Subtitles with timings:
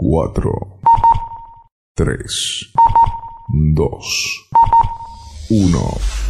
[0.00, 0.32] 4,
[1.96, 2.72] 3,
[3.74, 4.00] 2,
[5.50, 6.27] 1.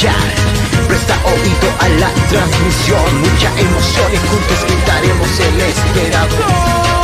[0.00, 3.20] Presta oído a la transmisión.
[3.20, 6.99] Mucha emoción y juntos gritaremos el esperado.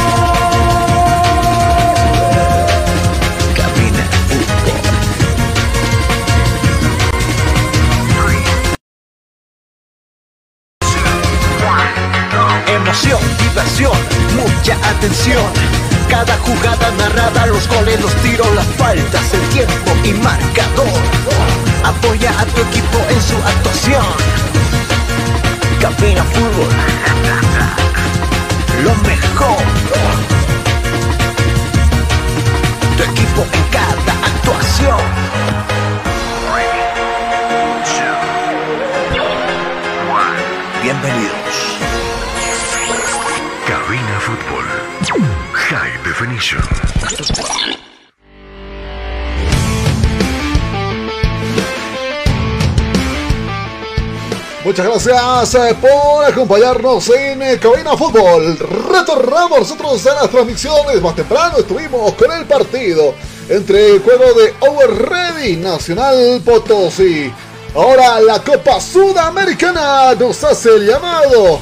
[55.04, 58.56] Gracias eh, por acompañarnos en eh, Cabina Fútbol.
[58.90, 61.02] Retornamos nosotros a las transmisiones.
[61.02, 63.14] Más temprano estuvimos con el partido
[63.48, 67.30] entre el juego de Over Ready Nacional Potosí.
[67.74, 71.60] Ahora la Copa Sudamericana nos hace el llamado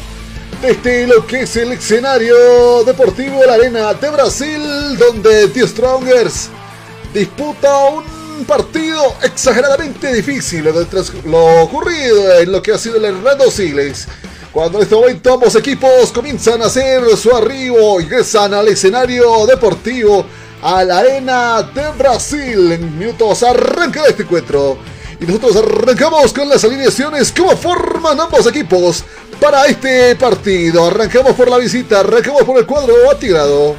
[0.62, 6.50] desde lo que es el escenario deportivo la Arena de Brasil, donde The Strongers
[7.12, 8.83] disputa un partido
[9.22, 14.06] exageradamente difícil tras- lo ocurrido en lo que ha sido el Hernando Siles.
[14.53, 20.25] Cuando en este momento ambos equipos comienzan a hacer su arribo, ingresan al escenario deportivo,
[20.62, 22.72] a la arena de Brasil.
[22.72, 24.78] En minutos arranca este encuentro.
[25.21, 29.05] Y nosotros arrancamos con las alineaciones, cómo forman ambos equipos
[29.41, 30.87] para este partido.
[30.87, 33.75] Arrancamos por la visita, arrancamos por el cuadro atigrado.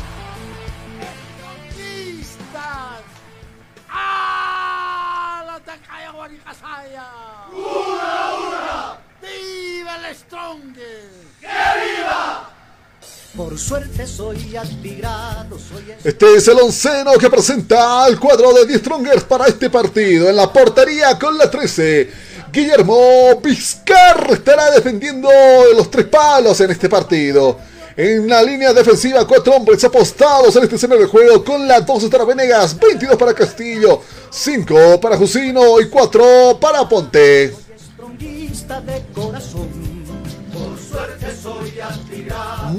[13.35, 19.25] Por suerte soy soy Este es el onceno que presenta al cuadro de The Strongers
[19.25, 20.29] para este partido.
[20.29, 22.09] En la portería con la 13,
[22.51, 25.29] Guillermo Vizcar estará defendiendo
[25.75, 27.59] los tres palos en este partido.
[27.97, 31.43] En la línea defensiva, cuatro hombres apostados en este escenario de juego.
[31.43, 37.47] Con la 12 estará Venegas, 22 para Castillo, 5 para Jusino y 4 para Ponte.
[37.47, 39.94] de corazón.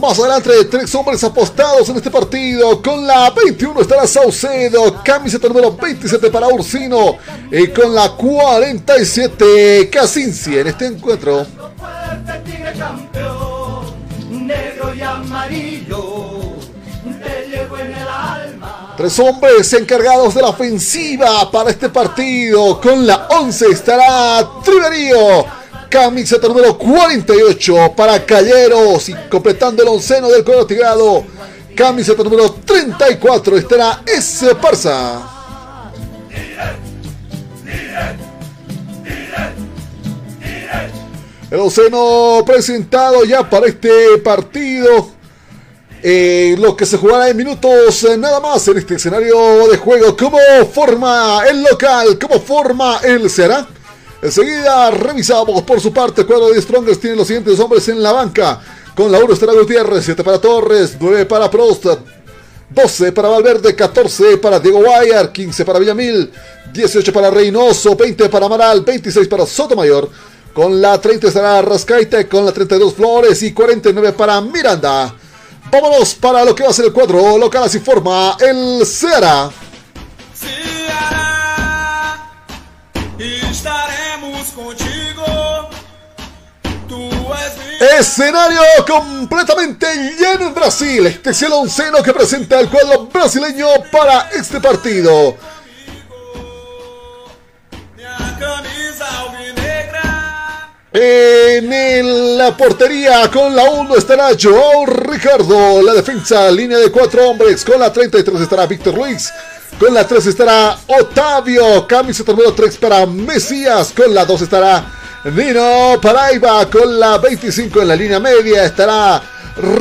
[0.00, 2.82] Más adelante, tres hombres apostados en este partido.
[2.82, 7.16] Con la 21 estará Saucedo, camiseta número 27 para Ursino.
[7.50, 11.46] Y con la 47, Casinci en este encuentro.
[18.96, 22.80] Tres hombres encargados de la ofensiva para este partido.
[22.80, 25.55] Con la 11 estará Triverío.
[25.88, 29.08] Camiseta número 48 para Calleros.
[29.08, 31.24] Y completando el onceno del cuadro tigrado.
[31.74, 34.54] Camiseta número 34 estará S.
[34.56, 35.32] Parza.
[41.50, 45.10] El onceno presentado ya para este partido.
[46.02, 50.16] Eh, lo que se jugará en minutos eh, nada más en este escenario de juego.
[50.16, 50.38] ¿Cómo
[50.72, 52.18] forma el local?
[52.18, 53.66] ¿Cómo forma el será?
[54.26, 56.26] Enseguida revisamos por su parte.
[56.26, 58.60] Cuadro de Strongers tiene los siguientes hombres en la banca.
[58.96, 61.86] Con la 1 estará Gutiérrez, 7 para Torres, 9 para Prost,
[62.70, 66.32] 12 para Valverde, 14 para Diego Guayar, 15 para Villamil,
[66.72, 70.10] 18 para Reynoso, 20 para Amaral, 26 para Sotomayor.
[70.52, 75.14] Con la 30 estará Rascaite, con la 32 Flores y 49 para Miranda.
[75.70, 78.84] Vámonos para lo que va a ser el cuadro local, así forma el.
[78.84, 79.50] Ceará,
[87.98, 89.86] Escenario completamente
[90.18, 91.06] lleno en Brasil.
[91.06, 95.36] Este es el onceno que presenta el cuadro brasileño para este partido.
[100.98, 105.82] En la portería con la 1 estará Joao Ricardo.
[105.82, 107.64] La defensa, línea de cuatro hombres.
[107.64, 109.30] Con la 33 estará Víctor Luis.
[109.78, 111.86] Con la 3 estará Otavio.
[111.86, 113.92] Camiseta número 3 para Mesías.
[113.94, 114.86] Con la 2 estará
[115.34, 116.68] Nino Paraiba.
[116.70, 119.20] Con la 25 en la línea media estará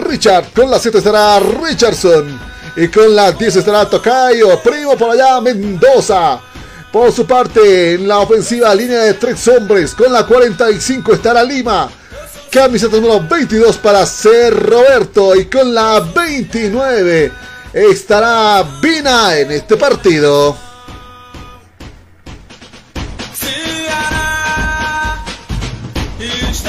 [0.08, 0.52] Richard.
[0.54, 2.40] Con la 7 estará Richardson.
[2.76, 4.60] Y con la 10 estará Tocayo.
[4.62, 6.40] Primo por allá Mendoza.
[6.92, 11.90] Por su parte, en la ofensiva línea de tres hombres, con la 45 estará Lima.
[12.50, 15.36] Camiseta número 22 para ser Roberto.
[15.36, 17.32] Y con la 29
[17.74, 20.58] estará Vina en este partido.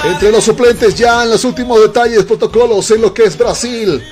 [0.07, 4.03] Entre los suplentes ya en los últimos detalles, protocolos en lo que es Brasil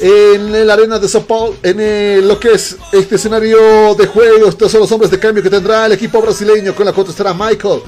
[0.00, 4.48] en la arena de Sao Paulo, en lo que es este escenario de juego.
[4.48, 6.74] Estos son los hombres de cambio que tendrá el equipo brasileño.
[6.74, 7.80] Con la 4 estará Michael.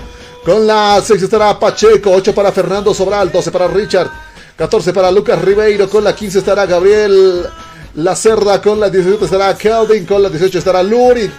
[0.45, 2.11] Con la 6 estará Pacheco.
[2.11, 3.31] 8 para Fernando Sobral.
[3.31, 4.11] 12 para Richard.
[4.57, 5.89] 14 para Lucas Ribeiro.
[5.89, 7.47] Con la 15 estará Gabriel
[7.95, 8.61] La Cerda.
[8.63, 10.07] Con la 17 estará Calvin.
[10.07, 11.31] Con la 18 estará Luri.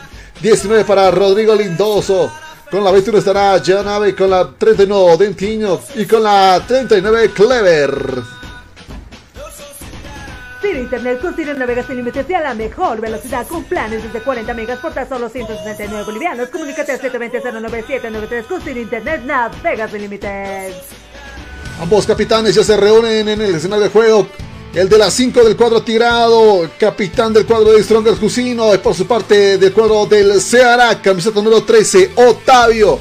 [0.42, 2.32] 19 para Rodrigo Lindoso.
[2.72, 4.16] Con la 21 estará Janave.
[4.16, 5.80] Con la 39 Dentiño.
[5.96, 8.40] Y con la 39 Clever.
[10.62, 14.54] Ciro Internet con navegas sin límites y a la mejor velocidad con planes desde 40
[14.54, 16.50] megas por tan solo 169 bolivianos.
[16.50, 20.76] Comunícate al 720-09793 con Ciro Internet navegas sin límites.
[21.82, 24.28] Ambos capitanes ya se reúnen en el escenario de juego.
[24.74, 29.08] El de las 5 del cuadro tirado, capitán del cuadro de Stronger Jusino, por su
[29.08, 33.00] parte del cuadro del Ceará, camiseta número 13, Otavio.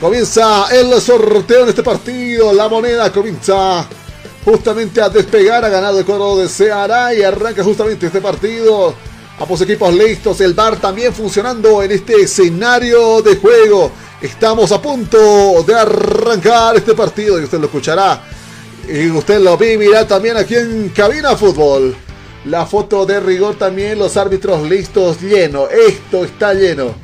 [0.00, 3.84] Comienza el sorteo en este partido, la moneda comienza
[4.44, 5.64] justamente a despegar.
[5.64, 8.94] Ha ganado el cuadro de Ceará y arranca justamente este partido.
[9.40, 13.90] Ambos equipos listos, el bar también funcionando en este escenario de juego.
[14.22, 18.22] Estamos a punto de arrancar este partido y usted lo escuchará.
[18.90, 21.94] Y usted lo vivirá también aquí en Cabina Fútbol.
[22.46, 25.68] La foto de rigor también, los árbitros listos, lleno.
[25.68, 26.94] Esto está lleno.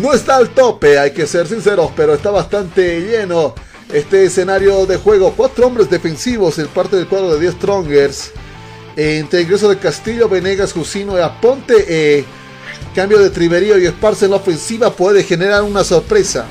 [0.00, 3.54] No está al tope, hay que ser sinceros, pero está bastante lleno
[3.92, 5.34] este escenario de juego.
[5.36, 8.32] Cuatro hombres defensivos en parte del cuadro de 10 Strongers.
[8.96, 11.84] Entre ingreso de Castillo, Venegas, Jusino y Aponte.
[11.86, 12.24] Eh,
[12.94, 16.46] cambio de Triverío y Esparce en la ofensiva puede generar una sorpresa.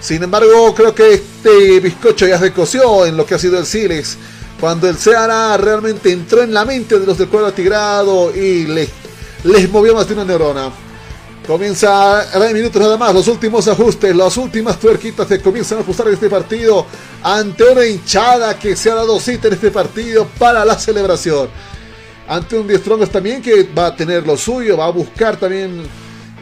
[0.00, 3.66] Sin embargo, creo que este bizcocho ya se coció en lo que ha sido el
[3.66, 4.16] Silex.
[4.58, 9.70] Cuando el Ceará realmente entró en la mente de los del cuadro tigrado y les,
[9.70, 10.70] movió más de una neurona.
[11.46, 15.80] Comienza a 20 minutos nada más, los últimos ajustes, las últimas tuerquitas que comienzan a
[15.80, 16.86] ajustar en este partido
[17.22, 21.48] ante una hinchada que se ha dado cita en este partido para la celebración.
[22.28, 25.82] Ante un Strongest también que va a tener lo suyo, va a buscar también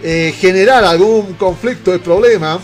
[0.03, 2.61] eh, generar algún conflicto y problema.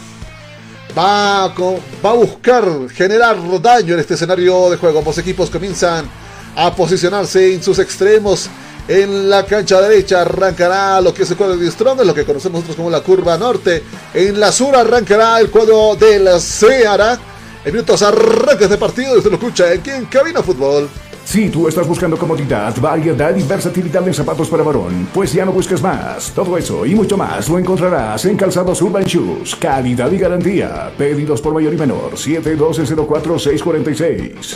[0.96, 2.64] Va a, va a buscar
[2.94, 5.00] generar daño en este escenario de juego.
[5.00, 6.08] Ambos equipos comienzan
[6.56, 8.48] a posicionarse en sus extremos
[8.86, 12.60] en la cancha derecha arrancará lo que es el cuadro de Strong, lo que conocemos
[12.60, 13.82] nosotros como la curva norte.
[14.12, 17.18] En la sur arrancará el cuadro de la Seara.
[17.64, 20.90] En minutos arranca este partido y usted lo escucha aquí en Cabina Fútbol.
[21.24, 25.50] Si tú estás buscando comodidad, variedad y versatilidad en zapatos para varón, pues ya no
[25.52, 26.30] busques más.
[26.30, 29.56] Todo eso y mucho más lo encontrarás en Calzados Urban Shoes.
[29.56, 30.92] Calidad y garantía.
[30.96, 32.12] Pedidos por mayor y menor.
[32.12, 34.54] 712-04-646.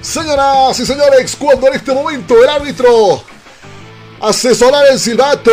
[0.00, 3.20] Señoras y señores, cuando en este momento el árbitro
[4.20, 5.50] hace sonar el silbato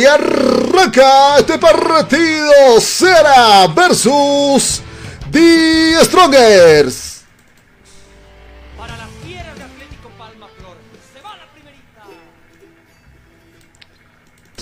[0.00, 2.80] y arranca este partido.
[2.80, 4.82] Será versus
[5.30, 7.15] The Strongers.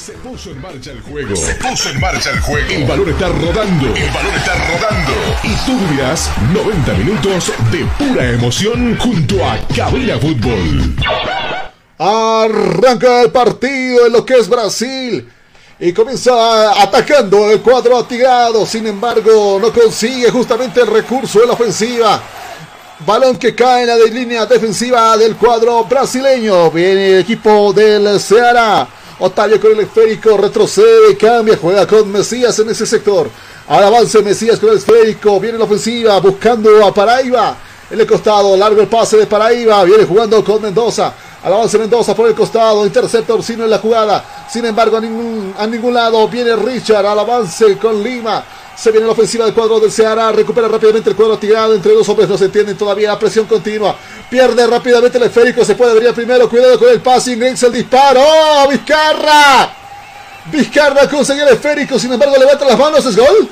[0.04, 1.34] Se puso en marcha el juego.
[1.34, 2.68] Se puso en marcha el juego.
[2.68, 3.87] El balón está rodando.
[3.96, 5.12] El balón está rodando.
[5.42, 10.94] Y tú vivirás 90 minutos de pura emoción junto a Cabina Fútbol.
[11.96, 15.26] Arranca el partido en lo que es Brasil.
[15.80, 18.66] Y comienza atacando el cuadro atigrado.
[18.66, 22.23] Sin embargo, no consigue justamente el recurso de la ofensiva.
[23.06, 26.70] Balón que cae en la línea defensiva del cuadro brasileño.
[26.70, 28.87] Viene el equipo del Ceará.
[29.21, 33.30] Otavio con el esférico, retrocede, cambia, juega con Mesías en ese sector.
[33.68, 37.56] Al avance Mesías con el esférico, viene la ofensiva, buscando a Paraiba.
[37.90, 41.14] En el costado, largo el pase de Paraiba, viene jugando con Mendoza.
[41.44, 44.25] Al avance Mendoza por el costado, intercepta Orsino en la jugada.
[44.50, 48.44] Sin embargo, a ningún, a ningún lado viene Richard al avance con Lima.
[48.76, 50.33] Se viene la ofensiva del cuadro del Ceará.
[50.33, 51.75] Recupera rápidamente el cuadro tirado.
[51.75, 53.09] Entre dos hombres no se entienden todavía.
[53.09, 53.97] La presión continua.
[54.28, 55.64] Pierde rápidamente el esférico.
[55.64, 56.49] Se puede abrir primero.
[56.49, 57.33] Cuidado con el pase.
[57.33, 58.21] Ingresa el disparo.
[58.23, 59.75] ¡Oh, Vizcarra!
[60.47, 61.99] Vizcarra consiguió el esférico.
[61.99, 63.07] Sin embargo, levanta las manos.
[63.07, 63.49] ¿Es gol?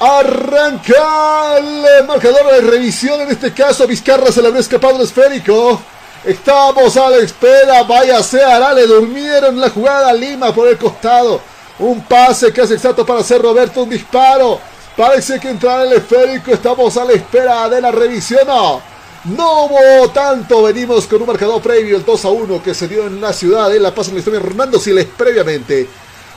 [0.00, 3.20] Arranca el marcador de revisión.
[3.20, 5.80] En este caso, Vizcarra se le habría escapado el esférico.
[6.24, 7.84] Estamos a la espera.
[7.84, 8.74] Vaya Ceará.
[8.74, 11.40] Le durmieron la jugada a Lima por el costado.
[11.78, 13.82] Un pase casi exacto para hacer Roberto.
[13.82, 14.58] Un disparo.
[14.96, 16.50] Parece que entrará el esférico.
[16.50, 18.46] Estamos a la espera de la revisión.
[18.46, 18.80] No.
[19.24, 20.62] No hubo tanto.
[20.62, 21.96] Venimos con un marcador previo.
[21.96, 24.18] El 2 a 1 que se dio en la ciudad de La Paz en la
[24.20, 24.40] historia.
[24.40, 25.88] Hernando Siles previamente.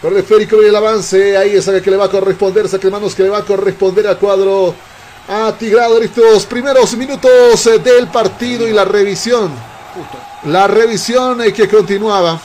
[0.01, 1.37] Con el esférico viene el avance.
[1.37, 2.69] Ahí es el que le va a corresponder.
[2.69, 4.75] Saque de manos que le va a corresponder al cuadro.
[5.27, 9.51] A Tigrado en estos primeros minutos del partido y la revisión.
[10.45, 12.39] La revisión eh, que continuaba.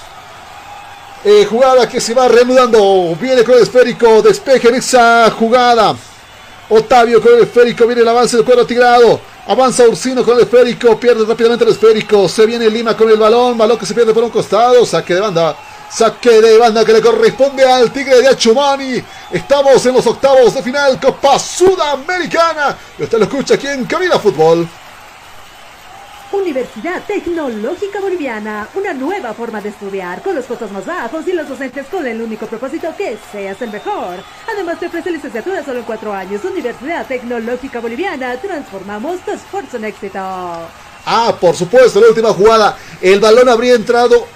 [1.29, 3.17] Eh, jugada que se va reanudando.
[3.21, 4.23] Viene con el esférico.
[4.23, 5.97] Despeje en esa jugada.
[6.69, 7.85] Otavio con el esférico.
[7.85, 9.21] Viene el avance del cuadro tigrado.
[9.49, 10.97] Avanza Ursino con el esférico.
[11.01, 12.29] Pierde rápidamente el esférico.
[12.29, 13.59] Se viene Lima con el balón.
[13.59, 14.87] Balón que se pierde por un costado.
[14.87, 15.57] Saque de banda.
[15.91, 19.03] Saque de banda que le corresponde al Tigre de Achumani.
[19.33, 22.79] Estamos en los octavos de final Copa Sudamericana.
[23.01, 24.69] Usted lo escucha aquí en Cabina Fútbol.
[26.33, 31.49] Universidad Tecnológica Boliviana, una nueva forma de estudiar, con los costos más bajos y los
[31.49, 34.17] docentes con el único propósito que seas el mejor.
[34.53, 36.45] Además te ofrece licenciatura solo en cuatro años.
[36.45, 40.19] Universidad Tecnológica Boliviana, transformamos tu esfuerzo en éxito.
[40.19, 42.77] Ah, por supuesto, la última jugada.
[43.01, 44.27] El balón habría entrado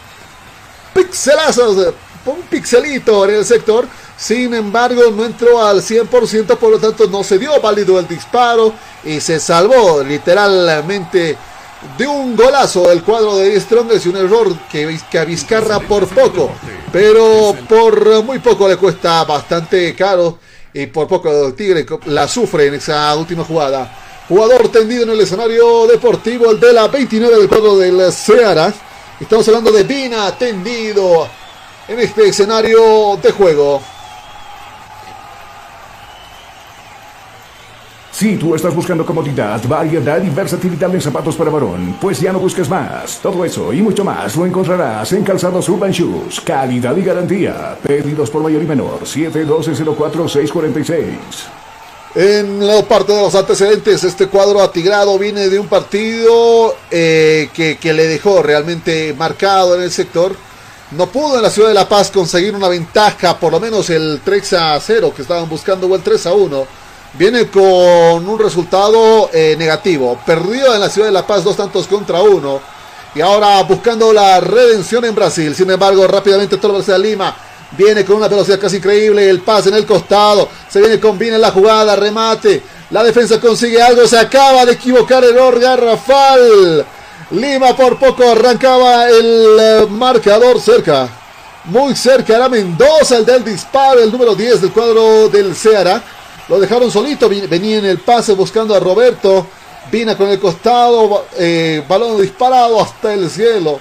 [0.94, 1.94] pixelazos,
[2.26, 3.88] un pixelito en el sector.
[4.16, 8.74] Sin embargo, no entró al 100%, por lo tanto no se dio válido el disparo
[9.02, 11.36] y se salvó literalmente
[11.96, 15.36] de un golazo el cuadro de Strongest y un error que, que
[15.88, 16.50] por poco,
[16.92, 20.38] pero por muy poco le cuesta bastante caro
[20.72, 23.90] y por poco el Tigre la sufre en esa última jugada.
[24.28, 28.72] Jugador tendido en el escenario deportivo, el de la 29 del cuadro del Ceará.
[29.18, 31.28] Estamos hablando de Vina tendido
[31.88, 33.82] en este escenario de juego.
[38.20, 42.38] Si tú estás buscando comodidad, variedad y versatilidad en zapatos para varón, pues ya no
[42.38, 43.18] busques más.
[43.22, 46.38] Todo eso y mucho más lo encontrarás en Calzados Urban Shoes.
[46.42, 47.78] Calidad y garantía.
[47.82, 49.00] Pedidos por mayor y menor.
[49.04, 51.06] 712-04-646.
[52.14, 57.78] En la parte de los antecedentes, este cuadro atigrado viene de un partido eh, que,
[57.78, 60.36] que le dejó realmente marcado en el sector.
[60.90, 64.20] No pudo en la ciudad de La Paz conseguir una ventaja, por lo menos el
[64.22, 66.79] 3 a 0 que estaban buscando o el 3 a 1
[67.14, 70.18] viene con un resultado eh, negativo.
[70.24, 72.60] Perdió en la ciudad de La Paz dos tantos contra uno.
[73.14, 75.54] Y ahora buscando la redención en Brasil.
[75.54, 77.36] Sin embargo, rápidamente todo el de Lima
[77.72, 79.28] viene con una velocidad casi increíble.
[79.28, 80.48] El pase en el costado.
[80.68, 81.96] Se viene en la jugada.
[81.96, 82.62] Remate.
[82.90, 84.06] La defensa consigue algo.
[84.06, 86.86] Se acaba de equivocar error garrafal.
[87.32, 91.08] Lima por poco arrancaba el eh, marcador cerca.
[91.64, 94.00] Muy cerca era Mendoza el del disparo.
[94.00, 96.02] El número 10 del cuadro del Ceará.
[96.50, 99.46] Lo dejaron solito, venía en el pase buscando a Roberto.
[99.92, 103.78] Vina con el costado, eh, balón disparado hasta el cielo.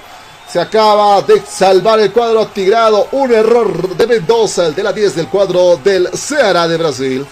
[0.48, 3.08] Se acaba de salvar el cuadro tigrado.
[3.14, 7.26] Un error de Mendoza, el de la 10 del cuadro del Ceará de Brasil.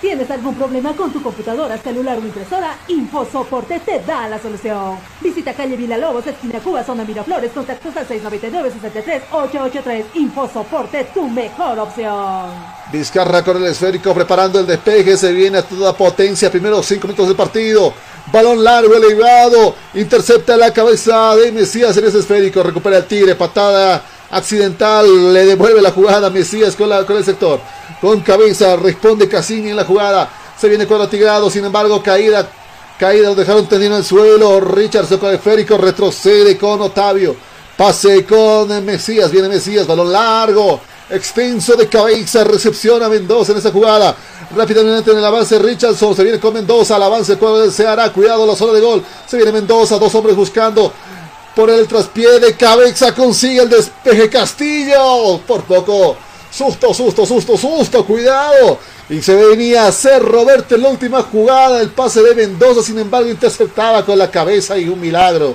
[0.00, 2.78] ¿Tienes algún problema con tu computadora, celular o impresora?
[2.88, 4.96] InfoSoporte te da la solución.
[5.20, 10.04] Visita calle Villalobos, esquina Cuba, zona Miraflores, contactos al 699-63-883.
[10.14, 12.46] InfoSoporte, tu mejor opción.
[12.90, 17.26] Vizcarra con el esférico preparando el despeje, se viene a toda potencia, primeros 5 minutos
[17.28, 17.92] del partido.
[18.32, 24.02] Balón largo, elevado, intercepta la cabeza de Mesías en ese esférico, recupera el tigre, patada
[24.30, 27.60] accidental, le devuelve la jugada a Mesías con, la, con el sector.
[28.00, 30.28] Con cabeza responde Cassini en la jugada.
[30.58, 32.48] Se viene cuadro tigrado, sin embargo, caída.
[32.98, 34.60] Caída, lo dejaron tendido en el suelo.
[34.60, 37.34] Richardson con el esférico retrocede con Otavio.
[37.76, 40.80] Pase con Mesías, viene Mesías, balón largo.
[41.08, 44.14] Extenso de cabeza, recepción a Mendoza en esa jugada.
[44.54, 48.54] Rápidamente en el avance Richardson, se viene con Mendoza, al avance cuadro del cuidado la
[48.54, 49.02] zona de gol.
[49.26, 50.92] Se viene Mendoza, dos hombres buscando
[51.60, 55.38] por el traspié de cabeza consigue el despeje Castillo.
[55.46, 56.16] Por poco.
[56.50, 58.06] Susto, susto, susto, susto.
[58.06, 58.78] Cuidado.
[59.10, 61.82] Y se venía a hacer Roberto en la última jugada.
[61.82, 65.54] El pase de Mendoza, sin embargo, interceptaba con la cabeza y un milagro.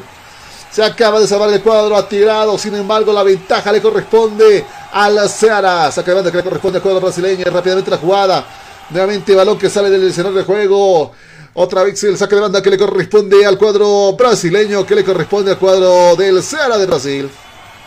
[0.70, 2.56] Se acaba de salvar el cuadro atirado.
[2.60, 5.92] Sin embargo, la ventaja le corresponde a la Seara.
[5.92, 7.46] Saca de banda que le corresponde al cuadro brasileño.
[7.46, 8.46] Rápidamente la jugada.
[8.92, 11.14] Nuevamente balón que sale del escenario de juego.
[11.58, 15.52] Otra vez el saque de banda que le corresponde al cuadro brasileño, que le corresponde
[15.52, 17.30] al cuadro del Ceará de Brasil.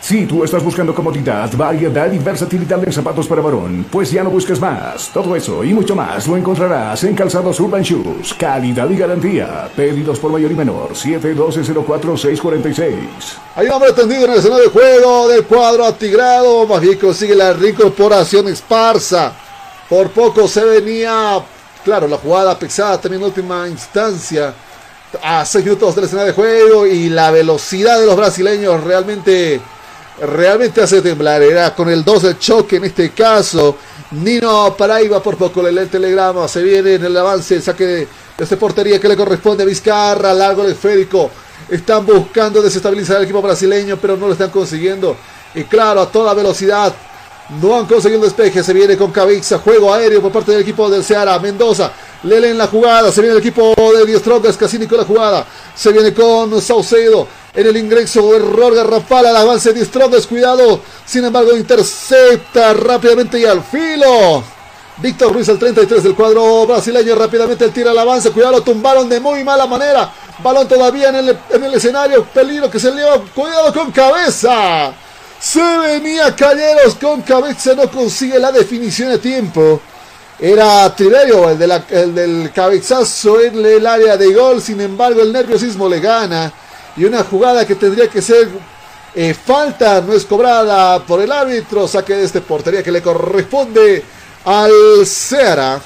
[0.01, 4.31] Si tú estás buscando comodidad, variedad y versatilidad en zapatos para varón, pues ya no
[4.31, 5.11] busques más.
[5.13, 8.33] Todo eso y mucho más lo encontrarás en Calzados Urban Shoes.
[8.33, 9.69] Calidad y garantía.
[9.75, 10.95] Pedidos por mayor y menor.
[10.95, 12.95] 712-04-646.
[13.55, 16.65] Hay un hombre tendido en el escenario de juego del cuadro atigrado.
[16.65, 19.31] Más bien consigue la reincorporación esparsa.
[19.87, 21.39] Por poco se venía,
[21.89, 24.53] claro, la jugada pesada también en última instancia.
[25.23, 29.59] A 6 minutos del escenario de juego y la velocidad de los brasileños realmente
[30.21, 31.41] realmente hace temblar.
[31.41, 33.75] Era con el 2 de choque en este caso.
[34.11, 36.47] Nino Paraiba por poco le lee el telegrama.
[36.47, 40.31] Se viene en el avance, el saque de este portería que le corresponde a Vizcarra.
[40.31, 41.31] Largo el esférico.
[41.67, 45.17] Están buscando desestabilizar al equipo brasileño, pero no lo están consiguiendo.
[45.55, 46.93] Y claro, a toda velocidad.
[47.61, 48.63] No han conseguido despeje.
[48.63, 49.59] Se viene con Cavixa.
[49.59, 51.39] Juego aéreo por parte del equipo del Ceará.
[51.39, 51.91] Mendoza.
[52.23, 53.11] Le leen la jugada.
[53.11, 54.57] Se viene el equipo de Dios Trocas.
[54.57, 55.45] Casini con la jugada.
[55.75, 61.25] Se viene con Saucedo en el ingreso, error garrafal al avance de Strong, cuidado, sin
[61.25, 64.43] embargo intercepta rápidamente y al filo.
[64.97, 69.07] Víctor Ruiz al 33 del cuadro brasileño, rápidamente el tira al avance, cuidado, lo tumbaron
[69.09, 70.11] de muy mala manera.
[70.43, 74.93] Balón todavía en el, en el escenario, peligro que se lleva, cuidado con cabeza.
[75.39, 79.81] Se venía Calleros con cabeza, no consigue la definición de tiempo.
[80.37, 85.99] Era Triverio el, del cabezazo en el área de gol, sin embargo el nerviosismo le
[85.99, 86.51] gana
[86.95, 88.49] y una jugada que tendría que ser
[89.15, 94.03] eh, falta, no es cobrada por el árbitro, saque de este portería que le corresponde
[94.43, 95.79] al Ceará.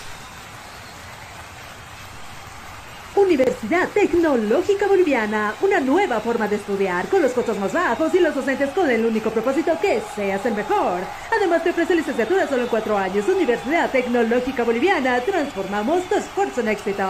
[3.15, 8.33] Universidad Tecnológica Boliviana, una nueva forma de estudiar con los costos más bajos y los
[8.33, 11.01] docentes con el único propósito que seas el mejor.
[11.37, 13.27] Además te ofrece licenciatura solo en cuatro años.
[13.27, 17.03] Universidad Tecnológica Boliviana, transformamos tu esfuerzo en éxito.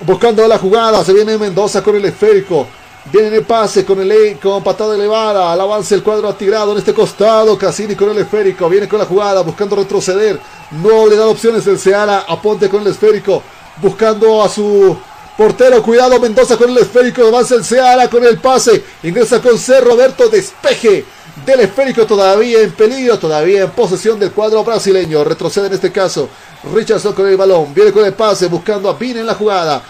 [0.00, 2.66] Buscando la jugada, se viene Mendoza con el esférico.
[3.12, 5.52] Viene el pase con el con patada elevada.
[5.52, 7.56] Al avance el cuadro atirado en este costado.
[7.56, 8.68] Cassini con el esférico.
[8.68, 9.42] Viene con la jugada.
[9.42, 10.40] Buscando retroceder.
[10.72, 12.24] No le da opciones el Seara.
[12.26, 13.44] Aponte con el esférico.
[13.80, 14.98] Buscando a su
[15.36, 15.82] portero.
[15.82, 17.26] Cuidado Mendoza con el esférico.
[17.26, 18.82] Avanza el Seara con el pase.
[19.02, 19.80] Ingresa con C.
[19.80, 20.28] Roberto.
[20.28, 21.04] Despeje
[21.44, 22.06] del esférico.
[22.06, 23.18] Todavía en peligro.
[23.18, 25.24] Todavía en posesión del cuadro brasileño.
[25.24, 26.28] Retrocede en este caso.
[26.74, 27.72] Richardson con el balón.
[27.74, 28.48] Viene con el pase.
[28.48, 29.82] Buscando a Pin en la jugada.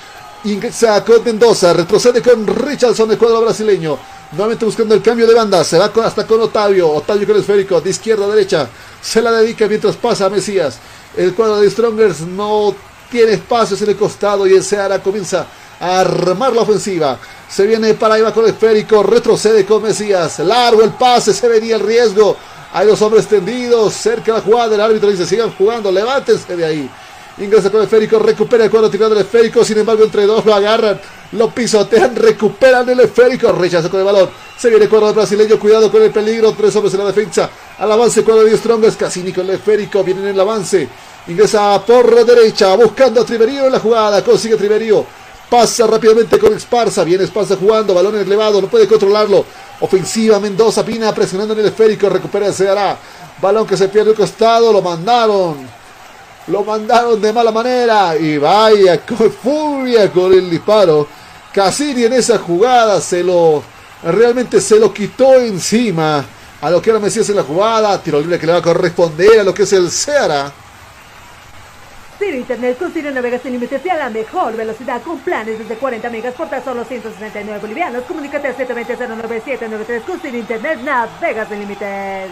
[0.45, 3.99] Ingresa con Mendoza, retrocede con Richardson del cuadro brasileño.
[4.31, 6.89] Nuevamente buscando el cambio de banda, se va hasta con Otavio.
[6.89, 8.69] Otavio con el esférico, de izquierda a derecha.
[9.03, 10.79] Se la dedica mientras pasa a Mesías.
[11.17, 12.77] El cuadro de Strongers no
[13.11, 15.47] tiene espacios en el costado y el Seara comienza
[15.81, 17.19] a armar la ofensiva.
[17.49, 20.39] Se viene para Iba con el esférico, retrocede con Mesías.
[20.41, 22.37] Largo el pase, se venía el riesgo.
[22.73, 24.75] Hay dos hombres tendidos cerca la jugada.
[24.75, 26.91] El árbitro dice: sigan jugando, levántense de ahí.
[27.39, 29.65] Ingresa con el esférico, recupera el cuadro tirando el esférico.
[29.65, 30.99] Sin embargo, entre dos lo agarran,
[31.33, 33.53] lo pisotean, recuperan el esférico.
[33.53, 34.31] Rechaza con el balón.
[34.59, 36.53] Se viene el cuadro brasileño, cuidado con el peligro.
[36.53, 37.51] Tres hombres en la defensa.
[37.79, 38.99] Al avance, cuadro de Strongest.
[38.99, 40.89] Cassini con el esférico, viene en el avance.
[41.29, 44.23] Ingresa por la derecha, buscando a Triverío en la jugada.
[44.23, 45.05] Consigue Triverío.
[45.51, 47.03] Pasa rápidamente con Esparza.
[47.03, 49.45] Viene Esparza jugando, balón elevado, no puede controlarlo.
[49.81, 52.09] Ofensiva Mendoza, Pina presionando en el esférico.
[52.09, 52.97] Recupera el Ceará.
[53.43, 55.69] Balón que se pierde el costado, lo mandaron.
[56.47, 58.17] Lo mandaron de mala manera.
[58.17, 61.09] Y vaya, con furia con el disparo.
[61.53, 63.65] Cassini en esa jugada se lo.
[64.05, 66.25] Realmente se lo quitó encima.
[66.61, 68.01] A lo que era Mesías en la jugada.
[68.01, 70.53] Tiro libre que le va a corresponder a lo que es el Ceará.
[72.19, 76.09] Ciro Internet con Navegas sin límites y a la mejor velocidad con planes desde 40
[76.09, 78.05] megas por tan solo 169 bolivianos.
[78.05, 82.31] Comunícate al 720-09793 con Ciro Internet Navegas sin límites.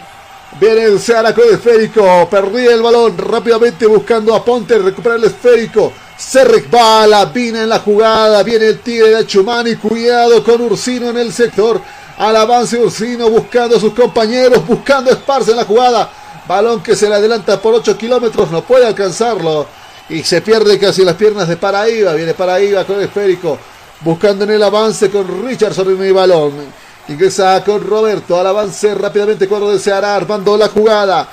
[0.59, 2.29] Viene el Seara con el esférico.
[2.31, 4.79] Perdía el balón rápidamente buscando a Ponte.
[4.79, 5.93] Recupera el esférico.
[6.17, 7.27] Se resbala.
[7.27, 8.43] Vina en la jugada.
[8.43, 9.77] Viene el tigre de Chumani.
[9.77, 11.81] Cuidado con Ursino en el sector.
[12.19, 14.65] Al avance Ursino buscando a sus compañeros.
[14.67, 16.11] Buscando Esparza en la jugada.
[16.47, 18.51] Balón que se le adelanta por 8 kilómetros.
[18.51, 19.67] No puede alcanzarlo.
[20.09, 22.13] Y se pierde casi las piernas de Paraíba.
[22.13, 23.59] Viene Paraíba con esférico.
[24.01, 26.53] Buscando en el avance con Richardson en el balón.
[27.09, 31.29] Ingresa con Roberto al avance rápidamente cuando deseará armando la jugada.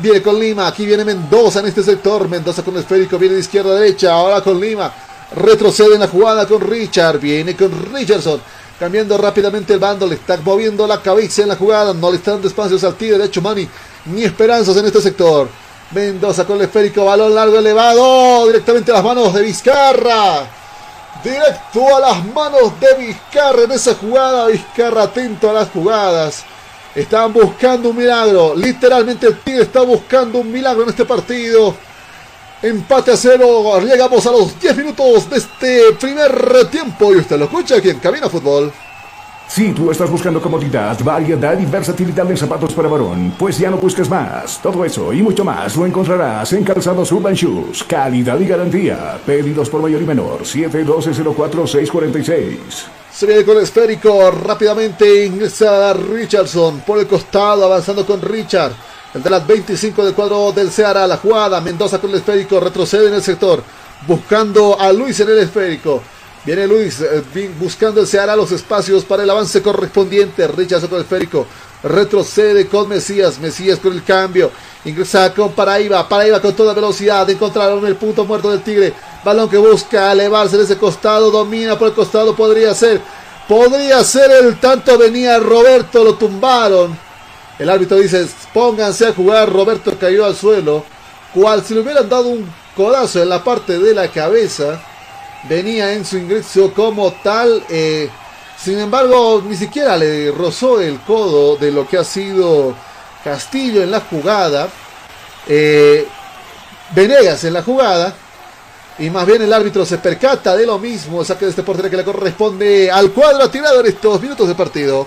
[0.00, 2.28] viene con Lima, aquí viene Mendoza en este sector.
[2.28, 4.12] Mendoza con esférico, viene de izquierda a derecha.
[4.12, 4.92] Ahora con Lima.
[5.34, 7.18] Retrocede en la jugada con Richard.
[7.18, 8.40] Viene con Richardson.
[8.78, 10.06] Cambiando rápidamente el bando.
[10.06, 11.94] Le está moviendo la cabeza en la jugada.
[11.94, 13.16] No le está dando espacios al tiro.
[13.16, 13.66] De hecho, Mani.
[14.06, 15.48] Ni esperanzas en este sector.
[15.92, 17.04] Mendoza con el esférico.
[17.04, 18.46] Balón largo elevado.
[18.46, 20.46] Directamente a las manos de Vizcarra.
[21.22, 24.48] Directo a las manos de Vizcarra en esa jugada.
[24.48, 26.44] Vizcarra atento a las jugadas.
[26.94, 28.54] Están buscando un milagro.
[28.56, 31.74] Literalmente el Tigre está buscando un milagro en este partido.
[32.60, 33.80] Empate a cero.
[33.80, 37.12] Llegamos a los 10 minutos de este primer tiempo.
[37.12, 38.72] Y usted lo escucha aquí en Cabina Fútbol.
[39.54, 43.76] Si tú estás buscando comodidad, variedad y versatilidad en zapatos para varón, pues ya no
[43.76, 44.58] busques más.
[44.62, 47.84] Todo eso y mucho más lo encontrarás en Calzados Urban Shoes.
[47.84, 49.20] Calidad y garantía.
[49.26, 50.44] Pedidos por mayor y menor.
[50.44, 52.56] 712-04-646.
[53.12, 58.72] Se viene con el esférico, rápidamente ingresa Richardson por el costado, avanzando con Richard.
[59.12, 63.08] El de las 25 del cuadro del Ceará, la jugada, Mendoza con el esférico, retrocede
[63.08, 63.62] en el sector,
[64.06, 66.00] buscando a Luis en el esférico.
[66.44, 67.22] Viene Luis eh,
[67.60, 70.48] buscando el Ceará los espacios para el avance correspondiente.
[70.48, 71.46] Richardson con el esférico.
[71.84, 73.38] Retrocede con Mesías.
[73.38, 74.50] Mesías con el cambio.
[74.84, 76.08] Ingresa con Paraíba.
[76.08, 77.30] Paraíba con toda velocidad.
[77.30, 78.92] Encontraron el punto muerto del Tigre.
[79.24, 81.30] Balón que busca elevarse de ese costado.
[81.30, 82.34] Domina por el costado.
[82.34, 83.00] Podría ser.
[83.48, 84.98] Podría ser el tanto.
[84.98, 86.02] Venía Roberto.
[86.02, 86.98] Lo tumbaron.
[87.56, 89.48] El árbitro dice: Pónganse a jugar.
[89.48, 90.84] Roberto cayó al suelo.
[91.32, 94.82] Cual si le hubieran dado un codazo en la parte de la cabeza
[95.48, 97.62] venía en su ingreso como tal.
[97.68, 98.08] Eh,
[98.58, 102.74] sin embargo, ni siquiera le rozó el codo de lo que ha sido
[103.24, 104.68] Castillo en la jugada.
[105.46, 106.06] Eh,
[106.94, 108.14] Venegas en la jugada.
[108.98, 111.24] Y más bien el árbitro se percata de lo mismo.
[111.24, 115.06] Saque de este portero que le corresponde al cuadro tirado en estos minutos de partido.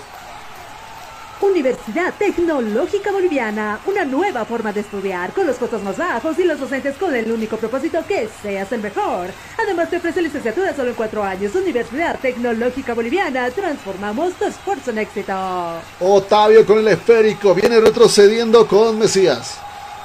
[1.41, 6.59] Universidad Tecnológica Boliviana, una nueva forma de estudiar con los costos más bajos y los
[6.59, 9.29] docentes con el único propósito que seas el mejor.
[9.61, 11.53] Además te ofrece licenciatura solo en cuatro años.
[11.53, 15.33] Universidad Tecnológica Boliviana, transformamos tu esfuerzo en éxito.
[15.99, 19.57] Otavio con el esférico, viene retrocediendo con Mesías.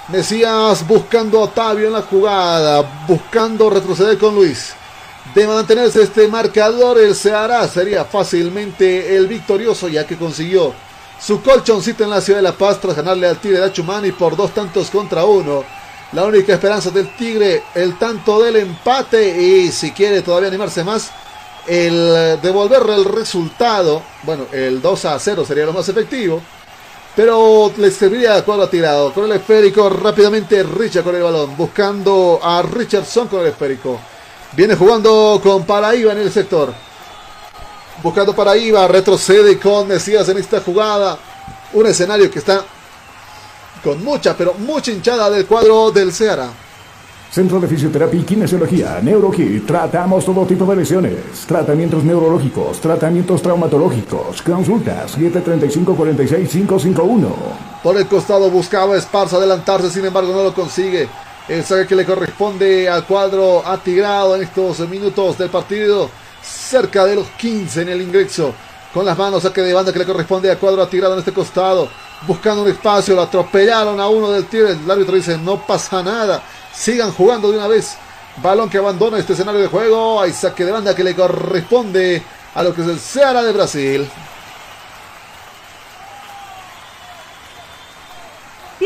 [0.08, 4.74] Mesías buscando a Otavio en la jugada, buscando retroceder con Luis.
[5.34, 10.74] De mantenerse este marcador, el Ceará sería fácilmente el victorioso ya que consiguió
[11.20, 14.36] su colchoncito en la ciudad de La Paz tras ganarle al Tigre de Achumani por
[14.36, 15.64] dos tantos contra uno.
[16.12, 21.10] La única esperanza del Tigre, el tanto del empate y si quiere todavía animarse más,
[21.66, 24.02] el devolverle el resultado.
[24.22, 26.40] Bueno, el 2 a 0 sería lo más efectivo.
[27.14, 29.12] Pero le serviría a cuadro tirado.
[29.12, 31.56] Con el esférico rápidamente Richard con el balón.
[31.56, 34.00] Buscando a Richardson con el esférico.
[34.52, 36.72] Viene jugando con Paraíba en el sector
[38.02, 41.18] buscando para Iba, retrocede con Mesías en esta jugada.
[41.72, 42.64] Un escenario que está
[43.82, 46.50] con mucha, pero mucha hinchada del cuadro del Ceará.
[47.30, 49.64] Centro de Fisioterapia y Kinesiología, NeuroKit.
[49.64, 51.46] Tratamos todo tipo de lesiones.
[51.46, 54.42] Tratamientos neurológicos, tratamientos traumatológicos.
[54.42, 57.28] Consultas 735-46551.
[57.84, 61.08] Por el costado buscaba Esparza adelantarse, sin embargo no lo consigue.
[61.48, 66.10] El saque que le corresponde al cuadro atigrado en estos minutos del partido
[66.42, 68.54] cerca de los 15 en el ingreso.
[68.92, 71.88] Con las manos saque de banda que le corresponde a cuadro tirado en este costado.
[72.26, 74.68] Buscando un espacio, lo atropellaron a uno del tiro.
[74.68, 76.42] El árbitro dice, no pasa nada.
[76.74, 77.96] Sigan jugando de una vez.
[78.42, 80.20] Balón que abandona este escenario de juego.
[80.20, 82.22] Hay saque de banda que le corresponde
[82.54, 84.10] a lo que es el Ceará de Brasil.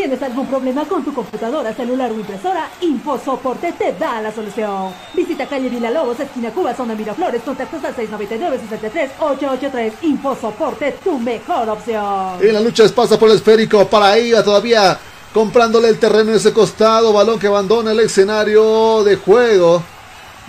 [0.04, 2.68] ¿Tienes algún problema con tu computadora, celular o impresora?
[2.82, 4.92] InfoSoporte te da la solución.
[5.14, 9.92] Visita calle Vila Lobos, esquina Cuba, zona Miraflores, contactos al 699-63-883.
[10.02, 12.36] InfoSoporte, tu mejor opción.
[12.38, 14.98] En la lucha pasa por el esférico, para ella todavía
[15.32, 19.82] comprándole el terreno en ese costado, balón que abandona el escenario de juego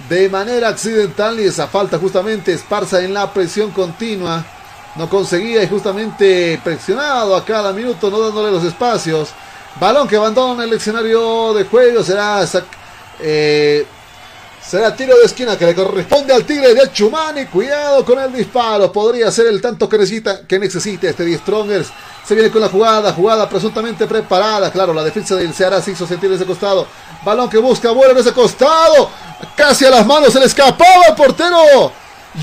[0.10, 4.44] de manera accidental y esa falta justamente esparza en la presión continua
[4.96, 9.30] no conseguía y justamente presionado a cada minuto, no dándole los espacios.
[9.80, 12.48] Balón que abandona el escenario de juego, será,
[13.20, 13.86] eh,
[14.66, 17.46] será tiro de esquina que le corresponde al Tigre de Chumani.
[17.48, 21.90] Cuidado con el disparo, podría ser el tanto que necesita, que necesite este The Strongers.
[22.26, 24.72] Se viene con la jugada, jugada presuntamente preparada.
[24.72, 26.88] Claro, la defensa del Ceará se hizo sentir ese costado.
[27.26, 29.10] Balón que busca, vuelo en ese costado.
[29.58, 31.92] Casi a las manos, se le escapaba el portero.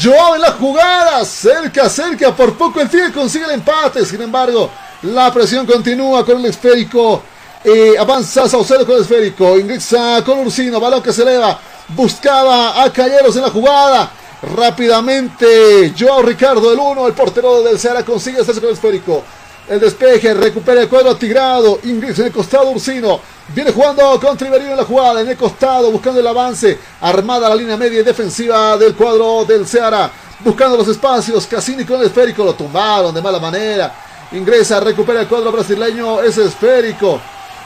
[0.00, 4.70] Joao en la jugada, cerca, cerca, por poco el Tigre consigue el empate, sin embargo,
[5.02, 7.22] la presión continúa con el esférico,
[7.64, 12.92] eh, avanza Saucedo con el esférico, ingresa con Ursino, balón que se eleva, buscaba a
[12.92, 14.10] Calleros en la jugada,
[14.56, 19.22] rápidamente Joao Ricardo, el uno, el portero del Ceará consigue hacerse con el esférico,
[19.68, 23.20] el despeje, recupera el cuadro tigrado, ingresa en el costado Ursino,
[23.54, 26.78] Viene jugando con Triverino en la jugada, en el costado, buscando el avance.
[27.02, 30.10] Armada la línea media y defensiva del cuadro del Ceará.
[30.40, 31.46] Buscando los espacios.
[31.46, 32.44] Cassini con el esférico.
[32.44, 33.92] Lo tumbaron de mala manera.
[34.32, 36.20] Ingresa, recupera el cuadro brasileño.
[36.22, 37.20] Es esférico.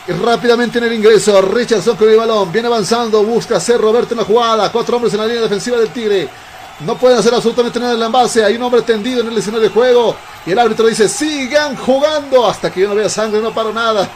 [0.09, 1.41] Y rápidamente en el ingreso.
[1.43, 2.53] Richardson con el balón.
[2.53, 3.23] Viene avanzando.
[3.23, 4.71] Busca hacer Roberto en la jugada.
[4.71, 6.29] Cuatro hombres en la línea defensiva del Tigre.
[6.81, 8.45] No pueden hacer absolutamente nada en el envase.
[8.45, 10.17] Hay un hombre tendido en el escenario de juego.
[10.45, 12.47] Y el árbitro dice: sigan jugando.
[12.47, 14.09] Hasta que yo no vea sangre, no paro nada.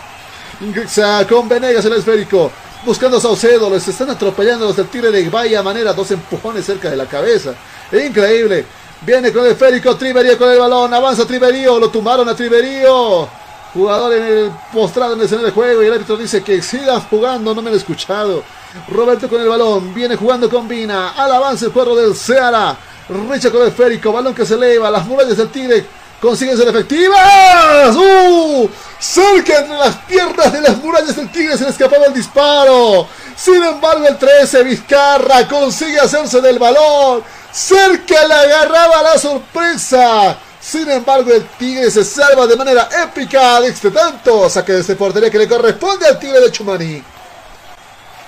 [0.61, 2.51] Ingresa con Venegas el esférico.
[2.85, 3.71] Buscando a Saucedo.
[3.71, 5.93] Los están atropellando los del Tigre de vaya manera.
[5.93, 7.55] Dos empujones cerca de la cabeza.
[7.93, 8.67] Increíble.
[9.03, 13.29] Viene con el esférico, Triverío con el balón, avanza Triverío, lo tumbaron a Triverío.
[13.73, 17.05] Jugador en el postrado en el escenario de juego y el árbitro dice que sigas
[17.09, 18.43] jugando, no me lo he escuchado.
[18.89, 22.77] Roberto con el balón, viene jugando con Vina, al avance el cuadro del Seara.
[23.09, 25.87] Richa con el esférico, balón que se eleva, las murallas del Tigre
[26.21, 27.97] consiguen ser efectivas.
[27.97, 28.69] ¡Uh!
[28.99, 33.09] Cerca entre las piernas de las murallas del Tigre se le escapaba el disparo.
[33.37, 37.23] Sin embargo, el 13, Vizcarra, consigue hacerse del balón.
[37.51, 40.37] Cerca le agarraba la sorpresa.
[40.61, 44.51] Sin embargo, el Tigre se salva de manera épica de este tanto.
[44.51, 47.03] Saque de ese portería que le corresponde al Tigre de Chumani.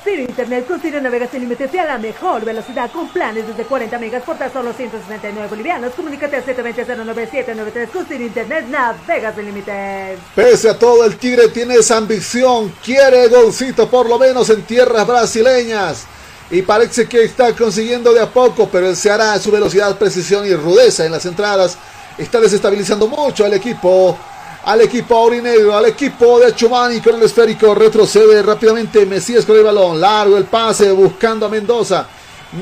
[0.05, 3.62] Ciro Internet con Ciro navega sin límites y a la mejor velocidad con planes desde
[3.65, 5.93] 40 megas por tan solo 169 bolivianos.
[5.95, 10.19] Comunícate al 720-09793 con Ciro Internet navega sin límites.
[10.35, 12.73] Pese a todo, el Tigre tiene esa ambición.
[12.85, 16.05] Quiere golcito por lo menos en tierras brasileñas.
[16.51, 20.55] Y parece que está consiguiendo de a poco, pero se hará su velocidad, precisión y
[20.55, 21.79] rudeza en las entradas.
[22.19, 24.19] Está desestabilizando mucho al equipo
[24.64, 29.64] al equipo aurinegro, al equipo de Chumani con el esférico, retrocede rápidamente Mesías con el
[29.64, 32.07] balón, largo el pase buscando a Mendoza,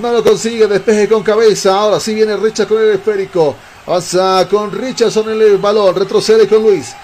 [0.01, 4.73] no lo consigue, despeje con cabeza, ahora sí viene Richard con el esférico, pasa con
[4.73, 6.95] Richardson el balón, retrocede con Luis,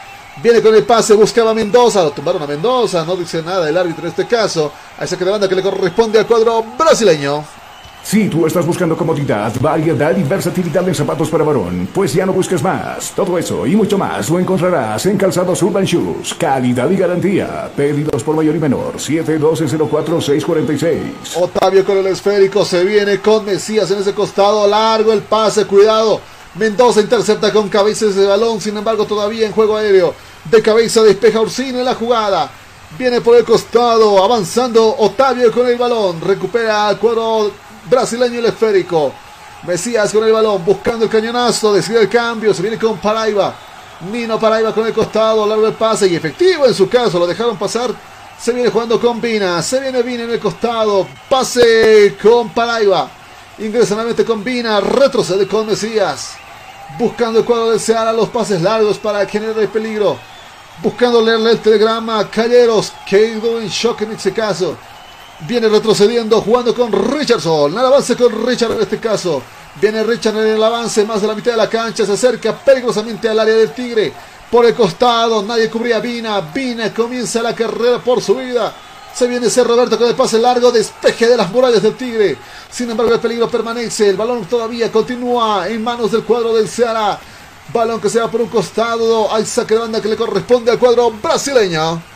[0.43, 3.77] viene con el pase, buscaba a Mendoza, lo tumbaron a Mendoza, no dice nada el
[3.77, 7.56] árbitro en este caso, a esa que de banda que le corresponde al cuadro brasileño.
[8.07, 12.33] Si tú estás buscando comodidad, variedad y versatilidad en zapatos para varón, pues ya no
[12.33, 13.11] busques más.
[13.17, 16.35] Todo eso y mucho más lo encontrarás en Calzados Urban Shoes.
[16.35, 17.69] Calidad y garantía.
[17.75, 18.95] Pedidos por mayor y menor.
[18.99, 21.35] 712-04-646.
[21.35, 24.69] Otavio con el esférico se viene con Mesías en ese costado.
[24.69, 26.21] Largo el pase, cuidado.
[26.55, 30.15] Mendoza intercepta con cabeza ese balón, sin embargo todavía en juego aéreo.
[30.49, 32.53] De cabeza despeja Ursino en la jugada.
[32.97, 36.21] Viene por el costado, avanzando Otavio con el balón.
[36.21, 39.13] Recupera al cuadro brasileño el esférico.
[39.67, 43.55] Mesías con el balón, buscando el cañonazo, decide el cambio, se viene con Paraiba.
[44.13, 47.57] Nino Paraiba con el costado, largo el pase y efectivo en su caso, lo dejaron
[47.57, 47.91] pasar.
[48.39, 53.09] Se viene jugando con Vina, se viene Vina en el costado, pase con Paraiba.
[53.59, 56.35] Ingresa nuevamente con Vina, retrocede con Mesías.
[56.99, 60.19] Buscando el cuadro del Seara, los pases largos para generar el peligro.
[60.83, 64.77] Buscando leerle el telegrama a Calleros, quedó en shock en este caso.
[65.41, 67.75] Viene retrocediendo, jugando con Richardson.
[67.75, 69.43] Nada avance con Richard en este caso.
[69.81, 72.07] Viene Richard en el avance, más de la mitad de la cancha.
[72.07, 74.13] Se acerca peligrosamente al área del Tigre.
[74.51, 76.41] Por el costado, nadie cubría a Vina.
[76.41, 78.75] Vina comienza la carrera por su vida.
[79.15, 82.39] Se viene ese Roberto con el pase largo, despeje de las murallas del Tigre.
[82.71, 84.09] Sin embargo, el peligro permanece.
[84.09, 87.19] El balón todavía continúa en manos del cuadro del Ceará.
[87.73, 89.33] Balón que se va por un costado.
[89.33, 92.16] Hay saque de banda que le corresponde al cuadro brasileño.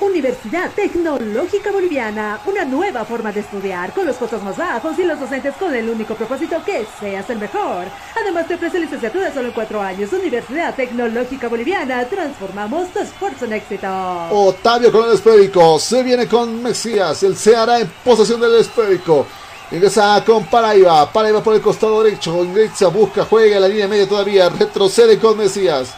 [0.00, 5.20] Universidad Tecnológica Boliviana, una nueva forma de estudiar con los costos más bajos y los
[5.20, 7.84] docentes con el único propósito que seas el mejor.
[8.18, 10.10] Además te ofrece licenciatura solo en cuatro años.
[10.12, 13.88] Universidad Tecnológica Boliviana, transformamos tu esfuerzo en éxito.
[14.30, 19.26] Otavio con el esférico, se viene con Mesías, el se hará en posesión del esférico.
[19.70, 24.08] Ingresa con Paraiba, Paraiba por el costado derecho, ingresa, busca, juega en la línea media
[24.08, 25.94] todavía, retrocede con Mesías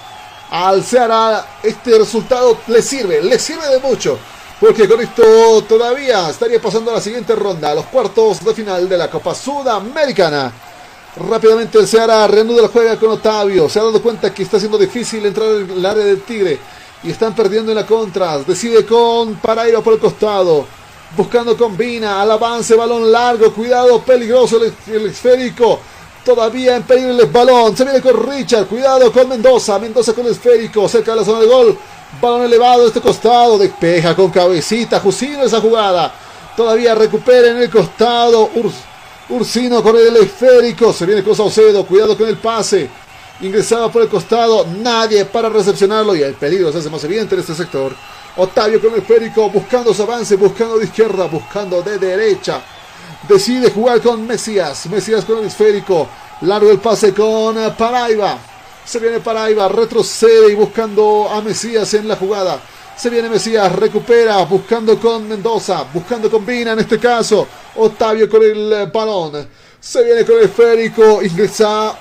[0.52, 4.18] al Ceará este resultado le sirve, le sirve de mucho.
[4.60, 8.86] Porque con esto todavía estaría pasando a la siguiente ronda, a los cuartos de final
[8.86, 10.52] de la Copa Sudamericana.
[11.16, 13.66] Rápidamente el Ceará reanuda la juega con Otavio.
[13.68, 16.58] Se ha dado cuenta que está siendo difícil entrar en el área del Tigre.
[17.02, 18.38] Y están perdiendo en la contra.
[18.38, 20.66] Decide con Paraíba por el costado.
[21.16, 22.20] Buscando con Vina.
[22.20, 23.52] Al avance, balón largo.
[23.52, 25.80] Cuidado, peligroso el, el esférico.
[26.24, 27.76] Todavía en peligro el balón.
[27.76, 28.66] Se viene con Richard.
[28.66, 29.78] Cuidado con Mendoza.
[29.78, 30.88] Mendoza con el esférico.
[30.88, 31.76] Cerca de la zona de gol.
[32.20, 33.58] Balón elevado este costado.
[33.58, 35.00] Despeja con cabecita.
[35.00, 36.14] Jusino esa jugada.
[36.56, 38.50] Todavía recupera en el costado.
[39.28, 40.92] Ursino con el esférico.
[40.92, 41.84] Se viene con Saucedo.
[41.84, 42.88] Cuidado con el pase.
[43.40, 44.64] Ingresaba por el costado.
[44.80, 46.14] Nadie para recepcionarlo.
[46.14, 47.92] Y el peligro se hace más evidente en este sector.
[48.36, 49.50] Otavio con el esférico.
[49.50, 50.36] Buscando su avance.
[50.36, 51.26] Buscando de izquierda.
[51.26, 52.62] Buscando de derecha
[53.28, 54.86] decide jugar con Mesías.
[54.86, 56.08] Mesías con el esférico.
[56.42, 58.38] Largo el pase con Paraiba.
[58.84, 62.60] Se viene Paraiba, retrocede y buscando a Mesías en la jugada.
[62.96, 67.46] Se viene Mesías, recupera, buscando con Mendoza, buscando con Vina en este caso.
[67.76, 69.48] Octavio con el balón.
[69.80, 71.96] Se viene con el esférico, ingresa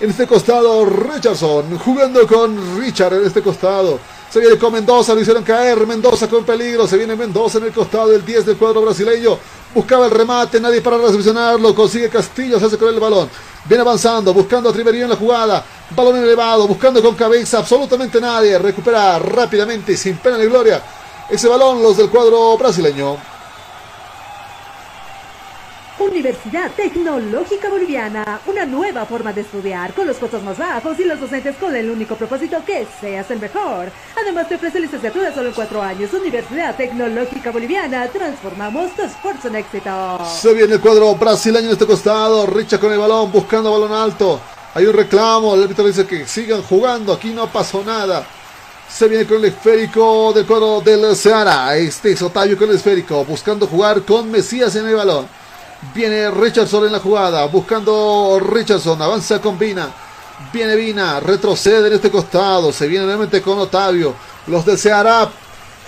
[0.00, 4.00] en este costado Richardson, jugando con Richard en este costado.
[4.32, 5.86] Se viene con Mendoza, lo hicieron caer.
[5.86, 6.88] Mendoza con peligro.
[6.88, 9.36] Se viene Mendoza en el costado del 10 del cuadro brasileño.
[9.74, 11.74] Buscaba el remate, nadie para recepcionarlo.
[11.74, 13.28] Consigue Castillo, se hace con el balón.
[13.66, 15.62] Viene avanzando, buscando a Triverio en la jugada.
[15.94, 17.58] Balón elevado, buscando con cabeza.
[17.58, 18.58] Absolutamente nadie.
[18.58, 20.82] Recupera rápidamente y sin pena ni gloria.
[21.28, 23.31] Ese balón, los del cuadro brasileño.
[26.02, 31.20] Universidad Tecnológica Boliviana, una nueva forma de estudiar con los costos más bajos y los
[31.20, 33.90] docentes con el único propósito que seas el mejor.
[34.20, 36.12] Además te ofrece licenciatura solo en cuatro años.
[36.12, 40.18] Universidad Tecnológica Boliviana, transformamos tu esfuerzo en éxito.
[40.40, 44.40] Se viene el cuadro brasileño en este costado, Richa con el balón, buscando balón alto.
[44.74, 48.26] Hay un reclamo, el árbitro dice que sigan jugando, aquí no pasó nada.
[48.88, 51.76] Se viene con el esférico del cuadro del Seara.
[51.76, 55.41] Este es Otavio con el esférico, buscando jugar con Mesías en el balón.
[55.94, 59.92] Viene Richardson en la jugada, buscando Richardson, avanza con Vina.
[60.52, 64.14] Viene Vina, retrocede en este costado, se viene nuevamente con Otavio.
[64.46, 65.28] Los del Ceará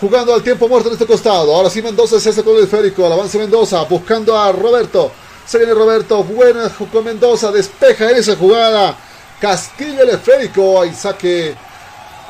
[0.01, 1.55] jugando al tiempo muerto en este costado.
[1.55, 5.13] Ahora sí Mendoza se hace con el esférico, al avance Mendoza, buscando a Roberto.
[5.47, 8.97] Se viene Roberto, buena con Mendoza, despeja esa jugada.
[9.41, 11.55] Castillo el esférico, hay saque.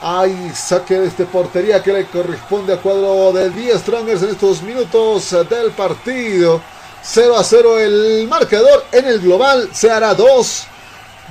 [0.03, 4.62] Hay saque de este portería que le corresponde al cuadro del 10 Strongers en estos
[4.62, 6.61] minutos del partido.
[7.06, 9.68] 0 a 0 el marcador en el global.
[9.72, 10.66] Se hará 2.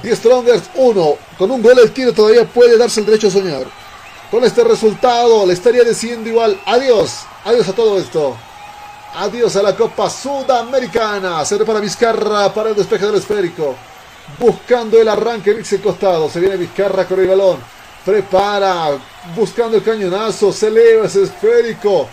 [0.04, 1.18] 10 Strongers 1.
[1.38, 3.64] Con un gol el tiro todavía puede darse el derecho a soñar.
[4.30, 7.22] Con este resultado le estaría diciendo igual adiós.
[7.46, 8.38] Adiós a todo esto.
[9.16, 11.44] Adiós a la Copa Sudamericana.
[11.46, 13.76] Se para Vizcarra para el despeje del esférico.
[14.40, 16.30] Buscando el arranque en ese costado.
[16.30, 17.58] Se viene Vizcarra con el balón.
[18.06, 18.92] Prepara.
[19.36, 20.52] Buscando el cañonazo.
[20.52, 22.08] Se eleva ese esférico.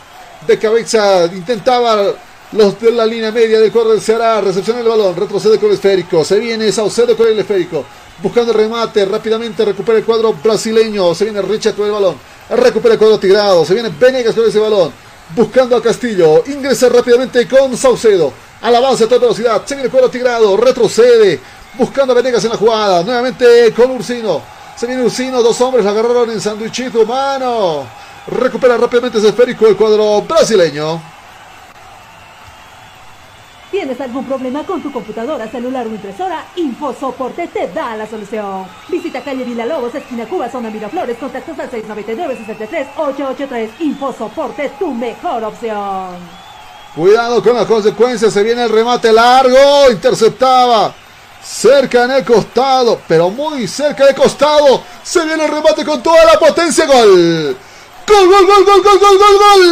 [0.46, 2.14] De cabeza intentaba
[2.52, 4.40] los de la línea media del cuadro del Ceará.
[4.40, 5.14] Recepciona el balón.
[5.14, 6.24] Retrocede con el esférico.
[6.24, 7.84] Se viene Saucedo con el esférico.
[8.22, 9.04] Buscando el remate.
[9.04, 11.14] Rápidamente recupera el cuadro brasileño.
[11.14, 12.16] Se viene Richard con el balón.
[12.50, 13.64] Recupera el cuadro tigrado.
[13.64, 14.92] Se viene Venegas con ese balón.
[15.34, 16.42] Buscando a Castillo.
[16.46, 18.32] Ingresa rápidamente con Saucedo.
[18.62, 19.62] Al avance a toda velocidad.
[19.64, 20.56] Se viene el cuadro tigrado.
[20.56, 21.40] Retrocede.
[21.78, 23.04] Buscando a Venegas en la jugada.
[23.04, 24.42] Nuevamente con Ursino.
[24.76, 25.40] Se viene Ursino.
[25.40, 27.86] Dos hombres la agarraron en sanduichito humano.
[28.26, 31.19] Recupera rápidamente ese esférico el cuadro brasileño.
[33.70, 36.44] ¿Tienes algún problema con tu computadora, celular o impresora?
[36.56, 38.66] InfoSoporte te da la solución.
[38.88, 43.70] Visita calle Vila Lobos, esquina Cuba, zona Miraflores, contactos al 699-63-883.
[43.78, 46.16] InfoSoporte, tu mejor opción.
[46.96, 50.92] Cuidado con las consecuencias, se viene el remate largo, interceptaba.
[51.40, 54.82] Cerca en el costado, pero muy cerca del costado.
[55.04, 56.86] Se viene el remate con toda la potencia.
[56.86, 57.56] Gol.
[58.10, 59.62] Gol, gol, gol, gol, gol, gol, gol, gol.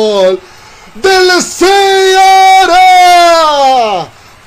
[0.00, 0.40] Gol.
[0.94, 2.78] Del Ceará.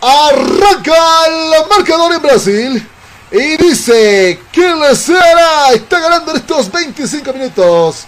[0.01, 2.89] Arranca el marcador en Brasil.
[3.31, 8.05] Y dice que el Ceará está ganando en estos 25 minutos.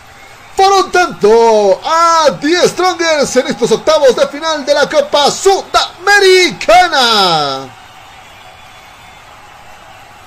[0.58, 7.83] Por un tanto, a 10 Strongers en estos octavos de final de la Copa Sudamericana.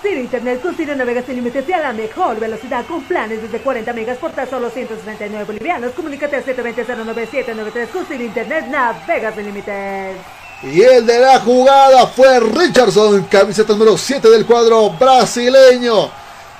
[0.06, 3.58] Ciro Internet con Ciro navegas sin límites y a la mejor velocidad con planes desde
[3.58, 5.92] 40 megas por tan solo 169 bolivianos.
[5.94, 10.16] Comunícate al 720-09793 con Ciro Internet navegas sin límites.
[10.62, 16.08] Y el de la jugada fue Richardson, camiseta número 7 del cuadro brasileño,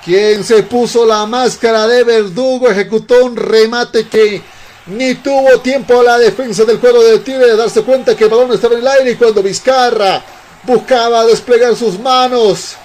[0.03, 4.41] quien se puso la máscara de verdugo, ejecutó un remate que
[4.87, 8.51] ni tuvo tiempo la defensa del cuadro de Tigre de darse cuenta que el balón
[8.51, 10.21] estaba en el aire y cuando Vizcarra
[10.63, 12.75] buscaba desplegar sus manos,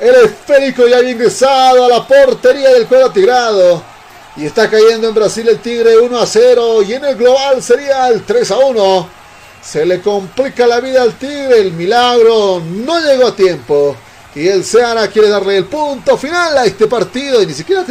[0.00, 3.82] el esférico ya había ingresado a la portería del cuadro tigrado.
[4.36, 8.08] Y está cayendo en Brasil el Tigre 1 a 0 y en el global sería
[8.08, 9.08] el 3 a 1.
[9.62, 13.94] Se le complica la vida al Tigre, el milagro no llegó a tiempo.
[14.34, 17.84] Y el Seara quiere darle el punto final a este partido y ni siquiera,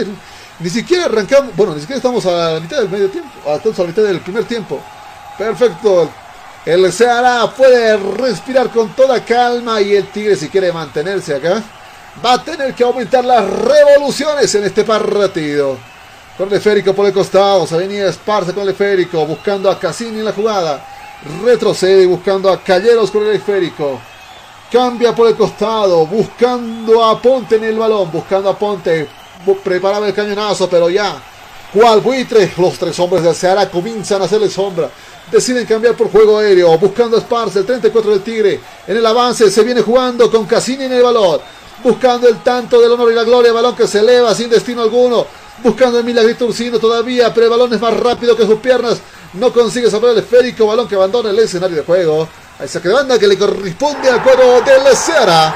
[0.59, 3.81] ni siquiera arrancamos, bueno, ni siquiera estamos a la mitad del medio tiempo, estamos a
[3.83, 4.81] la mitad del primer tiempo.
[5.37, 6.09] Perfecto.
[6.65, 11.61] El Seara puede respirar con toda calma y el Tigre si quiere mantenerse acá
[12.23, 15.77] va a tener que aumentar las revoluciones en este partido.
[16.37, 20.19] Con el esférico por el costado, se venía Esparza con el esférico, buscando a Cassini
[20.19, 20.85] en la jugada.
[21.43, 23.99] Retrocede buscando a Calleros con el esférico.
[24.71, 29.07] Cambia por el costado, buscando a Ponte en el balón, buscando a Ponte.
[29.63, 31.21] Preparaba el cañonazo, pero ya.
[31.73, 32.51] ¿Cuál buitre?
[32.57, 34.89] Los tres hombres del Ceará comienzan a hacerle sombra.
[35.31, 38.59] Deciden cambiar por juego aéreo, buscando a Esparza, el 34 del Tigre.
[38.87, 41.39] En el avance se viene jugando con Cassini en el balón.
[41.83, 45.25] Buscando el tanto del honor y la gloria, balón que se eleva sin destino alguno.
[45.63, 48.99] Buscando el milagrito Ursino todavía, pero el balón es más rápido que sus piernas.
[49.33, 52.27] No consigue salvar el esférico, balón que abandona el escenario de juego.
[52.59, 55.55] Hay saque de banda que le corresponde al cuadro del Ceará.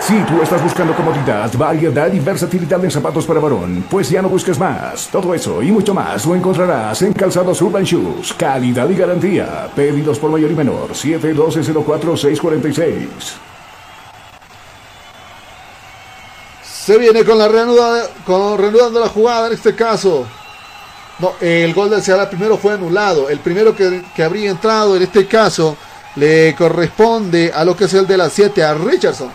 [0.00, 4.28] Si tú estás buscando comodidad, variedad y versatilidad en zapatos para varón, pues ya no
[4.28, 5.08] busques más.
[5.08, 8.32] Todo eso y mucho más lo encontrarás en Calzados Urban Shoes.
[8.34, 9.68] Calidad y garantía.
[9.74, 10.90] Pedidos por mayor y menor.
[10.90, 13.47] 712-04-646.
[16.88, 20.26] Se viene con la reanuda, con reanudando la jugada en este caso.
[21.18, 23.28] No, el gol del Ceará primero fue anulado.
[23.28, 25.76] El primero que, habría entrado en este caso
[26.16, 29.30] le corresponde a lo que es el de las 7, a Richardson.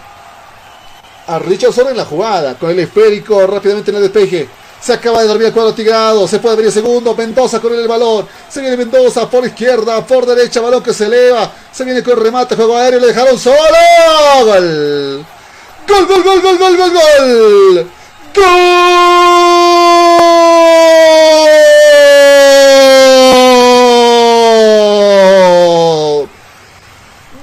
[1.27, 4.49] A Richardson en la jugada, con el esférico rápidamente en el despeje.
[4.81, 6.27] Se acaba de dormir el cuadro tigrado.
[6.27, 7.15] Se puede abrir el segundo.
[7.15, 8.27] Mendoza con el balón.
[8.49, 10.59] Se viene Mendoza por izquierda, por derecha.
[10.59, 11.51] Balón que se eleva.
[11.71, 12.55] Se viene con remate.
[12.55, 12.99] Juego aéreo.
[12.99, 13.55] Le dejaron solo.
[14.43, 15.25] Gol.
[15.88, 17.88] Gol, gol, gol, gol, gol, gol, gol.
[18.36, 18.43] Gol.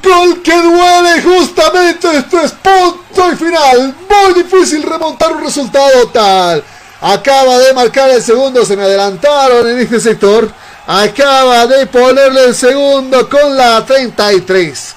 [0.03, 2.17] Gol que duele justamente.
[2.17, 3.95] Esto es punto y final.
[4.09, 6.65] Muy difícil remontar un resultado tal.
[7.03, 8.65] Acaba de marcar el segundo.
[8.65, 10.51] Se me adelantaron en este sector.
[10.87, 14.97] Acaba de ponerle el segundo con la 33.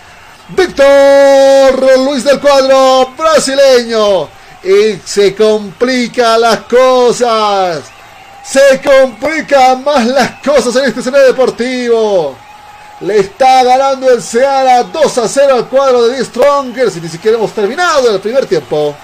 [0.56, 4.30] Víctor Luis del cuadro brasileño.
[4.64, 7.84] Y se complican las cosas.
[8.44, 12.38] Se complican más las cosas en este escenario deportivo.
[13.02, 16.98] Le está ganando el Seara 2 a 0 al cuadro de The Strongers.
[16.98, 18.96] Y ni siquiera hemos terminado el primer tiempo.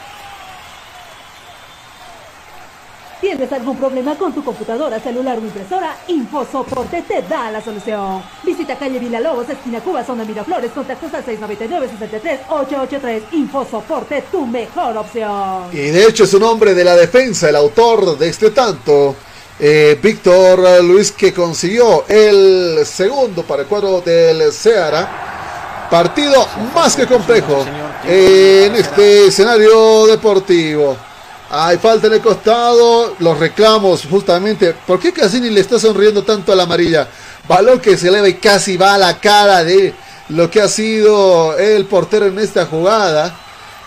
[3.22, 5.98] ¿Tienes algún problema con tu computadora, celular o impresora?
[6.08, 8.24] InfoSoporte te da la solución.
[8.44, 13.22] Visita calle Villalobos, esquina Cuba, zona Miraflores, contactos al 699-63-883.
[13.34, 15.66] InfoSoporte, tu mejor opción.
[15.74, 19.16] Y de hecho es un hombre de la defensa, el autor de este tanto.
[19.60, 25.88] eh, Víctor Luis que consiguió el segundo para el cuadro del Seara.
[25.92, 27.66] Partido más que complejo
[28.06, 31.09] en este escenario deportivo.
[31.52, 34.76] Hay falta en el costado, los reclamos justamente.
[34.86, 37.08] ¿Por qué Cassini le está sonriendo tanto a la amarilla?
[37.48, 39.96] Balón que se eleva y casi va a la cara de
[40.30, 43.36] lo que ha sido el portero en esta jugada.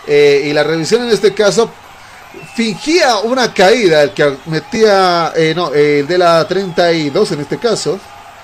[0.05, 1.71] Eh, y la revisión en este caso
[2.53, 7.97] fingía una caída, el que metía, eh, no, el de la 32 en este caso.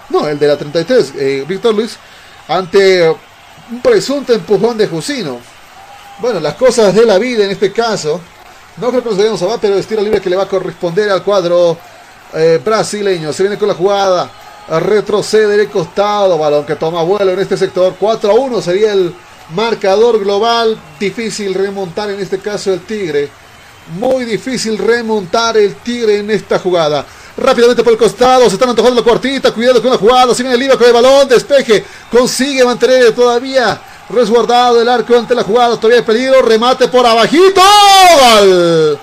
[0.09, 1.97] No, el de la 33, eh, Víctor Luis,
[2.47, 5.41] ante un presunto empujón de Jusino.
[6.20, 8.22] Bueno, las cosas de la vida en este caso.
[8.80, 11.21] No creo que nos vayamos a pero es libre que le va a corresponder al
[11.21, 11.77] cuadro
[12.34, 13.34] eh, brasileño.
[13.34, 14.32] Se viene con la jugada.
[14.69, 16.38] Retrocede de costado.
[16.38, 17.95] Balón que toma vuelo en este sector.
[17.99, 19.13] 4 a 1 sería el
[19.53, 20.77] marcador global.
[20.97, 23.30] Difícil remontar en este caso el Tigre.
[23.97, 27.05] Muy difícil remontar el Tigre en esta jugada.
[27.36, 28.47] Rápidamente por el costado.
[28.47, 29.51] Se están antojando la cuartita.
[29.51, 30.34] Cuidado con la jugada.
[30.34, 31.27] Se viene el IVA con el balón.
[31.27, 31.84] Despeje.
[32.09, 37.62] Consigue mantener todavía resguardado el arco ante la jugada, todavía hay peligro, remate por abajito,
[38.20, 38.99] gol.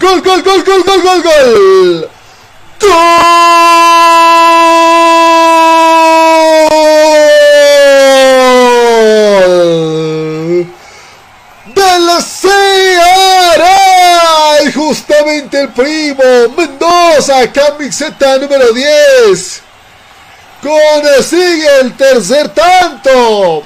[0.00, 2.08] Gol, gol, gol, gol, gol, gol, gol.
[2.80, 2.98] Gol.
[11.74, 13.78] Del Ceará.
[14.64, 16.22] Y justamente el primo
[16.56, 19.71] Mendoza, camiseta número 10
[20.62, 23.62] consigue el tercer tanto.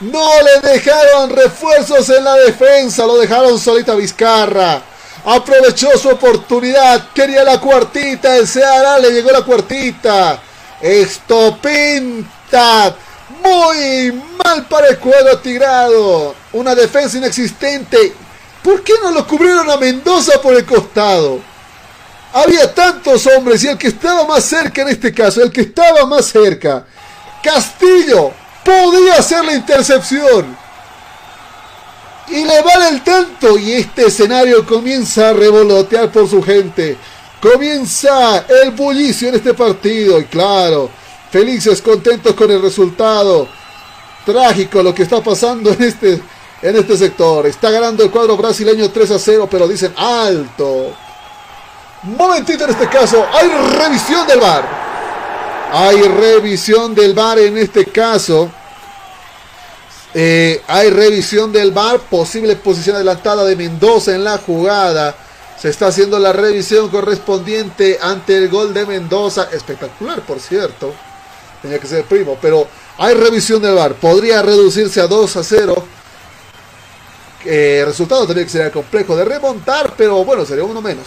[0.00, 4.82] No le dejaron refuerzos en la defensa, lo dejaron solita Vizcarra.
[5.24, 10.40] Aprovechó su oportunidad, quería la cuartita, el Ceará le llegó la cuartita.
[10.80, 12.94] Esto pinta
[13.42, 14.12] muy
[14.44, 16.34] mal para el cuadro tigrado.
[16.52, 18.14] Una defensa inexistente.
[18.62, 21.40] ¿Por qué no lo cubrieron a Mendoza por el costado?
[22.32, 26.04] Había tantos hombres y el que estaba más cerca en este caso, el que estaba
[26.06, 26.84] más cerca,
[27.42, 28.32] Castillo,
[28.64, 30.56] podía hacer la intercepción.
[32.28, 36.98] Y le vale el tanto y este escenario comienza a revolotear por su gente.
[37.40, 40.90] Comienza el bullicio en este partido y claro,
[41.30, 43.48] felices, contentos con el resultado.
[44.26, 46.20] Trágico lo que está pasando en este,
[46.60, 47.46] en este sector.
[47.46, 50.94] Está ganando el cuadro brasileño 3 a 0, pero dicen alto.
[52.02, 54.64] Momentito en este caso, hay revisión del VAR.
[55.72, 58.50] Hay revisión del VAR en este caso.
[60.14, 65.14] Eh, hay revisión del VAR, posible posición adelantada de Mendoza en la jugada.
[65.58, 69.48] Se está haciendo la revisión correspondiente ante el gol de Mendoza.
[69.52, 70.94] Espectacular, por cierto.
[71.60, 73.94] Tenía que ser primo, pero hay revisión del VAR.
[73.94, 75.84] Podría reducirse a 2 a 0.
[77.44, 81.06] Eh, resultado tendría que ser complejo de remontar, pero bueno, sería uno menos.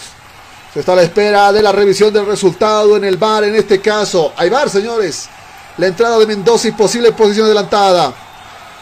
[0.72, 3.44] Se está a la espera de la revisión del resultado en el bar.
[3.44, 5.28] En este caso, hay bar, señores.
[5.76, 8.12] La entrada de Mendoza y posible posición adelantada.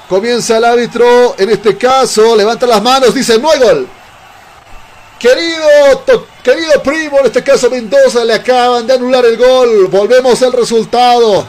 [0.08, 1.34] Comienza el árbitro.
[1.36, 3.12] En este caso, levanta las manos.
[3.12, 3.88] Dice: No hay gol.
[5.18, 6.04] Querido,
[6.42, 9.88] querido primo, en este caso Mendoza, le acaban de anular el gol.
[9.88, 11.46] Volvemos al resultado.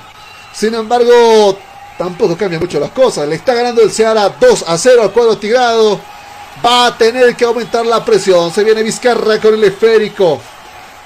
[0.53, 1.57] Sin embargo,
[1.99, 3.27] tampoco cambia mucho las cosas.
[3.27, 6.01] Le está ganando el Seara 2 a 0 al cuadro tigrado.
[6.63, 8.53] Va a tener que aumentar la presión.
[8.53, 10.39] Se viene Vizcarra con el esférico.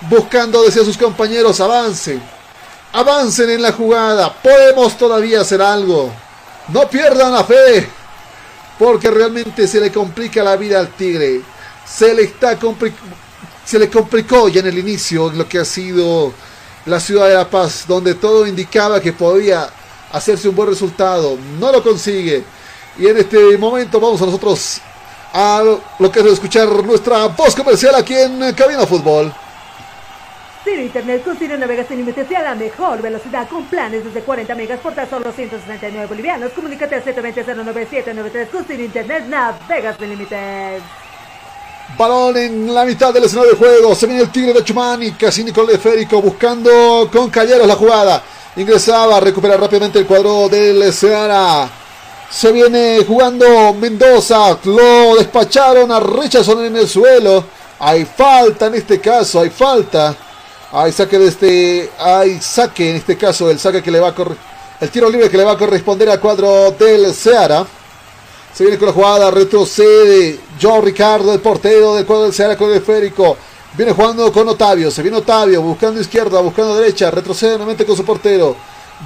[0.09, 2.21] buscando, decía sus compañeros, avancen,
[2.93, 6.11] avancen en la jugada, podemos todavía hacer algo,
[6.69, 7.87] no pierdan la fe,
[8.77, 11.41] porque realmente se le complica la vida al Tigre,
[11.85, 12.57] se le está
[13.65, 16.31] se le complicó ya en el inicio lo que ha sido
[16.85, 19.67] la ciudad de La Paz, donde todo indicaba que podía
[20.11, 22.43] hacerse un buen resultado, no lo consigue,
[22.97, 24.81] y en este momento vamos a nosotros
[25.37, 25.61] a
[25.99, 29.33] lo que es escuchar nuestra voz comercial aquí en Cabina Fútbol.
[30.63, 34.21] Ciro Internet con Ciro Navegas sin límites y a la mejor velocidad con planes desde
[34.21, 36.53] 40 megas por tan solo 169 bolivianos.
[36.53, 40.81] Comunícate al 720-09793 con Ciro Internet Navegas sin límites.
[41.97, 43.93] Balón en la mitad del escenario de juego.
[43.93, 45.11] Se viene el Tigre de Chumani.
[45.11, 48.23] Casi Nicole Férico buscando con Calleros la jugada.
[48.55, 51.84] Ingresaba, recupera rápidamente el cuadro del Seara.
[52.29, 54.57] Se viene jugando Mendoza.
[54.63, 57.43] Lo despacharon a Richardson en el suelo.
[57.79, 60.15] Hay falta en este caso, hay falta.
[60.71, 61.89] Hay saque de este.
[61.97, 63.49] Hay saque en este caso.
[63.49, 64.15] El saque que le va a
[64.81, 67.65] El tiro libre que le va a corresponder al cuadro del Seara.
[68.53, 69.31] Se viene con la jugada.
[69.31, 70.39] Retrocede.
[70.61, 73.37] John Ricardo, el portero del cuadro del Seara con el esférico.
[73.77, 74.91] Viene jugando con Otavio.
[74.91, 75.61] Se viene Otavio.
[75.61, 76.41] Buscando izquierda.
[76.41, 77.11] Buscando derecha.
[77.11, 78.55] Retrocede nuevamente con su portero.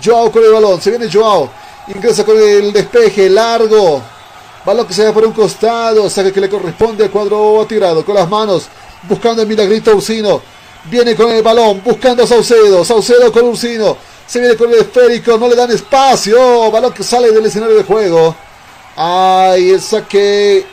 [0.03, 0.81] Joao con el balón.
[0.81, 1.49] Se viene Joao.
[1.87, 3.29] Ingresa con el despeje.
[3.29, 4.01] Largo.
[4.65, 6.09] Balón que se va por un costado.
[6.09, 8.05] Saque que le corresponde al cuadro tirado.
[8.05, 8.67] Con las manos.
[9.07, 10.41] Buscando el milagrito Usino.
[10.85, 12.85] Viene con el balón, buscando a Saucedo.
[12.85, 13.97] Saucedo con Ursino.
[14.25, 16.71] Se viene con el esférico, no le dan espacio.
[16.71, 18.35] Balón que sale del escenario de juego.
[18.95, 20.65] Ahí el saque.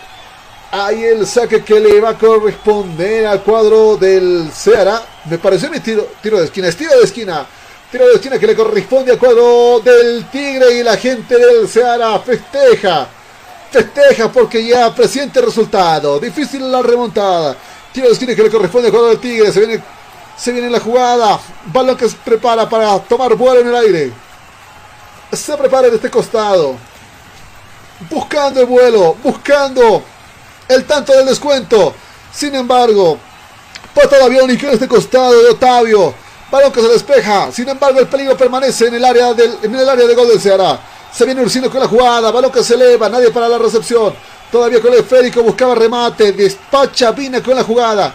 [0.70, 5.04] Ahí el saque que le va a corresponder al cuadro del Ceará.
[5.24, 6.68] Me pareció mi tiro, tiro de esquina.
[6.68, 7.46] Es tiro de esquina.
[7.91, 12.18] Tiro de esquina que le corresponde al cuadro del Tigre y la gente del Ceará
[12.18, 13.07] festeja.
[13.70, 16.18] Festeja porque ya presiente el resultado.
[16.18, 17.57] Difícil la remontada.
[17.93, 19.53] Tiro de esquina que le corresponde al cuadro del Tigre.
[19.53, 19.82] Se viene
[20.37, 21.41] se viene la jugada.
[21.66, 24.12] Balón que se prepara para tomar vuelo en el aire.
[25.32, 26.76] Se prepara en este costado.
[28.11, 29.16] Buscando el vuelo.
[29.22, 30.03] Buscando
[30.68, 31.95] el tanto del descuento.
[32.32, 33.18] Sin embargo,
[33.95, 36.26] pata de avión y en este costado de Otavio.
[36.51, 37.51] Balón que se despeja.
[37.51, 40.40] Sin embargo, el peligro permanece en el área, del, en el área de gol del
[40.40, 40.78] Ceará.
[41.12, 42.30] Se viene Ursino con la jugada.
[42.30, 43.09] Balón que se eleva.
[43.09, 44.14] Nadie para la recepción.
[44.53, 45.42] Todavía con el esférico.
[45.42, 46.32] Buscaba remate.
[46.32, 48.14] Despacha Vina con la jugada.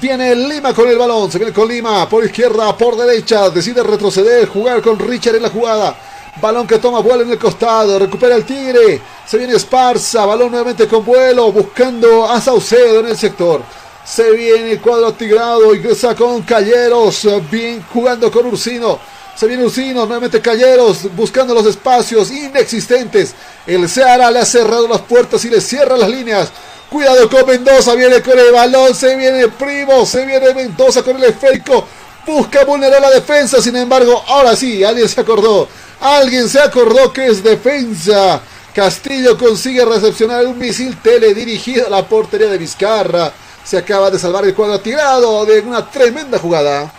[0.00, 1.30] Viene Lima con el balón.
[1.32, 3.48] Se viene con Lima por izquierda, por derecha.
[3.50, 5.96] Decide retroceder, jugar con Richard en la jugada.
[6.40, 7.98] Balón que toma vuelo en el costado.
[7.98, 9.00] Recupera el Tigre.
[9.26, 10.26] Se viene Esparza.
[10.26, 11.50] Balón nuevamente con vuelo.
[11.50, 13.62] Buscando a Saucedo en el sector.
[14.10, 15.72] Se viene el cuadro tigrado.
[15.72, 17.28] Ingresa con Calleros.
[17.48, 18.98] Bien jugando con Ursino.
[19.36, 20.04] Se viene Ursino.
[20.04, 21.14] Nuevamente Calleros.
[21.14, 23.34] Buscando los espacios inexistentes.
[23.68, 26.50] El Seara le ha cerrado las puertas y le cierra las líneas.
[26.90, 31.22] Cuidado con Mendoza, viene con el balón, se viene Primo, se viene Mendoza con el
[31.22, 31.86] esférico.
[32.26, 35.68] Busca vulnerar la defensa, sin embargo, ahora sí, alguien se acordó.
[36.00, 38.40] Alguien se acordó que es defensa.
[38.74, 43.32] Castillo consigue recepcionar un misil teledirigido a la portería de Vizcarra.
[43.70, 46.90] Se acaba de salvar el cuadro tirado de una tremenda jugada.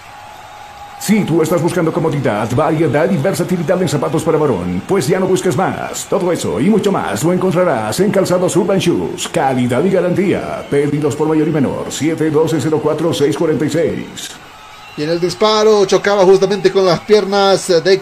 [1.01, 5.27] Si tú estás buscando comodidad, variedad y versatilidad en zapatos para varón, pues ya no
[5.27, 6.05] busques más.
[6.05, 9.27] Todo eso y mucho más lo encontrarás en Calzados Urban Shoes.
[9.27, 10.65] Calidad y garantía.
[10.69, 11.87] Pedidos por mayor y menor.
[11.87, 14.31] 712-04-646.
[14.95, 18.01] Y en el disparo chocaba justamente con las piernas de,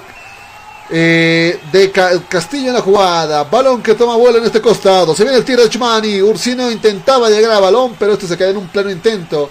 [0.91, 1.91] eh, de
[2.27, 3.43] Castillo en la jugada.
[3.43, 5.13] Balón que toma vuelo en este costado.
[5.15, 6.21] Se viene el tiro de Chumani.
[6.21, 9.49] Ursino intentaba llegar al balón, pero este se queda en un pleno intento.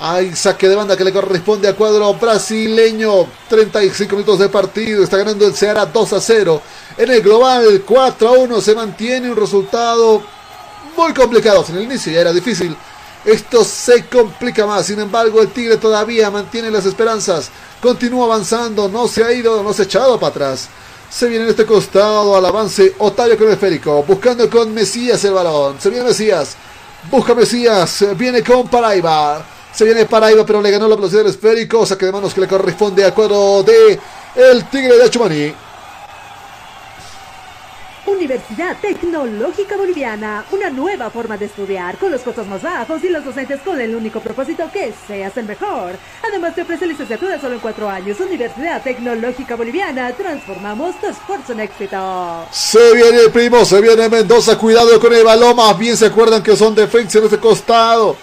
[0.00, 3.26] Hay saque de banda que le corresponde al cuadro brasileño.
[3.48, 5.02] 35 minutos de partido.
[5.02, 6.62] Está ganando el Ceará 2 a 0.
[6.98, 10.22] En el global 4 a 1 se mantiene un resultado
[10.96, 11.64] muy complicado.
[11.68, 12.76] En el inicio ya era difícil.
[13.24, 14.86] Esto se complica más.
[14.86, 17.50] Sin embargo, el Tigre todavía mantiene las esperanzas.
[17.84, 18.88] Continúa avanzando.
[18.88, 20.70] No se ha ido, no se ha echado para atrás.
[21.10, 24.02] Se viene en este costado al avance Otavio con el esférico.
[24.04, 25.78] Buscando con Mesías el balón.
[25.78, 26.56] Se viene Mesías.
[27.10, 28.02] Busca Mesías.
[28.16, 29.44] Viene con Paraiba.
[29.70, 31.84] Se viene Paraiba, pero le ganó la velocidad del esférico.
[31.84, 34.00] Saque de manos que le corresponde a cuadro de
[34.34, 35.54] el Tigre de Chumaní.
[38.06, 43.24] Universidad Tecnológica Boliviana, una nueva forma de estudiar con los costos más bajos y los
[43.24, 45.96] docentes con el único propósito que seas el mejor.
[46.28, 48.20] Además te ofrece licenciatura solo en cuatro años.
[48.20, 52.46] Universidad Tecnológica Boliviana, transformamos tu esfuerzo en éxito.
[52.50, 56.56] Se viene primo, se viene Mendoza, cuidado con el balón, más bien se acuerdan que
[56.56, 58.16] son defensa en este costado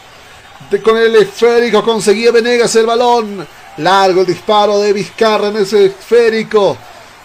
[0.80, 3.46] con el esférico conseguía Venegas el balón.
[3.78, 6.78] Largo el disparo de Vizcarra en ese esférico.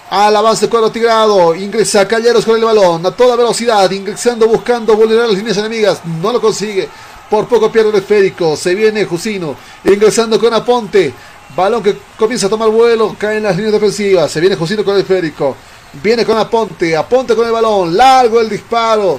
[0.08, 1.54] Al avance cuadro tirado.
[1.54, 3.04] Ingresa Calleros con el balón.
[3.04, 3.90] A toda velocidad.
[3.90, 6.00] Ingresando buscando vulnerar las líneas enemigas.
[6.22, 6.88] No lo consigue.
[7.28, 8.56] Por poco pierde el esférico.
[8.56, 9.56] Se viene Jusino.
[9.84, 11.12] Ingresando con Aponte.
[11.56, 13.16] Balón que comienza a tomar vuelo.
[13.18, 14.30] Cae en las líneas defensivas.
[14.30, 15.56] Se viene Jusino con el esférico.
[16.02, 16.96] Viene con Aponte.
[16.96, 17.96] Aponte con el balón.
[17.96, 19.18] Largo el disparo.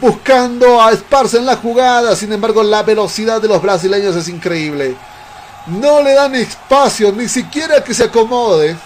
[0.00, 2.14] Buscando a Esparza en la jugada.
[2.14, 4.94] Sin embargo, la velocidad de los brasileños es increíble.
[5.66, 7.10] No le dan espacio.
[7.10, 8.76] Ni siquiera que se acomode.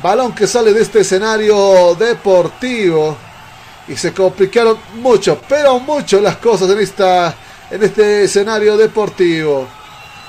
[0.00, 3.16] Balón que sale de este escenario deportivo.
[3.88, 7.34] Y se complicaron mucho, pero mucho las cosas en, esta,
[7.70, 9.66] en este escenario deportivo.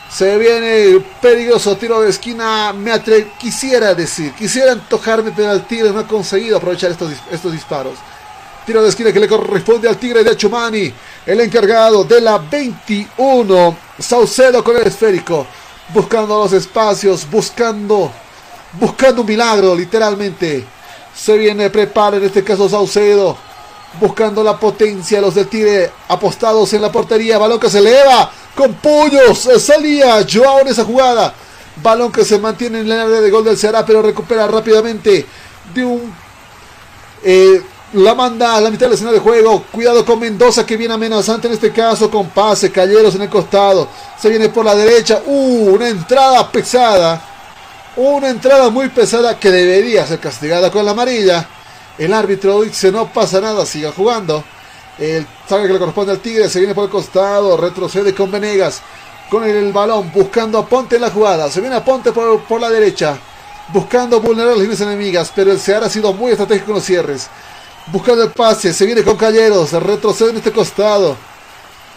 [0.10, 2.74] Se viene peligroso tiro de esquina.
[2.74, 7.52] Me atre quisiera decir, quisiera antojarme, pero el Tigre no ha conseguido aprovechar estos, estos
[7.52, 7.96] disparos.
[8.66, 10.94] Tiro de esquina que le corresponde al Tigre de Chumani.
[11.26, 13.78] El encargado de la 21.
[14.00, 15.46] Saucedo con el esférico.
[15.94, 17.30] Buscando los espacios.
[17.30, 18.12] Buscando.
[18.80, 20.66] Buscando un milagro, literalmente.
[21.16, 23.38] Se viene, prepara en este caso Saucedo.
[24.00, 25.22] Buscando la potencia.
[25.22, 27.38] Los del Tigre apostados en la portería.
[27.38, 28.32] Balón que se eleva.
[28.56, 29.48] Con puños.
[29.60, 31.34] Salía Joao en esa jugada.
[31.82, 33.86] Balón que se mantiene en la área de gol del Ceará.
[33.86, 35.26] Pero recupera rápidamente.
[35.74, 36.14] De un.
[37.24, 37.62] Eh,
[37.94, 39.66] la manda a la mitad de la escena de juego.
[39.72, 42.10] Cuidado con Mendoza que viene amenazante en este caso.
[42.10, 42.72] Con pase.
[42.72, 43.88] Calleros en el costado.
[44.20, 45.22] Se viene por la derecha.
[45.28, 47.33] Uh, una entrada pesada.
[47.96, 51.48] Una entrada muy pesada que debería ser castigada con la amarilla.
[52.00, 54.44] El árbitro dice no pasa nada, siga jugando.
[54.98, 58.82] El sabe que le corresponde al Tigre, se viene por el costado, retrocede con Venegas.
[59.30, 61.52] Con el, balón, buscando a Ponte en la jugada.
[61.52, 63.16] Se viene a Ponte por, por la derecha.
[63.72, 65.32] Buscando vulnerar las líneas enemigas.
[65.36, 67.28] Pero el Seara ha sido muy estratégico en los cierres.
[67.88, 69.72] Buscando el pase, se viene con Calleros.
[69.72, 71.16] Retrocede en este costado.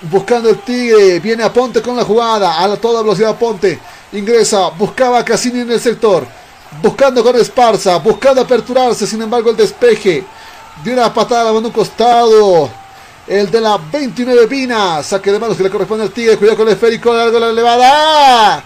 [0.03, 1.21] Buscando el Tigre.
[1.21, 2.59] Viene a Ponte con la jugada.
[2.59, 3.79] A la toda velocidad Ponte.
[4.13, 4.69] Ingresa.
[4.71, 6.27] Buscaba a Cassini en el sector.
[6.83, 7.97] Buscando con Esparza.
[7.99, 9.07] Buscando aperturarse.
[9.07, 10.25] Sin embargo, el despeje.
[10.85, 12.71] De una patada en un costado.
[13.27, 15.03] El de la 29 Pina.
[15.03, 16.37] Saque de manos que le corresponde al Tigre.
[16.37, 17.15] Cuidado con el esférico.
[17.15, 18.63] Largo la elevada.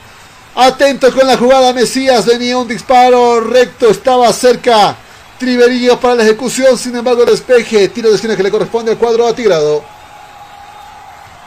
[0.57, 1.73] Atento con la jugada.
[1.73, 2.27] Mesías.
[2.27, 3.89] Venía un disparo recto.
[3.89, 4.97] Estaba cerca.
[5.39, 6.77] Triverillo para la ejecución.
[6.77, 7.89] Sin embargo, despeje.
[7.89, 10.00] Tiro de esquina que le corresponde al cuadro atigrado.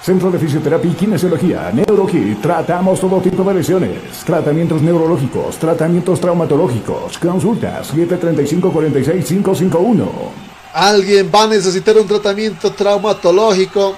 [0.03, 2.41] Centro de Fisioterapia y Kinesiología, NeuroKit.
[2.41, 4.01] Tratamos todo tipo de lesiones.
[4.25, 7.17] Tratamientos neurológicos, tratamientos traumatológicos.
[7.17, 10.05] Consultas 735-46551.
[10.73, 13.95] Alguien va a necesitar un tratamiento traumatológico.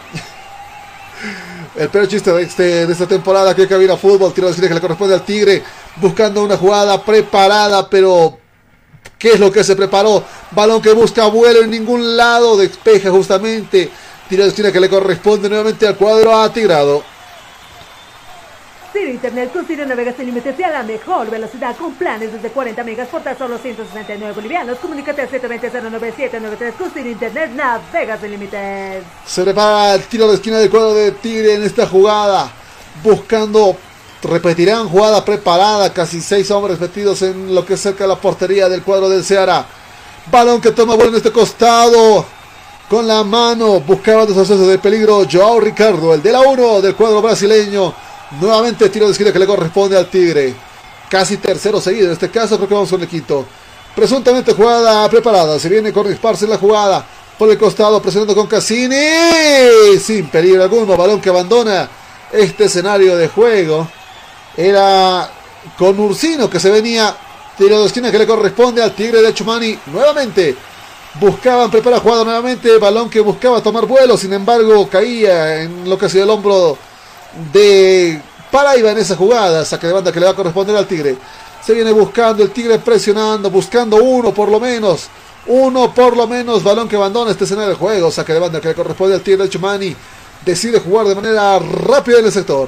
[1.76, 4.76] El peor chiste de, este, de esta temporada que cabina fútbol, tiro de esquina que
[4.76, 5.64] le corresponde al Tigre,
[5.95, 8.38] buscando una jugada preparada, pero
[9.18, 10.24] ¿qué es lo que se preparó?
[10.51, 13.89] Balón que busca vuelo en ningún lado, despeja justamente.
[14.30, 17.03] Tiro de esquina que le corresponde nuevamente al cuadro atigrado.
[18.91, 22.49] Ciro Internet con Ciro navegas sin límites y a la mejor velocidad con planes desde
[22.49, 24.80] 40 megas por tan solo 169 bolivianos.
[24.80, 29.03] Comunícate al 720-09793 con Ciro Internet navegas sin límites.
[29.28, 32.49] Se prepara el tiro de esquina del cuadro de Tigre en esta jugada.
[33.03, 33.78] Buscando,
[34.23, 35.93] repetirán jugada preparada.
[35.93, 39.23] Casi seis hombres metidos en lo que es cerca de la portería del cuadro del
[39.23, 39.67] Ceará.
[40.32, 42.26] Balón que toma vuelo en este costado.
[42.90, 47.20] Con la mano buscaba deshacerse de peligro Joao Ricardo, el de la 1 del cuadro
[47.20, 47.92] brasileño.
[48.40, 50.54] Nuevamente tiro de esquina que le corresponde al Tigre.
[51.10, 52.08] Casi tercero seguido.
[52.08, 53.44] En este caso creo que vamos con el quinto.
[53.96, 55.58] Presuntamente jugada preparada.
[55.58, 57.04] Se viene con disparse en la jugada.
[57.40, 58.96] Por el costado presionando con Cassini.
[60.00, 60.96] Sin peligro alguno.
[60.96, 61.90] Balón que abandona
[62.32, 63.88] este escenario de juego.
[64.56, 65.28] Era
[65.76, 67.16] con Ursino que se venía.
[67.58, 69.80] Tiro de esquina que le corresponde al Tigre de Chumani.
[69.88, 70.56] Nuevamente.
[71.20, 72.78] Buscaban preparar jugada nuevamente.
[72.78, 74.18] Balón que buscaba tomar vuelo.
[74.18, 76.78] Sin embargo, caía en lo que ha sido el hombro
[77.53, 79.63] de Paraiba en esa jugada.
[79.63, 81.16] Saque de banda que le va a corresponder al Tigre.
[81.66, 83.49] Se viene buscando el Tigre presionando.
[83.49, 85.07] Buscando uno por lo menos.
[85.47, 86.63] Uno por lo menos.
[86.63, 88.11] Balón que abandona este escenario de juego.
[88.11, 89.95] Saque de banda que le corresponde al Tigre Chumani.
[90.45, 92.68] Decide jugar de manera rápida en el sector.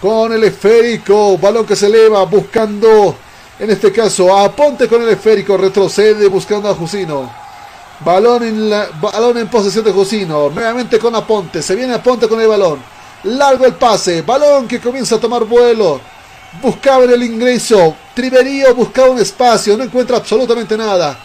[0.00, 1.38] Con el esférico.
[1.38, 2.24] Balón que se eleva.
[2.24, 3.16] Buscando.
[3.58, 5.56] En este caso a Ponte con el esférico.
[5.56, 7.49] Retrocede buscando a Jusino.
[8.04, 10.50] Balón en, la, balón en posesión de Jusino.
[10.50, 11.62] Nuevamente con Aponte.
[11.62, 12.82] Se viene Aponte con el balón.
[13.24, 14.22] Largo el pase.
[14.22, 16.00] Balón que comienza a tomar vuelo.
[16.62, 17.94] Buscaba en el ingreso.
[18.14, 19.76] Triverío buscaba un espacio.
[19.76, 21.18] No encuentra absolutamente nada.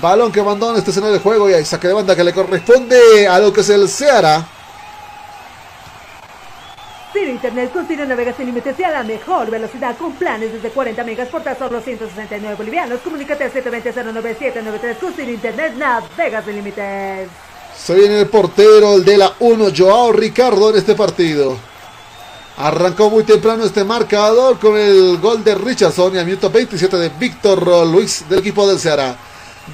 [0.00, 1.50] Balón que abandona este escenario de juego.
[1.50, 4.46] Y hay saque de banda que le corresponde a lo que es el Seara.
[7.12, 11.04] Ciro Internet con navegas sin límites y a la mejor velocidad con planes desde 40
[11.04, 13.00] megas por tan solo 169 bolivianos.
[13.00, 17.28] Comunícate al 720-09793 con Internet navegas sin límites.
[17.76, 21.58] Se viene el portero, el de la 1, Joao Ricardo en este partido.
[22.56, 27.10] Arrancó muy temprano este marcador con el gol de Richardson y al minuto 27 de
[27.10, 29.16] Víctor Luis del equipo del Ceará.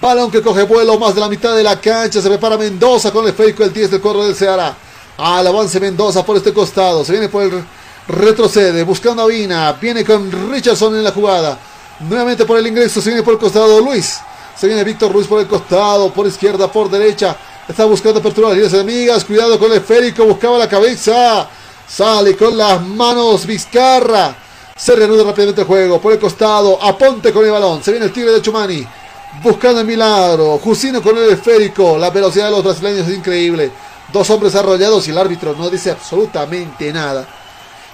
[0.01, 2.21] Balón que coge vuelo más de la mitad de la cancha.
[2.21, 4.88] Se prepara Mendoza con el esférico el 10 del cuadro del Ceará.
[5.19, 7.05] Al avance Mendoza por este costado.
[7.05, 7.65] Se viene por el
[8.07, 8.85] retrocede.
[8.85, 9.73] Buscando a Vina.
[9.73, 11.59] Viene con Richardson en la jugada.
[11.99, 13.01] Nuevamente por el ingreso.
[13.01, 14.21] Se viene por el costado Luis.
[14.57, 16.13] Se viene Víctor Ruiz por el costado.
[16.13, 17.37] Por izquierda, por derecha.
[17.67, 19.25] Está buscando apertura de las enemigas.
[19.25, 20.25] Cuidado con el esférico.
[20.25, 21.49] Buscaba la cabeza.
[21.89, 24.37] Sale con las manos Vizcarra.
[24.77, 26.01] Se reanuda rápidamente el juego.
[26.01, 26.81] Por el costado.
[26.81, 27.83] Aponte con el balón.
[27.83, 28.87] Se viene el tigre de Chumani.
[29.43, 30.59] Buscando el milagro.
[30.59, 31.99] Jusino con el esférico.
[31.99, 33.73] La velocidad de los brasileños es increíble.
[34.13, 37.27] Dos hombres arrollados y el árbitro no dice absolutamente nada.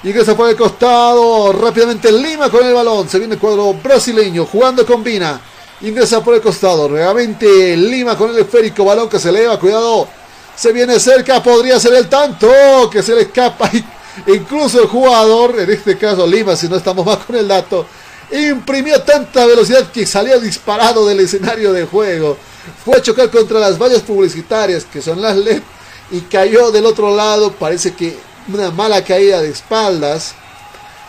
[0.05, 1.51] Ingresa por el costado.
[1.53, 3.09] Rápidamente Lima con el balón.
[3.09, 4.45] Se viene el cuadro brasileño.
[4.45, 5.41] Jugando con Vina.
[5.81, 6.89] Ingresa por el costado.
[6.89, 8.85] Nuevamente Lima con el esférico.
[8.85, 9.59] Balón que se eleva.
[9.59, 10.07] Cuidado.
[10.55, 11.43] Se viene cerca.
[11.43, 12.49] Podría ser el tanto.
[12.93, 13.71] Que se le escapa.
[14.27, 15.59] Incluso el jugador.
[15.59, 16.55] En este caso Lima.
[16.55, 17.87] Si no estamos más con el dato.
[18.31, 22.37] Imprimió tanta velocidad que salió disparado del escenario de juego.
[22.85, 24.85] Fue a chocar contra las vallas publicitarias.
[24.85, 25.63] Que son las LED.
[26.11, 27.53] Y cayó del otro lado.
[27.53, 28.19] Parece que
[28.53, 30.35] una mala caída de espaldas.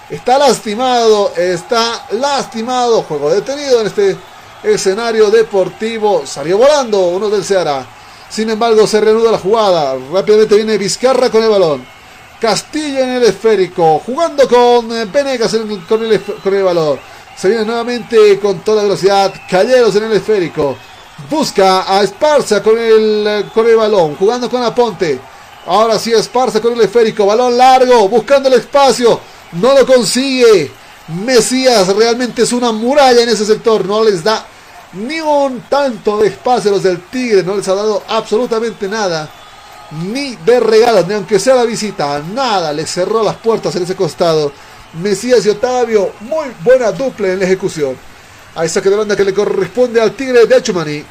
[0.09, 3.03] Está lastimado, está lastimado.
[3.03, 4.17] Juego detenido en este
[4.63, 6.25] escenario deportivo.
[6.25, 7.85] Salió volando uno del Ceará.
[8.29, 9.95] Sin embargo, se reanuda la jugada.
[10.11, 11.85] Rápidamente viene Vizcarra con el balón.
[12.39, 13.99] Castillo en el esférico.
[13.99, 15.55] Jugando con eh, Venegas
[15.87, 16.99] con, el, con el balón.
[17.35, 19.33] Se viene nuevamente con toda velocidad.
[19.49, 20.77] Calleros en el esférico.
[21.29, 24.15] Busca a Esparza con el, con el balón.
[24.15, 25.19] Jugando con Aponte.
[25.65, 27.25] Ahora sí Esparza con el esférico.
[27.25, 28.09] Balón largo.
[28.09, 29.19] Buscando el espacio.
[29.53, 30.71] No lo consigue.
[31.07, 33.85] Mesías realmente es una muralla en ese sector.
[33.85, 34.45] No les da
[34.93, 37.43] ni un tanto de espacio a los del Tigre.
[37.43, 39.29] No les ha dado absolutamente nada.
[39.91, 42.19] Ni de regalos, ni aunque sea la visita.
[42.19, 42.73] Nada.
[42.73, 44.51] Les cerró las puertas en ese costado.
[45.01, 46.11] Mesías y Otavio.
[46.21, 47.95] Muy buena dupla en la ejecución.
[48.55, 51.03] Ahí saque de banda que le corresponde al Tigre de Achumani.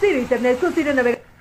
[0.00, 1.34] Ciro Internet con Ciro Navegación.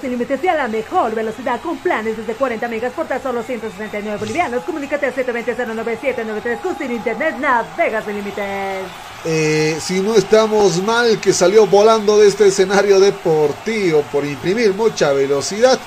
[0.00, 3.42] Sin límites y a la mejor velocidad con planes desde 40 megas por tan solo
[3.42, 4.64] 169 bolivianos.
[4.64, 7.36] Comunícate al 720-09793 con Ciro Internet.
[7.38, 8.84] Navega sin límites.
[9.24, 15.12] Eh, si no estamos mal, que salió volando de este escenario deportivo por imprimir mucha
[15.12, 15.78] velocidad.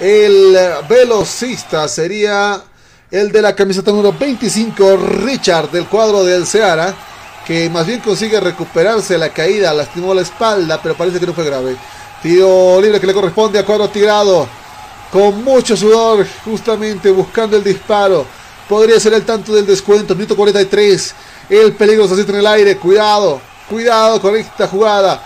[0.00, 0.58] El
[0.88, 2.60] velocista sería
[3.14, 6.92] el de la camiseta número 25, Richard, del cuadro del Ceará,
[7.46, 11.44] que más bien consigue recuperarse la caída, lastimó la espalda, pero parece que no fue
[11.44, 11.76] grave.
[12.20, 14.48] Tiro libre que le corresponde a cuadro tirado,
[15.12, 18.26] con mucho sudor, justamente buscando el disparo.
[18.68, 21.14] Podría ser el tanto del descuento, minuto 43.
[21.50, 23.40] El peligro se siente en el aire, cuidado,
[23.70, 25.22] cuidado con esta jugada.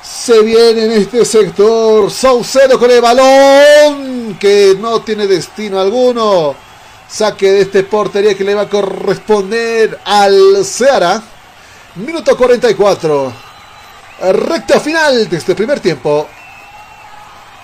[0.00, 2.12] Se viene en este sector.
[2.12, 4.36] Saucedo con el balón.
[4.38, 6.63] Que no tiene destino alguno.
[7.14, 11.22] Saque de este portería que le va a corresponder al Ceará.
[11.94, 13.32] Minuto 44.
[14.32, 16.28] Recta final de este primer tiempo.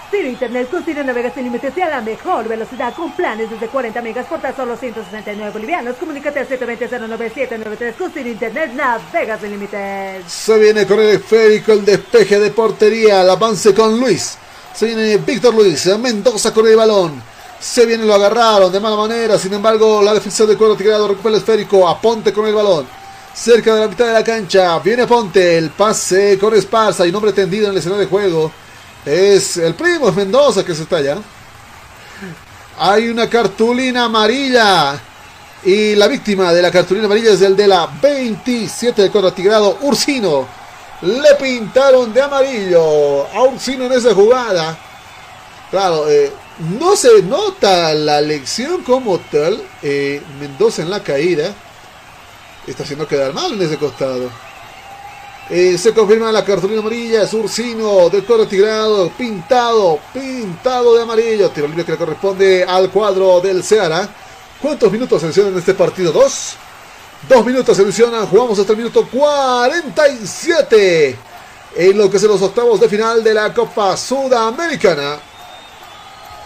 [0.09, 3.67] Ciro Internet con Ciro Navegas sin límites y a la mejor velocidad con planes desde
[3.67, 5.97] 40 megas por tan solo 169 bolivianos.
[5.97, 10.31] Comunícate al 720-09793 con Ciro Internet Navega sin límites.
[10.33, 14.39] Se viene con el esférico, el despeje de portería, el avance con Luis.
[14.73, 17.30] Se viene Víctor Luis, Mendoza con el balón.
[17.61, 19.39] Se viene, lo agarraron de mala manera.
[19.39, 21.87] Sin embargo, la defensa de cuero tirado recupera el esférico.
[21.87, 22.87] Aponte con el balón.
[23.35, 24.79] Cerca de la mitad de la cancha.
[24.79, 25.59] Viene Ponte.
[25.59, 27.07] El pase con Esparza.
[27.07, 28.51] Y nombre tendido en el escenario de juego.
[29.05, 31.19] Es el primo es Mendoza que se está allá.
[32.79, 34.99] Hay una cartulina amarilla.
[35.63, 39.77] Y la víctima de la cartulina amarilla es el de la 27 de cuadro tigrado,
[39.83, 40.49] Ursino.
[41.03, 44.79] Le pintaron de amarillo a Ursino en esa jugada.
[45.71, 49.63] Claro, eh, no se nota la lección como tal.
[49.83, 51.55] Eh, Mendoza en la caída.
[52.67, 54.31] Está haciendo quedar mal en ese costado.
[55.49, 57.23] Eh, se confirma la cartulina amarilla.
[57.23, 59.09] Es Ursino del cuadro tigrado.
[59.11, 61.51] Pintado, pintado de amarillo.
[61.51, 64.09] Tiro libre que le corresponde al cuadro del Ceará.
[64.61, 66.13] ¿Cuántos minutos se mencionan en este partido?
[66.13, 66.57] ¿Dos?
[67.29, 68.27] Dos minutos se mencionan.
[68.27, 71.17] Jugamos hasta el minuto 47.
[71.77, 75.30] En lo que son los octavos de final de la Copa Sudamericana.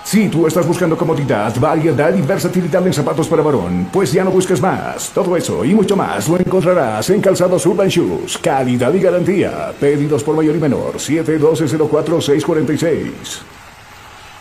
[0.04, 4.30] Si tú estás buscando comodidad, variedad y versatilidad en zapatos para varón, pues ya no
[4.30, 5.08] busques más.
[5.14, 8.36] Todo eso y mucho más lo encontrarás en Calzados Urban Shoes.
[8.36, 9.72] Calidad y garantía.
[9.80, 10.96] Pedidos por mayor y menor.
[10.96, 13.12] 712-04-646.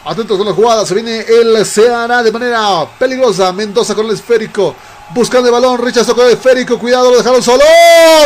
[0.04, 3.54] Atentos con la jugada, se viene el Ceará de manera peligrosa.
[3.54, 4.76] Mendoza con el esférico,
[5.16, 7.64] buscando el balón, rechazó con el esférico, cuidado, lo dejaron solo.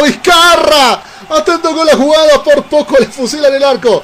[0.03, 1.03] ¡Vizcarra!
[1.29, 4.01] Atento con la jugada, por poco le fusilan el arco.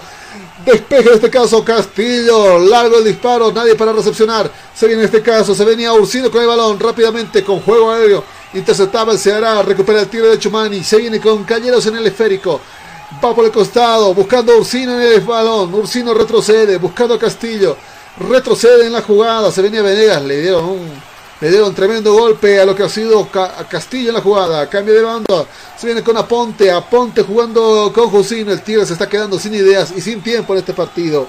[0.66, 4.50] Despeje en este caso Castillo, largo el disparo, nadie para recepcionar.
[4.74, 8.24] Se viene en este caso, se venía Ursino con el balón rápidamente con juego aéreo.
[8.54, 12.62] Interceptaba el Ceará, recupera el tiro de Chumani, se viene con Cañeros en el esférico.
[13.24, 15.74] Va por el costado, buscando a Ursino en el balón.
[15.74, 17.76] Ursino retrocede, buscando a Castillo.
[18.18, 19.52] Retrocede en la jugada.
[19.52, 21.13] Se venía Venegas, le dieron un
[21.44, 23.28] le dieron tremendo golpe a lo que ha sido
[23.70, 24.70] Castillo en la jugada.
[24.70, 25.46] Cambio de banda.
[25.78, 26.72] Se viene con Aponte.
[26.72, 28.54] Aponte jugando con Jusino.
[28.54, 31.28] El Tigre se está quedando sin ideas y sin tiempo en este partido.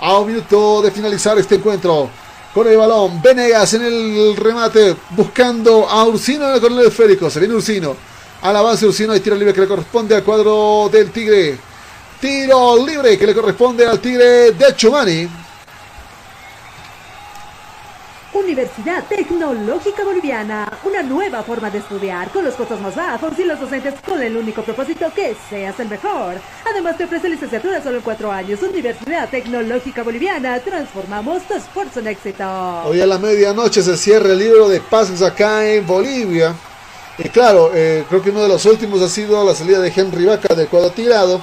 [0.00, 2.10] A un minuto de finalizar este encuentro.
[2.52, 3.22] Con el balón.
[3.22, 4.96] Venegas en el remate.
[5.10, 7.30] Buscando a Ursino en el corner esférico.
[7.30, 7.94] Se viene Ursino.
[8.42, 9.12] Al avance Ursino.
[9.12, 11.56] Hay tiro libre que le corresponde al cuadro del Tigre.
[12.20, 15.43] Tiro libre que le corresponde al Tigre de Chumani.
[18.34, 23.60] Universidad Tecnológica Boliviana, una nueva forma de estudiar con los costos más bajos y los
[23.60, 26.34] docentes con el único propósito que seas el mejor.
[26.68, 28.60] Además te ofrece licenciatura solo en cuatro años.
[28.60, 32.44] Universidad Tecnológica Boliviana, transformamos tu esfuerzo en éxito.
[32.84, 36.56] Hoy a la medianoche se cierra el libro de pases acá en Bolivia.
[37.18, 40.24] Y claro, eh, creo que uno de los últimos ha sido la salida de Henry
[40.24, 41.40] Vaca del cuadro tirado.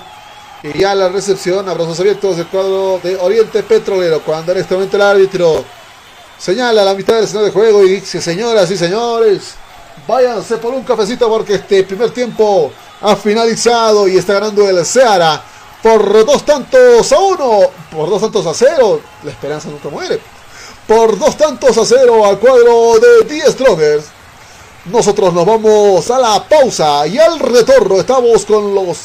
[0.62, 4.20] Y ya la recepción, abrazos abiertos del cuadro de Oriente Petrolero.
[4.22, 5.64] Cuando en este momento el árbitro
[6.42, 9.54] señala la mitad del escenario de juego y dice, señoras y señores,
[10.08, 15.44] váyanse por un cafecito porque este primer tiempo ha finalizado y está ganando el Seara
[15.84, 17.60] por dos tantos a uno,
[17.92, 20.20] por dos tantos a cero, la esperanza nunca muere,
[20.88, 24.06] por dos tantos a cero al cuadro de The Strongers.
[24.86, 28.98] Nosotros nos vamos a la pausa y al retorno estamos con los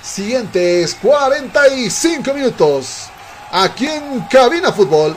[0.00, 3.06] siguientes 45 minutos
[3.50, 5.16] aquí en Cabina Fútbol.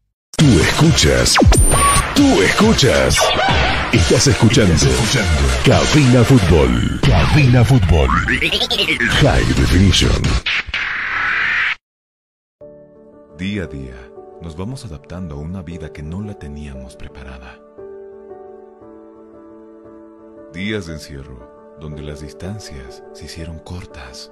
[0.37, 1.35] Tú escuchas.
[2.15, 3.17] Tú escuchas.
[3.93, 4.73] Estás escuchando.
[5.65, 6.99] Cabina Fútbol.
[7.01, 8.09] Cabina Fútbol.
[9.21, 10.21] High Definition.
[13.37, 14.11] Día a día,
[14.41, 17.59] nos vamos adaptando a una vida que no la teníamos preparada.
[20.53, 24.31] Días de encierro, donde las distancias se hicieron cortas.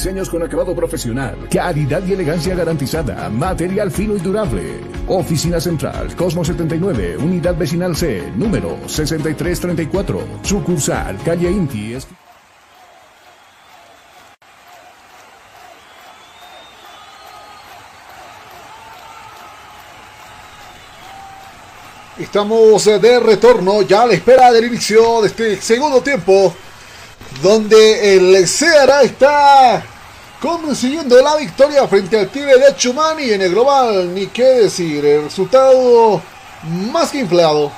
[0.00, 4.80] diseños con acabado profesional, calidad y elegancia garantizada, material fino y durable.
[5.06, 11.98] Oficina Central, Cosmo 79, Unidad Vecinal C, número 6334, sucursal, calle Inti.
[22.18, 26.54] Estamos de retorno ya a la espera del inicio de este segundo tiempo,
[27.42, 29.89] donde el Ceará está
[30.40, 35.24] consiguiendo la victoria frente al Tigre de Chumani en el global, ni qué decir, el
[35.24, 36.20] resultado
[36.92, 37.70] más que inflado,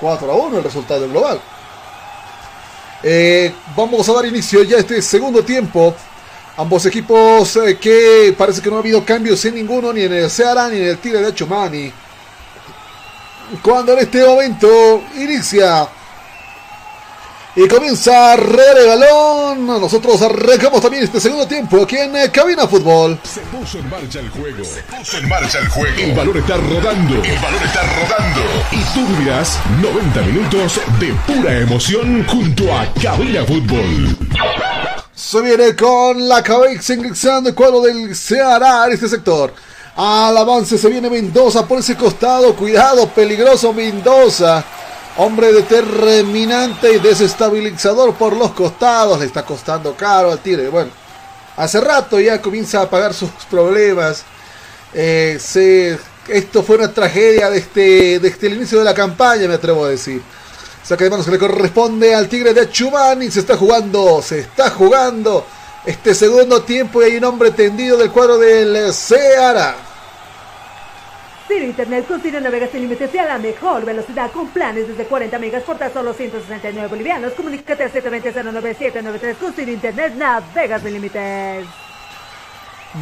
[0.00, 1.40] 4 a 1 el resultado del global.
[3.02, 5.94] Eh, vamos a dar inicio ya a este segundo tiempo.
[6.56, 10.30] Ambos equipos eh, que parece que no ha habido cambios en ninguno, ni en el
[10.30, 11.92] Ceará ni en el Tigre de Chumani
[13.62, 15.88] cuando en este momento inicia
[17.58, 19.66] y comienza a el balón.
[19.66, 23.18] Nosotros arrancamos también este segundo tiempo aquí en eh, Cabina Fútbol.
[23.24, 24.62] Se puso en marcha el juego.
[24.64, 25.96] Se puso en marcha el juego.
[25.98, 27.14] El balón está rodando.
[27.16, 28.40] El balón está rodando.
[28.70, 34.16] Y tú vivirás 90 minutos de pura emoción junto a Cabina Fútbol.
[35.12, 39.52] Se viene con la cabeza ingresando el cuadro del Ceará en este sector.
[39.96, 42.54] Al avance se viene Mendoza por ese costado.
[42.54, 44.64] Cuidado, peligroso Mendoza.
[45.20, 49.18] Hombre determinante y desestabilizador por los costados.
[49.18, 50.68] Le está costando caro al Tigre.
[50.68, 50.92] Bueno,
[51.56, 54.22] hace rato ya comienza a pagar sus problemas.
[54.94, 55.36] Eh,
[56.28, 60.22] esto fue una tragedia desde, desde el inicio de la campaña, me atrevo a decir.
[60.84, 63.28] Saca de manos que le corresponde al Tigre de Chumani.
[63.28, 65.44] Se está jugando, se está jugando
[65.84, 69.87] este segundo tiempo y hay un hombre tendido del cuadro del Ceará.
[71.48, 75.06] Ciro Internet con Ciro Navega sin límites y a la mejor velocidad con planes desde
[75.06, 77.32] 40 megas por tan solo 169 bolivianos.
[77.32, 81.66] Comunícate al 720-09793 con Ciro Internet Navega sin límites.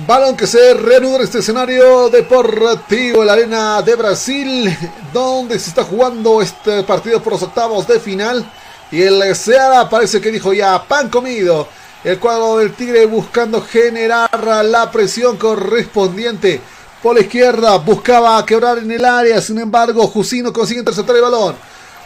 [0.06, 4.76] Balón que se reanuda en este escenario deportivo en la arena de Brasil,
[5.12, 8.48] donde se está jugando este partido por los octavos de final.
[8.92, 11.66] Y el Ceará parece que dijo ya pan comido.
[12.04, 14.30] El cuadro del Tigre buscando generar
[14.64, 16.60] la presión correspondiente.
[17.06, 21.54] Por la izquierda buscaba quebrar en el área, sin embargo Jusino consigue interceptar el balón.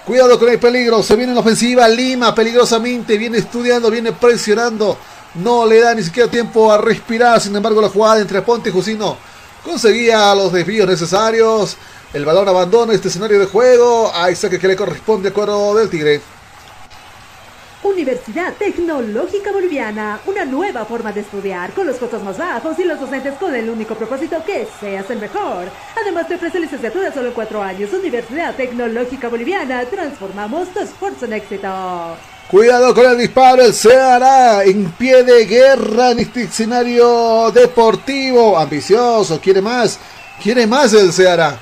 [0.05, 4.99] Cuidado con el peligro, se viene en la ofensiva Lima peligrosamente, viene estudiando, viene presionando.
[5.37, 8.73] No le da ni siquiera tiempo a respirar, sin embargo la jugada entre Ponte y
[8.75, 9.17] Jusino
[9.65, 11.79] conseguía los desvíos necesarios.
[12.13, 14.13] El balón abandona este escenario de juego.
[14.15, 16.21] Hay saque que le corresponde al cuadro del Tigre.
[17.83, 23.01] Universidad Tecnológica Boliviana, una nueva forma de estudiar con los costos más bajos y los
[23.01, 25.69] docentes con el único propósito que seas el mejor.
[25.99, 27.91] Además te ofrece licenciatura solo en cuatro años.
[27.93, 31.69] Universidad Tecnológica Boliviana, transformamos tu esfuerzo en éxito.
[32.51, 38.59] Cuidado con el disparo, el Ceará en pie de guerra en este escenario deportivo.
[38.59, 39.99] Ambicioso, quiere más,
[40.43, 41.59] quiere más el Ceará.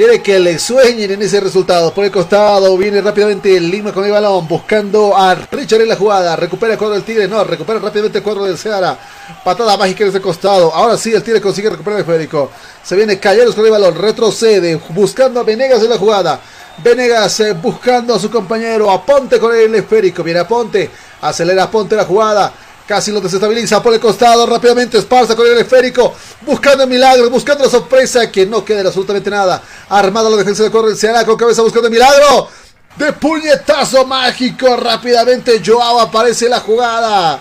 [0.00, 1.92] Quiere que le sueñen en ese resultado.
[1.92, 6.34] Por el costado viene rápidamente Lima con el balón, buscando a Richard en la jugada.
[6.36, 8.98] Recupera el cuadro del Tigre, no, recupera rápidamente el cuadro del Ceará.
[9.44, 10.72] Patada mágica en ese costado.
[10.74, 12.50] Ahora sí, el Tigre consigue recuperar el esférico.
[12.82, 16.40] Se viene Calleros con el balón, retrocede, buscando a Venegas en la jugada.
[16.82, 18.90] Venegas eh, buscando a su compañero.
[18.90, 20.22] Aponte con el esférico.
[20.22, 20.90] Viene Aponte.
[21.20, 22.50] Acelera Aponte la jugada.
[22.90, 24.44] Casi lo desestabiliza por el costado.
[24.46, 26.12] Rápidamente Esparza con el esférico.
[26.40, 27.30] Buscando milagro.
[27.30, 28.32] Buscando la sorpresa.
[28.32, 29.62] Que no quede absolutamente nada.
[29.88, 30.96] Armada la defensa de Corre.
[30.96, 32.48] Ceará con cabeza buscando el milagro.
[32.96, 34.76] De puñetazo mágico.
[34.76, 37.40] Rápidamente Joao aparece en la jugada.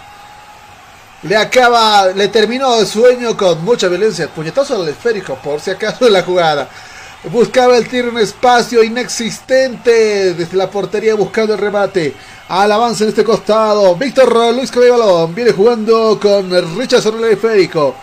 [1.24, 4.28] Le acaba, le terminó el sueño con mucha violencia.
[4.28, 6.70] Puñetazo al esférico, por si acaso en la jugada.
[7.24, 12.14] Buscaba el tiro en espacio inexistente desde la portería buscando el remate.
[12.50, 13.96] Al avance en este costado.
[13.96, 15.36] Víctor Luis con el balón.
[15.36, 16.50] Viene jugando con
[16.80, 17.94] Richard sobre el esférico.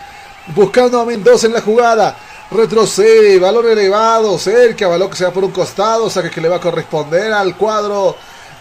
[0.55, 2.15] Buscando a Mendoza en la jugada.
[2.49, 3.39] Retrocede.
[3.39, 4.39] Balón elevado.
[4.39, 4.87] Cerca.
[4.87, 6.09] Balón que se va por un costado.
[6.09, 8.15] Saque que le va a corresponder al cuadro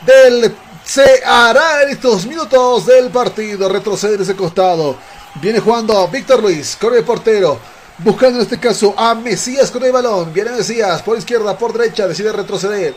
[0.05, 0.53] del
[0.85, 3.69] se hará en estos minutos del partido.
[3.69, 4.97] Retrocede en ese costado.
[5.41, 7.61] Viene jugando Víctor Luis con el portero.
[7.99, 10.33] Buscando en este caso a Mesías con el balón.
[10.33, 12.09] Viene Mesías por izquierda, por derecha.
[12.09, 12.97] Decide retroceder.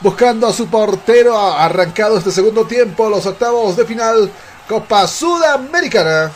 [0.00, 1.36] Buscando a su portero.
[1.36, 3.08] Ha arrancado este segundo tiempo.
[3.08, 4.30] Los octavos de final.
[4.68, 6.30] Copa Sudamericana.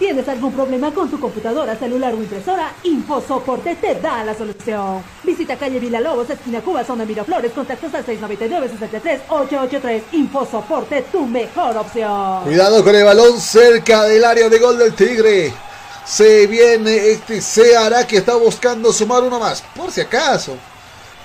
[0.00, 2.72] ¿Tienes algún problema con tu computadora, celular o impresora?
[2.84, 5.04] InfoSoporte te da la solución.
[5.22, 10.02] Visita calle Villalobos, esquina Cuba, zona Miraflores, contactos al 699-63-883.
[10.12, 12.44] InfoSoporte, tu mejor opción.
[12.44, 15.52] Cuidado con el balón cerca del área de gol del Tigre.
[16.06, 19.62] Se viene este Seara que está buscando sumar uno más.
[19.76, 20.56] Por si acaso.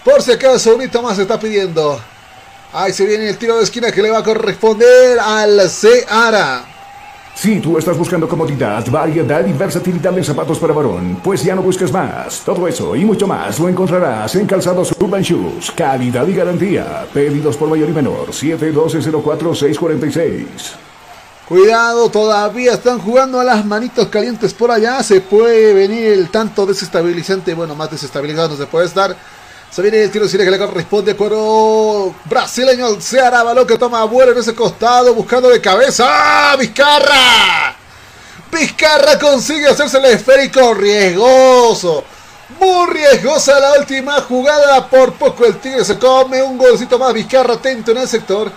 [0.06, 2.00] Por si acaso, un más se está pidiendo.
[2.72, 6.64] Ahí se viene el tiro de esquina que le va a corresponder al Seara.
[7.34, 11.64] Si tú estás buscando comodidad, variedad y versatilidad en zapatos para varón, pues ya no
[11.64, 12.42] busques más.
[12.46, 15.72] Todo eso y mucho más lo encontrarás en Calzados Urban Shoes.
[15.72, 17.08] Calidad y garantía.
[17.12, 18.28] Pedidos por mayor y menor.
[18.28, 20.46] 712-04-646.
[21.48, 25.02] Cuidado, todavía están jugando a las manitos calientes por allá.
[25.02, 27.56] Se puede venir el tanto desestabilizante.
[27.56, 29.16] Bueno, más desestabilizado no se puede estar.
[29.72, 33.02] Se viene el tiro que le corresponde cuero brasileño.
[33.02, 36.06] Se hará balón que toma vuelo en ese costado buscando de cabeza.
[36.08, 36.56] ¡Ah!
[36.58, 37.76] ¡Vizcarra!
[38.52, 42.06] Vizcarra consigue hacerse el esférico riesgoso.
[42.60, 44.88] Muy riesgosa la última jugada.
[44.88, 47.14] Por poco el Tigre se come un golcito más.
[47.14, 48.50] Vizcarra atento en el sector.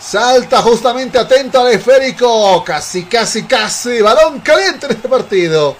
[0.00, 2.64] Salta justamente atento al esférico.
[2.64, 4.00] Casi, casi, casi.
[4.00, 5.76] Balón caliente en este partido.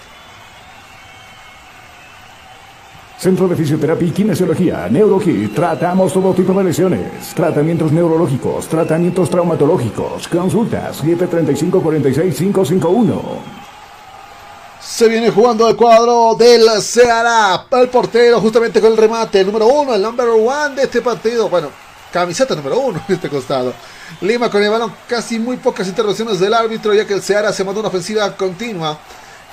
[3.25, 5.55] Centro de Fisioterapia y Kinesiología, NeuroKit.
[5.55, 7.33] Tratamos todo tipo de lesiones.
[7.33, 10.27] Tratamientos neurológicos, tratamientos traumatológicos.
[10.27, 13.19] Consultas 735-46551.
[14.79, 17.65] Se viene jugando el cuadro del Ceará.
[17.71, 21.49] El portero justamente con el remate número uno, el number one de este partido.
[21.49, 21.69] Bueno,
[22.13, 23.73] camiseta número uno en este costado.
[24.21, 27.63] Lima con el balón, casi muy pocas intervenciones del árbitro, ya que el Ceará se
[27.63, 28.99] mandó una ofensiva continua.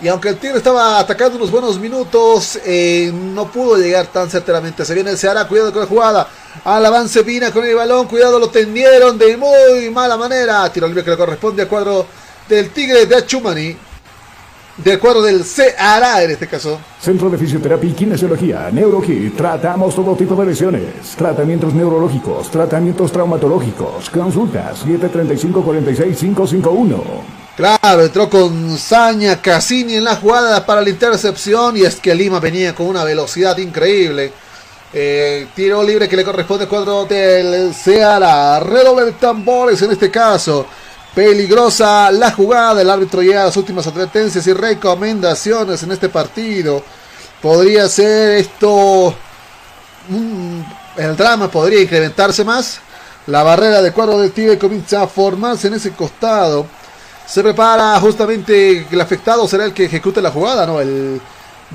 [0.03, 4.85] Y aunque el Tigre estaba atacando unos buenos minutos, eh, no pudo llegar tan certeramente.
[4.85, 6.27] Se viene el Ceará, cuidado con la jugada.
[6.65, 10.69] Al avance Vina con el balón, cuidado, lo tendieron de muy mala manera.
[10.73, 12.05] Tiro libre que le corresponde al cuadro
[12.49, 13.77] del Tigre de Achumani.
[14.79, 16.81] Del cuadro del Ceará en este caso.
[17.01, 19.37] Centro de Fisioterapia y Kinesiología, NeuroKit.
[19.37, 21.15] Tratamos todo tipo de lesiones.
[21.17, 24.11] Tratamientos neurológicos, tratamientos traumatológicos.
[24.11, 27.42] Consultas 735-46551.
[27.57, 32.41] Claro, entró con Saña Cassini en la jugada para la intercepción y es que Lima
[32.41, 34.33] venía con una velocidad increíble.
[34.95, 38.59] Eh, tiro libre que le corresponde al cuadro del Ceará.
[38.61, 40.67] Redoble de tambores en este caso.
[41.15, 42.81] Peligrosa la jugada.
[42.81, 46.83] El árbitro llega a las últimas advertencias y recomendaciones en este partido.
[47.43, 49.15] Podría ser esto.
[50.97, 52.81] el drama podría incrementarse más.
[53.27, 56.67] La barrera de cuadro del Tigre comienza a formarse en ese costado.
[57.27, 60.81] Se prepara justamente el afectado será el que ejecute la jugada, ¿no?
[60.81, 61.21] El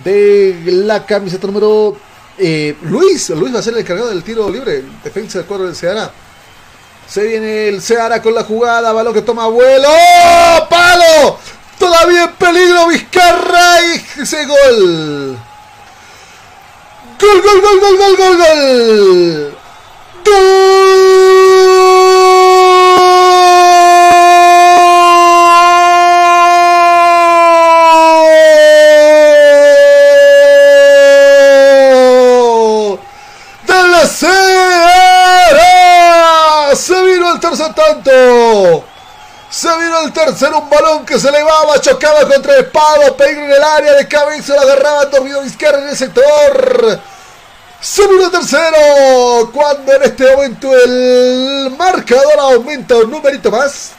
[0.04, 1.98] de la camiseta número
[2.38, 3.30] eh, Luis.
[3.32, 4.84] Luis va a ser el encargado del tiro libre.
[5.04, 6.12] Defensa del cuadro del Ceará.
[7.08, 8.92] Se viene el Ceará con la jugada.
[8.92, 9.88] Balón que toma vuelo.
[9.90, 10.68] ¡Oh!
[10.70, 11.40] ¡Palo!
[11.80, 15.38] Todavía en peligro Vizcarra y ese gol.
[17.20, 19.58] Gol, gol, gol, gol, gol, gol, gol
[37.04, 37.74] vino el tercer
[39.50, 43.52] Se vino el tercero, un balón que se elevaba, chocaba contra el palo, peligro en
[43.52, 47.00] el área de cabeza, lo agarraba dormido izquierdo en el sector.
[47.80, 53.92] Se vino el tercero, cuando en este momento el marcador aumenta un numerito más.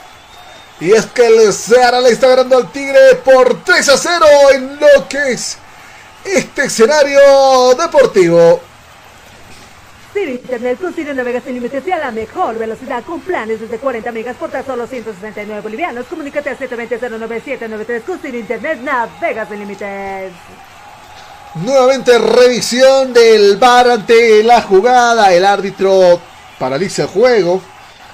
[0.81, 4.79] Y es que el Seara le está ganando al Tigre por 3 a 0 en
[4.79, 5.57] lo que es
[6.25, 8.68] este escenario deportivo.
[10.19, 13.79] Ciro Internet con Ciro Navegas sin límites y a la mejor velocidad con planes desde
[13.79, 16.07] 40 megas por tan solo 169 bolivianos.
[16.07, 20.33] Comunícate al 720-09793 con Internet Navegas sin límites.
[21.55, 25.33] Nuevamente revisión del bar ante la jugada.
[25.33, 26.21] El árbitro
[26.59, 27.63] paraliza el juego.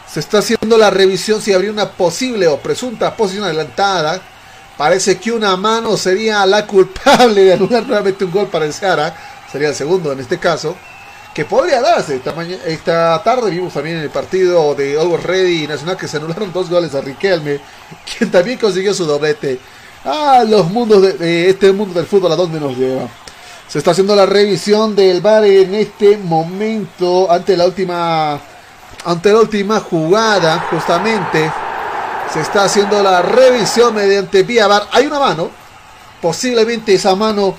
[0.06, 4.20] Se está haciendo la revisión si habría una posible o presunta posición adelantada.
[4.76, 9.16] Parece que una mano sería la culpable de anular nuevamente un gol para el Sara.
[9.50, 10.76] Sería el segundo en este caso.
[11.34, 12.20] Que podría darse.
[12.66, 16.52] Esta, tarde vimos también en el partido de Always Ready y Nacional que se anularon
[16.52, 17.60] dos goles a Riquelme.
[18.18, 19.58] Quien también consiguió su doblete.
[20.04, 23.08] Ah, los mundos de, de este mundo del fútbol a dónde nos lleva.
[23.68, 28.38] Se está haciendo la revisión del VAR en este momento ante la última
[29.04, 31.50] ante la última jugada justamente
[32.32, 34.88] se está haciendo la revisión mediante vía VAR.
[34.92, 35.50] Hay una mano,
[36.20, 37.54] posiblemente esa mano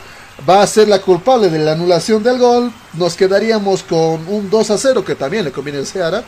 [0.48, 2.72] va a ser la culpable de la anulación del gol.
[2.94, 6.24] Nos quedaríamos con un 2 a 0 que también le conviene al Seara.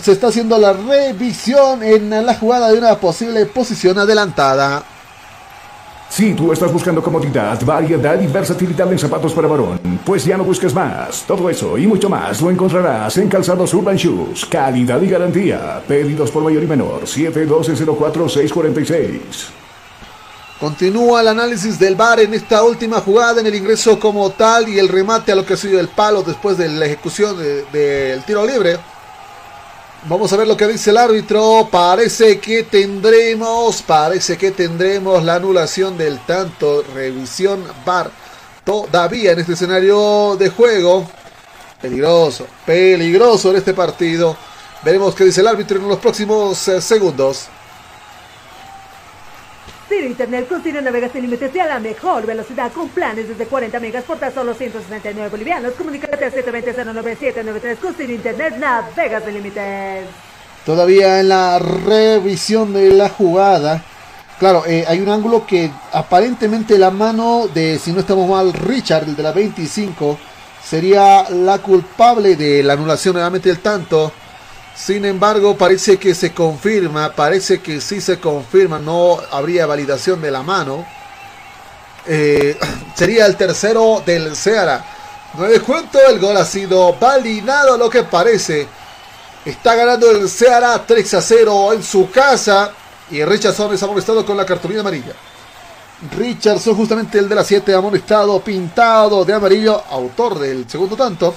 [0.00, 4.84] Se está haciendo la revisión en la jugada de una posible posición adelantada.
[6.08, 10.44] Si tú estás buscando comodidad, variedad y versatilidad en zapatos para varón, pues ya no
[10.44, 11.24] busques más.
[11.26, 14.46] Todo eso y mucho más lo encontrarás en Calzados Urban Shoes.
[14.46, 15.82] Calidad y garantía.
[15.86, 17.02] Pedidos por mayor y menor.
[17.02, 19.65] 712-04-646.
[20.60, 24.78] Continúa el análisis del VAR en esta última jugada, en el ingreso como tal y
[24.78, 28.24] el remate a lo que ha sido el palo después de la ejecución de- del
[28.24, 28.78] tiro libre.
[30.08, 31.68] Vamos a ver lo que dice el árbitro.
[31.70, 36.82] Parece que tendremos, parece que tendremos la anulación del tanto.
[36.94, 38.10] Revisión VAR
[38.64, 41.06] todavía en este escenario de juego.
[41.82, 44.34] Peligroso, peligroso en este partido.
[44.82, 47.48] Veremos qué dice el árbitro en los próximos eh, segundos.
[49.96, 53.46] Ciro Internet con Ciro navegas sin límites y a la mejor velocidad con planes desde
[53.46, 55.72] 40 megas por tan solo 169 bolivianos.
[55.72, 60.04] Comunícate al 720-09793 con Ciro Internet navegas sin límites.
[60.66, 63.82] Todavía en la revisión de la jugada.
[64.38, 69.04] Claro, eh, hay un ángulo que aparentemente la mano de, si no estamos mal, Richard,
[69.04, 70.18] el de la 25,
[70.62, 74.12] sería la culpable de la anulación nuevamente del tanto.
[74.76, 80.30] Sin embargo, parece que se confirma, parece que sí se confirma, no habría validación de
[80.30, 80.86] la mano.
[82.06, 82.58] Eh,
[82.94, 84.84] sería el tercero del Ceará.
[85.38, 88.66] No descuento, el gol ha sido validado, lo que parece.
[89.44, 92.70] Está ganando el Ceará 3 a 0 en su casa.
[93.10, 95.14] Y Richardson es amonestado con la cartulina amarilla.
[96.16, 101.34] Richardson, justamente el de la 7, amonestado, pintado de amarillo, autor del segundo tanto.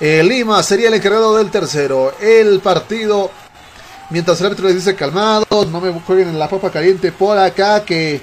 [0.00, 2.14] Eh, Lima sería el encargado del tercero.
[2.20, 3.30] El partido,
[4.08, 7.84] mientras el árbitro les dice calmados, no me jueguen en la papa caliente por acá,
[7.84, 8.20] que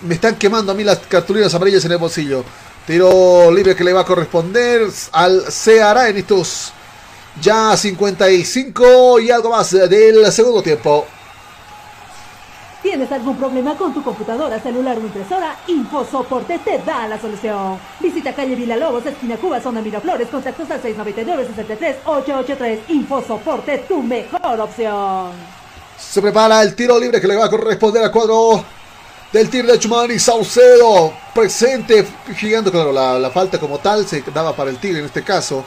[0.00, 2.42] me están quemando a mí las cartulinas amarillas en el bolsillo.
[2.86, 6.72] Tiro libre que le va a corresponder al Ceará en estos
[7.40, 11.06] ya 55 y algo más del segundo tiempo.
[12.82, 15.54] ¿Tienes algún problema con tu computadora, celular o impresora?
[15.66, 17.78] InfoSoporte te da la solución.
[18.00, 22.78] Visita calle Villalobos, esquina Cuba, zona Miraflores, contactos al 699-63-883.
[22.88, 25.32] InfoSoporte, tu mejor opción.
[25.98, 28.64] Se prepara el tiro libre que le va a corresponder al cuadro
[29.30, 31.12] del tiro de Chumani Saucedo.
[31.34, 35.62] Presente, girando, claro, la, falta como tal se daba para el tigre en este caso.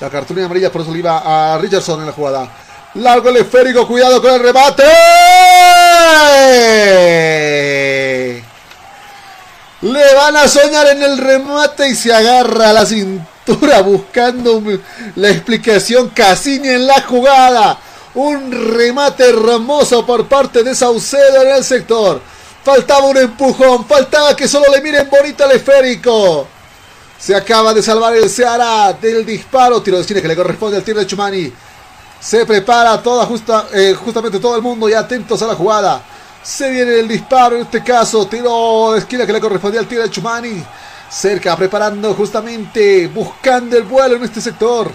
[0.00, 2.50] La cartulina amarilla, por eso iba a Richardson en la jugada.
[2.94, 4.82] Largo el esférico, cuidado con el remate.
[9.82, 14.62] Le van a soñar en el remate y se agarra a la cintura buscando
[15.14, 17.78] la explicación Cassini en la jugada.
[18.14, 22.20] Un remate hermoso por parte de Saucedo en el sector.
[22.64, 26.48] Faltaba un empujón, faltaba que solo le miren bonito al esférico.
[27.18, 29.82] Se acaba de salvar el Ceará del disparo.
[29.82, 31.52] Tiro de esquina que le corresponde al tiro de Chumani.
[32.20, 36.02] Se prepara toda justa, eh, justamente todo el mundo y atentos a la jugada.
[36.42, 38.26] Se viene el disparo en este caso.
[38.26, 40.64] Tiro de esquina que le correspondía al tiro de Chumani.
[41.10, 44.90] Cerca, preparando justamente, buscando el vuelo en este sector.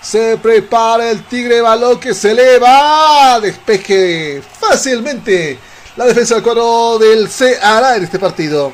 [0.00, 3.38] Se prepara el Tigre balón que se eleva.
[3.40, 5.58] Despeje fácilmente
[5.96, 8.72] la defensa del cuadro del Ceará en este partido.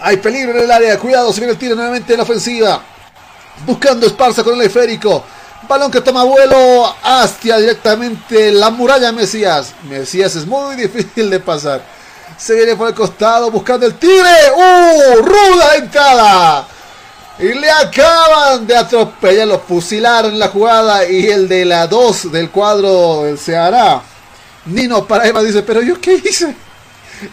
[0.00, 0.98] Hay peligro en el área.
[0.98, 2.80] Cuidado, se viene el tiro nuevamente en la ofensiva.
[3.66, 5.24] Buscando Esparza con el esférico.
[5.70, 9.72] Balón que toma vuelo hacia directamente la muralla Mesías.
[9.88, 11.80] Mesías es muy difícil de pasar.
[12.36, 14.50] Se viene por el costado buscando el tigre.
[14.56, 15.22] ¡Uh!
[15.22, 16.66] ¡Ruda entrada!
[17.38, 21.08] Y le acaban de atropellar, lo fusilaron en la jugada.
[21.08, 24.02] Y el de la 2 del cuadro del Ceará.
[24.66, 26.52] Nino Paraima dice, pero yo qué hice?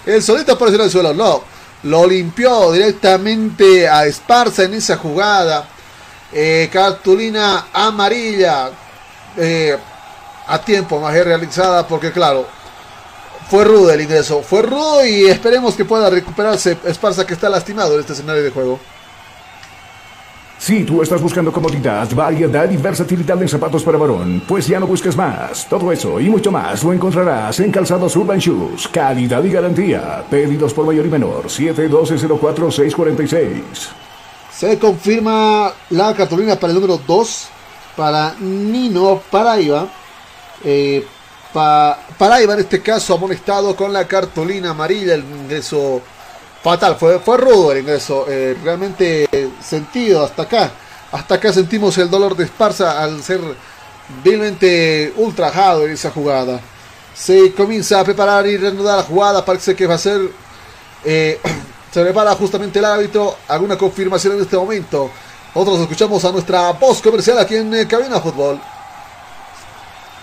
[0.06, 1.12] El solito apareció en el suelo.
[1.12, 1.44] No,
[1.82, 5.68] lo limpió directamente a Esparza en esa jugada.
[6.34, 8.70] Eh, cartulina amarilla
[9.38, 9.78] eh,
[10.48, 12.46] a tiempo más realizada porque claro
[13.50, 17.94] fue rudo el ingreso fue rudo y esperemos que pueda recuperarse Esparza que está lastimado
[17.94, 18.78] en este escenario de juego
[20.60, 24.88] Si tú estás buscando comodidad, variedad y versatilidad en zapatos para varón, pues ya no
[24.88, 25.66] busques más.
[25.70, 28.88] Todo eso y mucho más lo encontrarás en Calzados Urban Shoes.
[28.88, 30.26] Calidad y garantía.
[30.30, 31.46] Pedidos por mayor y menor.
[31.46, 34.07] 712-04-646.
[34.58, 37.48] Se confirma la cartulina para el número 2
[37.96, 39.88] para Nino Paraiba.
[40.64, 41.06] Eh,
[41.54, 46.02] pa, Paraiba en este caso amonestado con la cartulina amarilla el ingreso
[46.64, 46.96] fatal.
[46.96, 49.30] Fue, fue rudo el ingreso eh, realmente
[49.62, 50.72] sentido hasta acá.
[51.12, 53.40] Hasta acá sentimos el dolor de Esparza al ser
[54.24, 56.60] vilmente ultrajado en esa jugada.
[57.14, 59.46] Se comienza a preparar y reanudar la jugada.
[59.46, 60.20] Parece que va a ser
[61.06, 61.40] eh,
[61.92, 65.10] se prepara justamente el árbitro alguna confirmación en este momento
[65.56, 68.60] nosotros escuchamos a nuestra voz comercial aquí en eh, Cabina Fútbol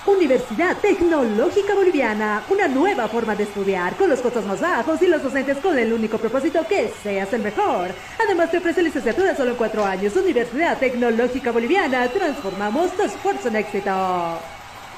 [0.07, 5.23] Universidad Tecnológica Boliviana, una nueva forma de estudiar con los costos más bajos y los
[5.23, 7.91] docentes con el único propósito que seas el mejor.
[8.23, 10.15] Además te ofrece licenciatura solo en cuatro años.
[10.17, 14.39] Universidad Tecnológica Boliviana, transformamos tu esfuerzo en éxito.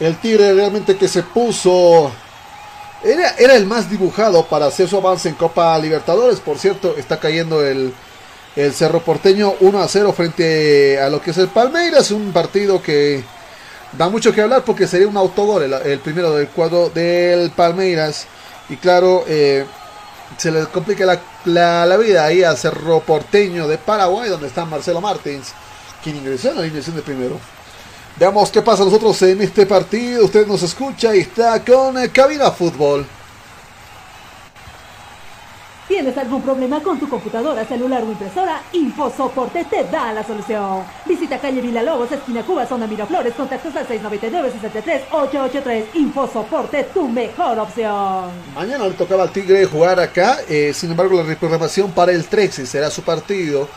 [0.01, 2.11] El Tigre realmente que se puso...
[3.05, 6.41] Era, era el más dibujado para hacer su avance en Copa Libertadores.
[6.41, 7.93] Por cierto, está cayendo el,
[8.57, 12.11] el Cerro Porteño 1 a 0 frente a lo que es el Palmeiras.
[12.11, 13.23] Un partido que
[13.97, 18.27] da mucho que hablar porque sería un autogol el, primero del cuadro del Palmeiras.
[18.69, 19.65] Y claro, eh,
[20.37, 21.05] se le complica
[21.45, 25.53] la, la, vida ahí al Cerro Porteño de Paraguay, donde está Marcelo Martins,
[26.03, 27.39] quien ingresó en la alineación de primero.
[28.19, 30.25] Veamos qué pasa nosotros en este partido.
[30.25, 33.07] Usted nos escucha y está con eh, Cabina Fútbol.
[35.87, 38.63] ¿Tienes algún problema con tu computadora, celular o impresora?
[38.73, 40.83] InfoSoporte te da la solución.
[41.05, 45.85] Visita calle Lobos, esquina Cuba, zona Miraflores, contactos al 699-63-883.
[45.95, 48.31] InfoSoporte, tu mejor opción.
[48.55, 52.67] Mañana le tocaba al Tigre jugar acá, eh, sin embargo la reprogramación para el 13
[52.67, 53.69] será su partido.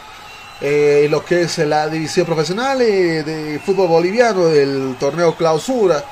[0.61, 6.03] Eh, lo que es la división profesional eh, de fútbol boliviano del torneo clausura,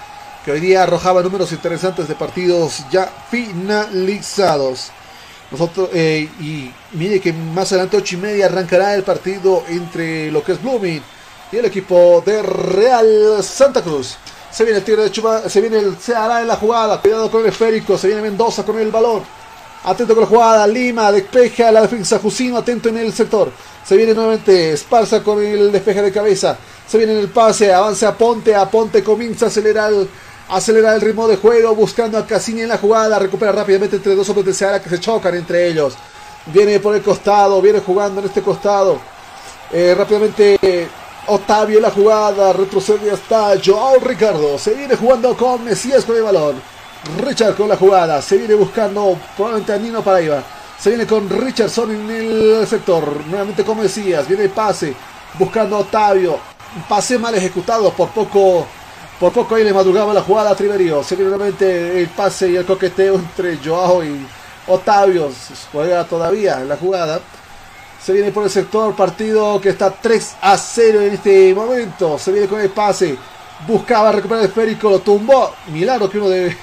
[0.46, 4.92] que hoy día arrojaba números interesantes de partidos ya finalizados.
[5.52, 10.42] Nosotros, eh, y mire que más adelante, 8 y media, arrancará el partido entre lo
[10.42, 11.02] que es Blooming
[11.52, 14.16] y el equipo de Real Santa Cruz.
[14.50, 17.42] Se viene el tiro de Chuba, se viene el Ceará en la jugada, cuidado con
[17.42, 19.24] el esférico, se viene Mendoza con el balón.
[19.84, 23.52] Atento con la jugada, Lima despeja la defensa, Jusino atento en el sector.
[23.86, 26.58] Se viene nuevamente Esparza con el despeje de cabeza.
[26.88, 30.10] Se viene en el pase, avanza a Ponte, a Ponte comienza a acelerar el,
[30.50, 34.28] acelera el ritmo de juego, buscando a Cassini en la jugada, recupera rápidamente entre dos
[34.30, 35.94] hombres de Seara que se chocan entre ellos.
[36.48, 39.00] Viene por el costado, viene jugando en este costado.
[39.72, 40.90] Eh, rápidamente
[41.28, 44.58] Otavio en la jugada, retrocede hasta Joao Ricardo.
[44.58, 46.77] Se viene jugando con Mesías con el balón.
[47.20, 50.44] Richard con la jugada, se viene buscando probablemente a Nino Paraiba.
[50.80, 54.94] Se viene con Richardson en el sector, nuevamente con Mesías, viene el pase,
[55.40, 56.38] buscando a Otavio.
[56.88, 58.68] Pase mal ejecutado, por poco
[59.20, 61.04] por poco ahí le madrugaba la jugada a Triverio.
[61.04, 64.28] Se viene nuevamente el pase y el coqueteo entre Joao y
[64.68, 65.32] Otavio.
[65.72, 67.20] Juega todavía en la jugada.
[68.00, 72.20] Se viene por el sector, partido que está 3 a 0 en este momento.
[72.20, 73.18] Se viene con el pase.
[73.68, 75.52] Buscaba recuperar el esférico, lo tumbó.
[75.70, 76.56] Milagro que uno de,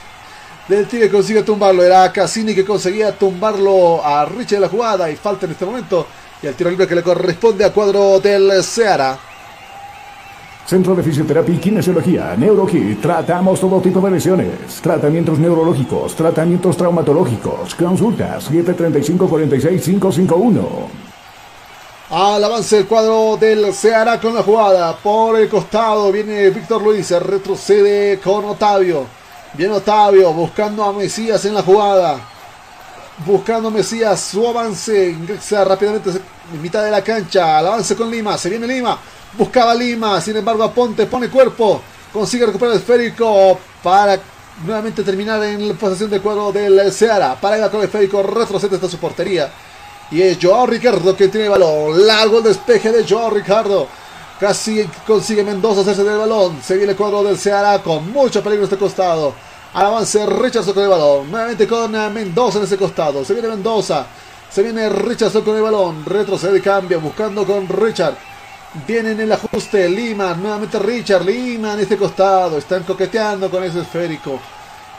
[0.68, 1.82] del Tigre consigue tumbarlo.
[1.82, 5.10] Era Cassini que conseguía tumbarlo a Richard en la jugada.
[5.10, 6.06] Y falta en este momento.
[6.42, 9.18] Y el tiro libre que le corresponde a cuadro del Seara.
[10.66, 12.98] Centro de Fisioterapia y Kinesiología, NeuroKit.
[13.00, 14.80] Tratamos todo tipo de lesiones.
[14.80, 17.74] Tratamientos neurológicos, tratamientos traumatológicos.
[17.74, 20.62] Consultas 735-46551.
[22.10, 24.96] Al avance el cuadro del Ceará con la jugada.
[24.96, 27.06] Por el costado viene Víctor Luis.
[27.06, 29.04] Se retrocede con Otavio.
[29.54, 32.20] Viene Otavio buscando a Mesías en la jugada.
[33.24, 35.10] Buscando a Mesías su avance.
[35.10, 37.58] Ingresa rápidamente en mitad de la cancha.
[37.58, 38.36] Al avance con Lima.
[38.36, 38.98] Se viene Lima.
[39.36, 41.82] Buscaba Lima, sin embargo Aponte pone cuerpo,
[42.12, 44.16] consigue recuperar el esférico para
[44.64, 47.34] nuevamente terminar en la posesión del cuadro del Seara.
[47.40, 49.50] Para ir con el esférico, retrocede hasta su portería.
[50.12, 52.06] Y es Joao Ricardo que tiene el balón.
[52.06, 53.88] Largo el despeje de Joao Ricardo.
[54.44, 56.60] Casi consigue Mendoza hacerse del balón.
[56.62, 59.32] Se viene el cuadro del Seara con mucho peligro este costado.
[59.72, 61.30] Al avance Richardson con el balón.
[61.30, 63.24] Nuevamente con Mendoza en ese costado.
[63.24, 64.04] Se viene Mendoza.
[64.50, 66.04] Se viene Richardson con el balón.
[66.04, 68.18] Retrocede y cambia buscando con Richard.
[68.86, 72.58] Viene en el ajuste Lima, nuevamente Richard Lima en este costado.
[72.58, 74.38] Están coqueteando con ese esférico.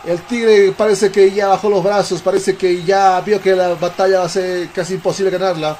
[0.06, 4.22] El Tigre parece que ya bajó los brazos, parece que ya vio que la batalla
[4.22, 5.78] va a ser casi imposible ganarla.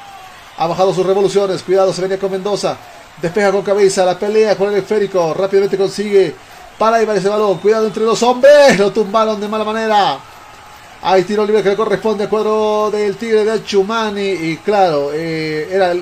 [0.56, 2.78] Ha bajado sus revoluciones, cuidado, se venía con Mendoza.
[3.22, 5.34] Despeja con cabeza, la pelea con el esférico.
[5.34, 6.36] Rápidamente consigue
[6.78, 7.58] para llevar ese balón.
[7.60, 10.20] Cuidado entre dos hombres, lo tumbaron de mala manera.
[11.02, 14.30] Hay tiro libre que le corresponde al cuadro del Tigre de Chumani.
[14.30, 15.94] Y claro, eh, era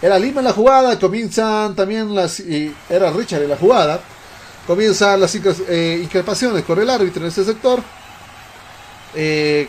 [0.00, 2.40] era Lima en la jugada, comienzan también las...
[2.40, 4.00] era Richard en la jugada.
[4.66, 7.82] Comienzan las eh, increpaciones con el árbitro en ese sector.
[9.14, 9.66] Eh,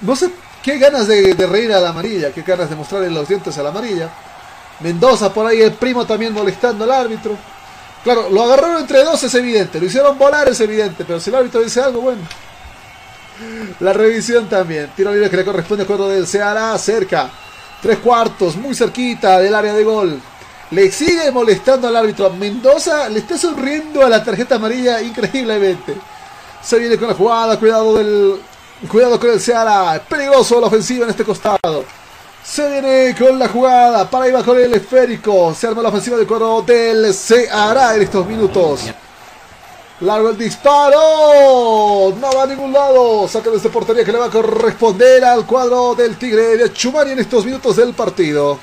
[0.00, 0.30] no sé
[0.62, 3.68] qué ganas de, reír a la amarilla, qué ganas de mostrarle los dientes a la
[3.68, 4.10] amarilla.
[4.80, 7.36] Mendoza por ahí, el primo también molestando al árbitro.
[8.04, 11.36] Claro, lo agarraron entre dos es evidente, lo hicieron volar es evidente, pero si el
[11.36, 12.22] árbitro dice algo, bueno.
[13.80, 14.90] La revisión también.
[14.96, 17.30] Tiro libre que le corresponde al cuadro del Ceará, cerca.
[17.82, 20.20] Tres cuartos, muy cerquita del área de gol.
[20.70, 22.30] Le sigue molestando al árbitro.
[22.30, 25.94] Mendoza le está sonriendo a la tarjeta amarilla increíblemente.
[26.62, 28.40] Se viene con la jugada, cuidado del.
[28.88, 30.00] Cuidado con el Seara.
[30.08, 31.84] Peligroso la ofensiva en este costado.
[32.46, 34.08] Se viene con la jugada.
[34.08, 35.52] Para ir con el esférico.
[35.52, 38.82] Se arma la ofensiva del coro del Seara en estos minutos.
[40.00, 42.14] Largo el disparo.
[42.20, 43.26] No va a ningún lado.
[43.26, 47.18] Saca desde portería que le va a corresponder al cuadro del Tigre de Chumani en
[47.18, 48.58] estos minutos del partido.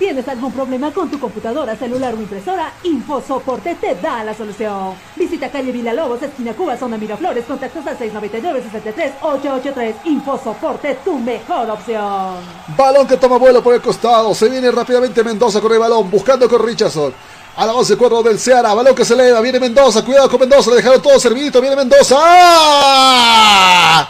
[0.00, 2.72] ¿Tienes algún problema con tu computadora, celular o impresora?
[2.84, 4.94] InfoSoporte te da la solución.
[5.14, 9.94] Visita calle Villalobos, esquina Cuba, zona Miraflores, contactos al 699-63-883.
[10.04, 12.36] InfoSoporte, tu mejor opción.
[12.78, 14.34] Balón que toma vuelo por el costado.
[14.34, 17.12] Se viene rápidamente Mendoza con el balón, buscando con Richardson.
[17.56, 20.70] A la base cuadro del Ceará, balón que se eleva, viene Mendoza, cuidado con Mendoza,
[20.70, 22.16] le dejaron todo servidito, viene Mendoza.
[22.18, 24.08] ¡Ah!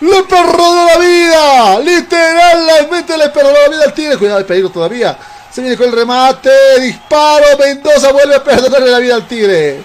[0.00, 5.18] Le perdonó la vida, literalmente le perdonó la vida al Tigre, cuidado de peligro todavía.
[5.50, 6.50] Se viene con el remate,
[6.80, 9.82] disparo, Mendoza vuelve a perdonarle la vida al Tigre.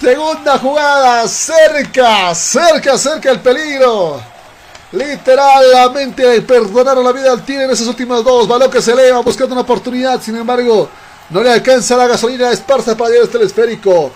[0.00, 4.22] Segunda jugada, cerca, cerca, cerca el peligro.
[4.92, 8.46] Literalmente perdonaron la vida al Tigre en esas últimas dos.
[8.46, 10.88] Balón que se eleva buscando una oportunidad, sin embargo,
[11.28, 14.12] no le alcanza la gasolina Esparza para llegar hasta el esférico.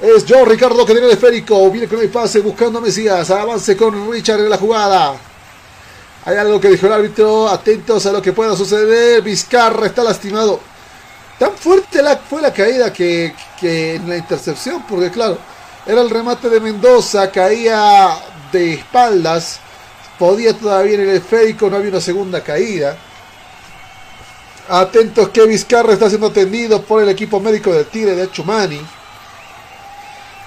[0.00, 1.70] Es Joe Ricardo que tiene el esférico.
[1.70, 3.30] Viene con el pase buscando a Mesías.
[3.30, 5.14] Avance con Richard en la jugada.
[6.24, 7.48] Hay algo que dijo el árbitro.
[7.48, 9.22] Atentos a lo que pueda suceder.
[9.22, 10.60] Vizcarra está lastimado.
[11.38, 14.84] Tan fuerte fue la caída que, que en la intercepción.
[14.88, 15.38] Porque claro,
[15.86, 17.30] era el remate de Mendoza.
[17.30, 18.16] Caía
[18.50, 19.60] de espaldas.
[20.18, 21.70] Podía todavía en el esférico.
[21.70, 22.96] No había una segunda caída.
[24.68, 28.80] Atentos que Vizcarra está siendo atendido por el equipo médico del Tigre de Achumani.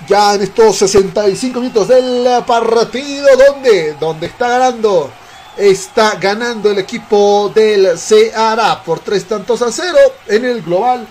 [0.07, 5.09] Ya en estos 65 minutos del partido, donde, donde está ganando,
[5.57, 9.97] está ganando el equipo del Ceará por tres tantos a cero
[10.27, 11.07] en el global.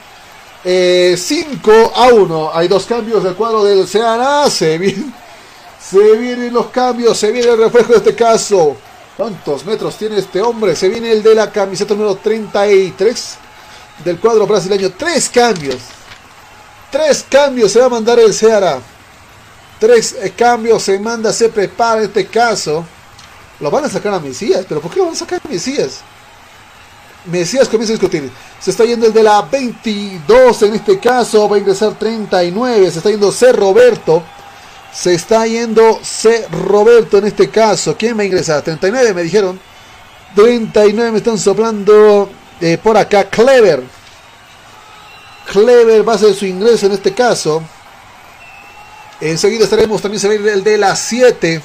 [0.65, 2.51] 5 eh, a 1.
[2.55, 4.49] Hay dos cambios del cuadro del Ceará.
[4.49, 5.13] Se vienen,
[5.79, 8.77] se vienen los cambios, se viene el reflejo de este caso.
[9.17, 10.75] ¿Cuántos metros tiene este hombre?
[10.75, 13.37] Se viene el de la camiseta número 33
[14.05, 14.91] del cuadro brasileño.
[14.97, 15.94] Tres cambios.
[16.95, 18.79] Tres cambios se va a mandar el Ceará.
[19.81, 22.87] Tres eh, cambios se manda, se prepara en este caso.
[23.59, 24.65] Lo van a sacar a Mesías.
[24.69, 26.03] ¿Pero por qué lo van a sacar a Mesías?
[27.25, 28.31] Mesías comienza a discutir.
[28.61, 31.49] Se está yendo el de la 22 en este caso.
[31.49, 32.89] Va a ingresar 39.
[32.89, 33.53] Se está yendo C.
[33.53, 34.23] Roberto.
[34.93, 36.47] Se está yendo C.
[36.49, 37.97] Roberto en este caso.
[37.99, 38.63] ¿Quién va a ingresar?
[38.63, 39.59] 39 me dijeron.
[40.37, 42.31] 39 me están soplando
[42.61, 43.25] eh, por acá.
[43.25, 43.83] Clever.
[45.53, 47.63] Clever va a hacer su ingreso en este caso.
[49.21, 51.63] Enseguida estaremos también se va a ir el de las 7.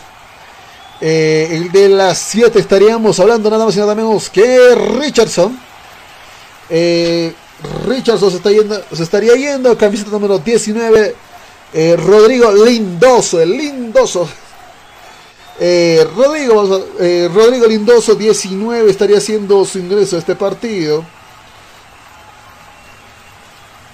[1.01, 5.59] Eh, el de las 7 estaríamos hablando nada más y nada menos que Richardson.
[6.69, 7.33] Eh,
[7.85, 9.77] Richardson se, está yendo, se estaría yendo.
[9.77, 11.15] Camiseta número 19.
[11.73, 14.29] Eh, Rodrigo Lindoso, el Lindoso.
[16.15, 16.85] Rodrigo,
[17.33, 21.03] Rodrigo Lindoso 19 estaría haciendo su ingreso a este partido.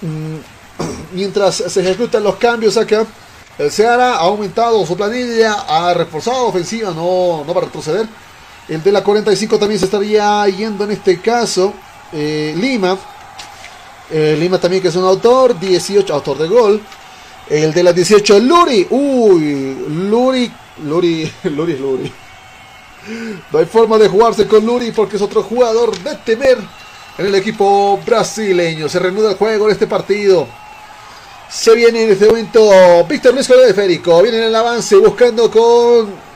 [0.02, 0.36] Mm,
[1.12, 3.06] mientras se ejecutan los cambios acá,
[3.58, 8.06] el Ceará ha aumentado su planilla, ha reforzado ofensiva, no, no va a retroceder.
[8.68, 11.72] El de la 45 también se estaría yendo en este caso.
[12.12, 12.98] Lima.
[14.10, 16.82] Lima también que es un autor, 18, autor de gol.
[17.48, 18.86] El de las 18, Luri.
[18.90, 20.52] Uy, Luri,
[20.84, 22.12] Luri, Luri Luri.
[23.52, 26.58] No hay forma de jugarse con Luri porque es otro jugador de temer
[27.18, 28.88] en el equipo brasileño.
[28.88, 30.46] Se reanuda el juego en este partido.
[31.48, 33.74] Se viene en este momento Víctor Luis con el.
[34.22, 36.26] Viene en el avance buscando con.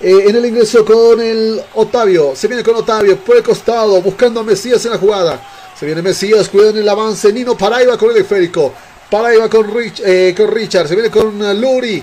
[0.00, 2.34] Eh, en el ingreso con el Otavio.
[2.34, 5.40] Se viene con Otavio por el costado buscando a Mesías en la jugada.
[5.78, 7.32] Se viene Mesías, cuidado en el avance.
[7.32, 8.72] Nino Paraiba con el esférico.
[9.10, 10.88] Paraiba con, Rich, eh, con Richard.
[10.88, 12.02] Se viene con Luri.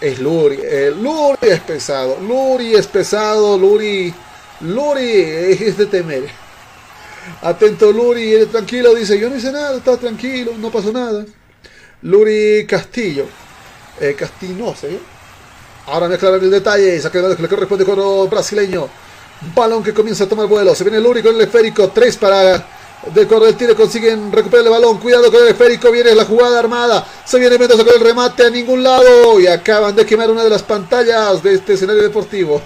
[0.00, 0.58] Es Luri.
[0.62, 2.18] Eh, Luri es pesado.
[2.20, 3.56] Luri es pesado.
[3.56, 4.12] Luri.
[4.60, 6.43] Luri es de temer.
[7.42, 11.24] Atento Luri, tranquilo, dice, yo no hice nada, está tranquilo, no pasó nada.
[12.02, 13.26] Luri Castillo.
[14.00, 14.98] Eh, Castillo, no sé.
[15.86, 17.00] Ahora me aclaran el detalle.
[17.00, 18.88] Saca que le corresponde con brasileño.
[19.54, 20.74] Balón que comienza a tomar vuelo.
[20.74, 21.88] Se viene Luri con el esférico.
[21.88, 22.66] Tres para
[23.12, 24.98] de correr el tiro consiguen recuperar el balón.
[24.98, 25.90] Cuidado con el esférico.
[25.90, 27.06] Viene la jugada armada.
[27.24, 29.40] Se viene Mendoza con el remate a ningún lado.
[29.40, 32.60] Y acaban de quemar una de las pantallas de este escenario deportivo.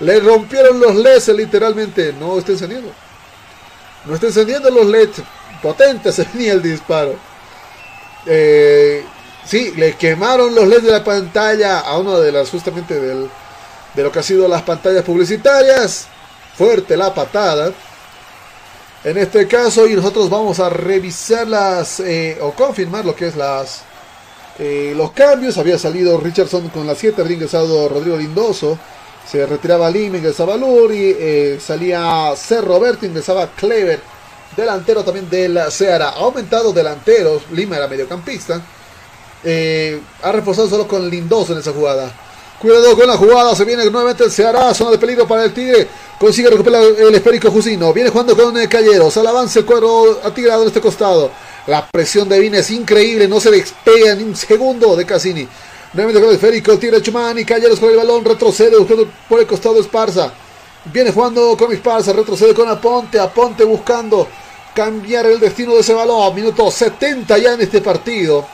[0.00, 2.14] Le rompieron los LEDs literalmente.
[2.18, 2.90] No está encendiendo.
[4.04, 5.22] No está encendiendo los LEDs.
[5.62, 7.14] Potente se venía el disparo.
[8.26, 9.04] Eh,
[9.44, 13.28] sí, le quemaron los LEDs de la pantalla a una de las justamente del,
[13.94, 16.06] de lo que ha sido las pantallas publicitarias.
[16.56, 17.72] Fuerte la patada.
[19.04, 23.82] En este caso, y nosotros vamos a revisarlas eh, o confirmar lo que es las
[24.58, 25.58] eh, los cambios.
[25.58, 28.78] Había salido Richardson con las 7, había ingresado Rodrigo Lindoso.
[29.30, 32.60] Se retiraba Lima, ingresaba Luri, eh, salía C.
[32.60, 34.00] Roberto, ingresaba Clever
[34.56, 36.10] delantero también del Ceará.
[36.10, 38.60] Ha aumentado delanteros, Lima era mediocampista.
[39.44, 42.12] Eh, ha reforzado solo con Lindoso en esa jugada.
[42.60, 45.88] Cuidado con la jugada, se viene nuevamente el Ceará, zona de peligro para el Tigre.
[46.18, 47.92] Consigue recuperar el esférico Jusino.
[47.92, 49.16] Viene jugando con el Calleros.
[49.16, 51.30] Al avance el cuadro tirado en este costado.
[51.66, 55.48] La presión de Vine es increíble, no se despega ni un segundo de Cassini.
[55.92, 59.78] Nuevamente con el esférico, Tigre Chumani, Calleros con el balón, retrocede buscando por el costado
[59.78, 60.32] Esparza.
[60.86, 64.26] Viene jugando con Esparza, retrocede con Aponte, Aponte buscando
[64.74, 66.34] cambiar el destino de ese balón.
[66.34, 68.46] Minuto 70 ya en este partido.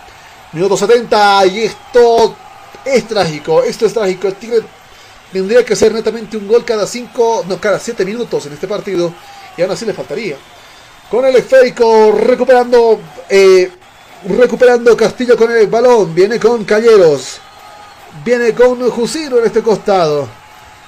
[0.52, 2.35] Minuto 70 y esto
[2.85, 4.27] es trágico, esto es trágico.
[4.27, 4.62] El Tigre
[5.32, 9.15] tendría que ser netamente un gol cada 5, no, cada 7 minutos en este partido.
[9.56, 10.36] Y aún así le faltaría.
[11.09, 12.98] Con el esférico recuperando,
[13.28, 13.70] eh,
[14.27, 16.15] recuperando Castillo con el balón.
[16.15, 17.39] Viene con Calleros.
[18.24, 20.28] Viene con Jusino en este costado.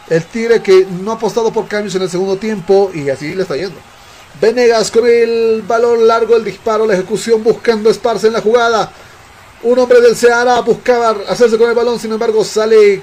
[0.09, 3.43] El Tigre que no ha apostado por cambios en el segundo tiempo y así le
[3.43, 3.77] está yendo.
[4.41, 8.91] Venegas con el balón largo, el disparo, la ejecución, buscando Esparce en la jugada.
[9.63, 13.03] Un hombre del Ceará buscaba hacerse con el balón, sin embargo sale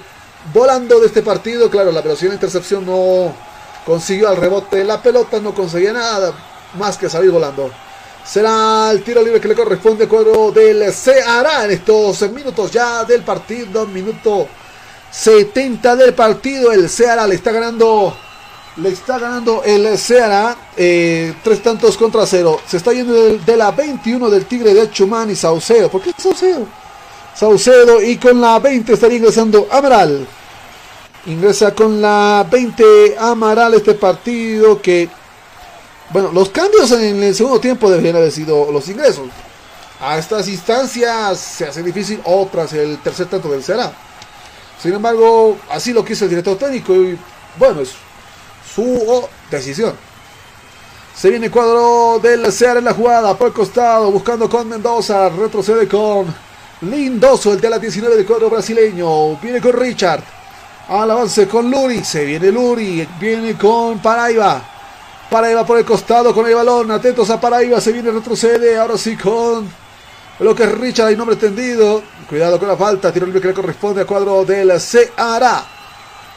[0.53, 1.69] volando de este partido.
[1.69, 3.33] Claro, la velocidad de intercepción no
[3.85, 6.33] consiguió al rebote la pelota, no conseguía nada
[6.77, 7.71] más que salir volando.
[8.27, 13.05] Será el tiro libre que le corresponde al cuadro del Ceará en estos minutos ya
[13.05, 13.87] del partido.
[13.87, 14.47] Minuto
[15.09, 16.73] 70 del partido.
[16.73, 18.13] El Ceará le está ganando
[18.75, 22.59] le está ganando el Ceará eh, tres tantos contra cero.
[22.67, 25.89] Se está yendo de, de, la 21 del Tigre de Chumán y Saucedo.
[25.89, 26.67] ¿Por qué Saucedo?
[27.33, 30.27] Saucedo y con la 20 estaría ingresando Amaral.
[31.27, 35.09] Ingresa con la 20 Amaral este partido que...
[36.09, 39.27] Bueno, los cambios en el segundo tiempo deberían haber sido los ingresos.
[39.99, 43.91] A estas instancias se hace difícil otras el tercer tanto del Ceará.
[44.81, 47.17] Sin embargo, así lo quiso el director técnico y
[47.57, 47.91] bueno, es
[48.73, 49.95] su decisión.
[51.15, 55.27] Se viene el cuadro del Ceará en la jugada por el costado, buscando con Mendoza,
[55.29, 56.33] retrocede con
[56.81, 59.35] Lindoso, el de la 19 del cuadro brasileño.
[59.37, 60.23] Viene con Richard,
[60.87, 64.76] al avance con Luri, se viene Luri, viene con Paraiba.
[65.29, 69.17] Paraiba por el costado con el balón, atentos a Paraiba, se viene, retrocede, ahora sí
[69.17, 69.69] con
[70.39, 72.03] lo que es Richard, hay nombre tendido.
[72.29, 75.65] Cuidado con la falta, tiro libre que le corresponde al cuadro del Ceará.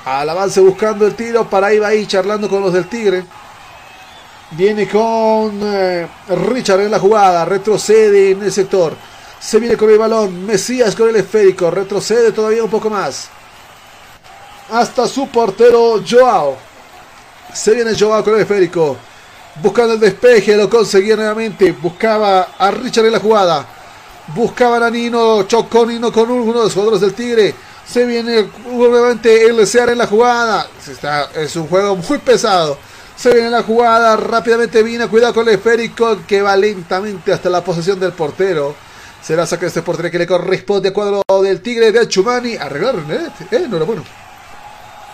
[0.04, 1.48] Al avance buscando el tiro.
[1.48, 3.24] Para ahí va ahí charlando con los del Tigre.
[4.52, 6.08] Viene con eh,
[6.48, 7.44] Richard en la jugada.
[7.44, 8.94] Retrocede en el sector.
[9.38, 10.46] Se viene con el balón.
[10.46, 11.70] Mesías con el esférico.
[11.70, 13.28] Retrocede todavía un poco más.
[14.70, 16.56] Hasta su portero Joao.
[17.55, 18.97] Se viene Joao con el esférico.
[19.62, 20.56] Buscando el despeje.
[20.56, 21.72] Lo conseguía nuevamente.
[21.72, 23.66] Buscaba a Richard en la jugada.
[24.35, 25.43] Buscaba a Nino.
[25.44, 27.55] Chocó Nino con uno de los jugadores del Tigre.
[27.86, 30.68] Se viene nuevamente el Ceará en la jugada.
[30.89, 32.78] Está, es un juego muy pesado.
[33.16, 34.16] Se viene la jugada.
[34.16, 35.09] Rápidamente viene.
[35.09, 36.18] Cuidado con el esférico.
[36.27, 38.74] Que va lentamente hasta la posesión del portero.
[39.22, 42.56] Será saque este portero que le corresponde a cuadro del Tigre de Chumani.
[42.56, 43.28] Arreglaron, ¿eh?
[43.51, 44.02] eh no era bueno.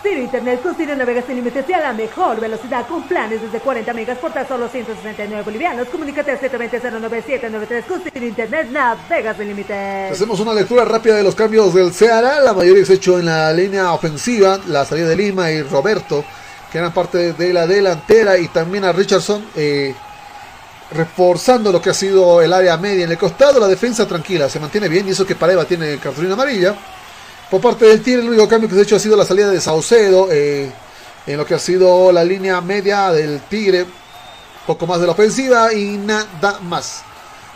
[0.03, 3.61] Ciro Internet con Ciro navegas sin límites y a la mejor velocidad con planes desde
[3.61, 5.89] 40 megas por tan solo 169 bolivianos.
[5.89, 10.13] Comunícate al 720-09793 con Ciro Internet navegas sin límites.
[10.13, 12.41] Hacemos una lectura rápida de los cambios del Ceará.
[12.41, 14.61] La mayoría es hecho en la línea ofensiva.
[14.69, 16.25] La salida de Lima y Roberto,
[16.71, 18.39] que eran parte de la delantera.
[18.39, 19.95] Y también a Richardson, eh,
[20.93, 23.59] reforzando lo que ha sido el área media en el costado.
[23.59, 25.09] La defensa tranquila, se mantiene bien.
[25.09, 26.77] Y eso que Pareva tiene cartulina amarilla.
[27.51, 29.49] Por parte del Tigre, el único cambio que se ha hecho ha sido la salida
[29.49, 30.69] de Saucedo eh,
[31.27, 33.87] en lo que ha sido la línea media del Tigre.
[34.67, 37.03] Poco más de la ofensiva y nada más.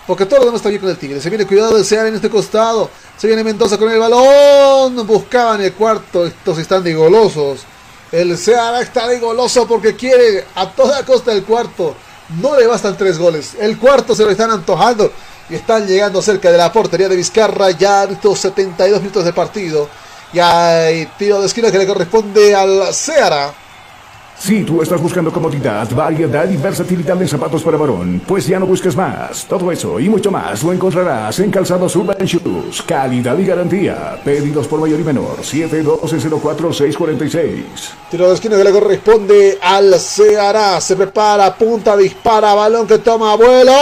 [0.07, 1.21] Porque todo lo demás está bien con el Tigre.
[1.21, 2.89] Se viene cuidado del Ceará en este costado.
[3.17, 5.05] Se viene Mendoza con el balón.
[5.09, 6.25] Buscaban el cuarto.
[6.25, 7.63] Estos están de golosos.
[8.13, 11.97] El Ceará está de goloso porque quiere a toda costa el cuarto.
[12.41, 13.57] No le bastan tres goles.
[13.59, 15.11] El cuarto se lo están antojando
[15.51, 19.89] y están llegando cerca de la portería de Vizcarra ya estos 72 minutos de partido.
[20.33, 23.53] Y hay tiro de esquina que le corresponde al Ceará.
[24.39, 28.65] Si tú estás buscando comodidad, variedad y versatilidad en zapatos para varón, pues ya no
[28.65, 29.45] busques más.
[29.45, 32.81] Todo eso y mucho más lo encontrarás en Calzados Urban Shoes.
[32.83, 34.19] Calidad y garantía.
[34.25, 35.43] Pedidos por mayor y menor.
[35.43, 37.65] 712-04-646.
[38.11, 40.81] Tiro de esquina que le corresponde al Ceará.
[40.81, 43.73] Se prepara, punta, dispara, balón que toma vuelo.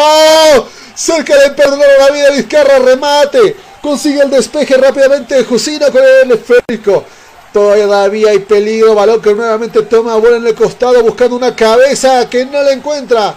[0.99, 3.55] Cerca de perder la vida Vizcarra, remate.
[3.81, 7.05] Consigue el despeje rápidamente Jusina con el esférico.
[7.53, 8.97] Todavía hay peligro.
[8.97, 13.33] Balón que nuevamente toma vuelo en el costado buscando una cabeza que no le encuentra.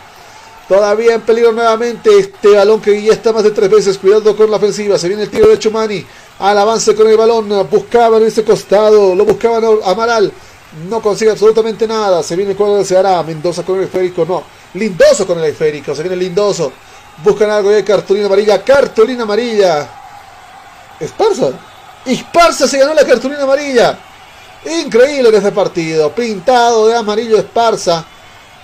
[0.68, 4.00] Todavía en peligro nuevamente este balón que ya está más de tres veces.
[4.00, 4.98] Cuidado con la ofensiva.
[4.98, 6.04] Se viene el tiro de Chumani.
[6.40, 7.48] Al avance con el balón.
[7.70, 9.14] Buscaban ese costado.
[9.14, 10.32] Lo buscaban Amaral.
[10.90, 12.24] No consigue absolutamente nada.
[12.24, 13.22] Se viene el cuadro de Ceará.
[13.22, 14.26] Mendoza con el esférico.
[14.26, 14.44] No.
[14.74, 15.94] Lindoso con el esférico.
[15.94, 16.74] Se viene Lindoso.
[17.23, 18.64] Buscan algo de cartulina amarilla.
[18.64, 19.88] Cartulina amarilla.
[20.99, 21.52] Esparza.
[22.06, 23.98] Esparza se ganó la cartulina amarilla.
[24.65, 26.11] Increíble en este partido.
[26.11, 28.03] Pintado de amarillo Esparza.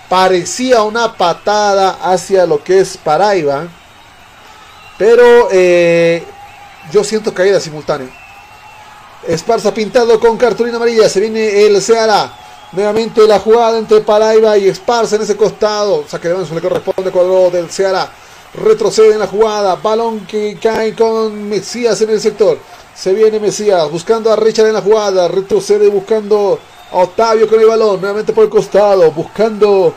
[0.09, 3.67] Parecía una patada hacia lo que es Paraiba.
[4.97, 6.23] Pero eh,
[6.91, 8.09] yo siento caída simultánea.
[9.27, 11.09] Esparza pintado con cartulina amarilla.
[11.09, 12.31] Se viene el Seara.
[12.71, 16.05] Nuevamente la jugada entre Paraiba y Esparza en ese costado.
[16.07, 18.09] Saque de balón le corresponde cuadro del Seara.
[18.53, 19.75] Retrocede en la jugada.
[19.75, 22.57] Balón que cae con Mesías en el sector.
[22.95, 25.27] Se viene Mesías buscando a Richard en la jugada.
[25.27, 26.59] Retrocede buscando
[26.91, 27.99] a Octavio con el balón.
[27.99, 29.11] Nuevamente por el costado.
[29.11, 29.93] Buscando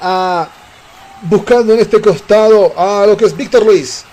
[0.00, 0.48] a.
[1.22, 4.04] Buscando en este costado a lo que es Víctor Luis.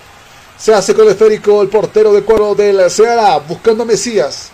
[0.56, 3.38] Se hace con el esférico el portero de cuadro del Seara.
[3.38, 4.50] Buscando a Mesías.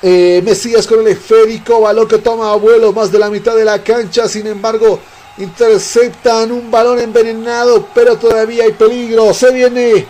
[0.00, 3.82] Eh, Mesías con el esférico, balón que toma vuelo más de la mitad de la
[3.82, 5.00] cancha, sin embargo
[5.38, 10.06] interceptan un balón envenenado, pero todavía hay peligro, se viene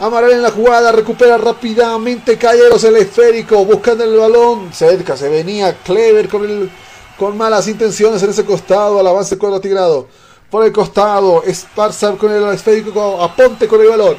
[0.00, 5.76] Amaral en la jugada, recupera rápidamente Calleros el esférico, buscando el balón, cerca se venía
[5.84, 6.70] Clever con, el,
[7.18, 10.06] con malas intenciones en ese costado, al avance cuadro tigrado,
[10.50, 14.16] por el costado, Esparza con el esférico, aponte con el balón,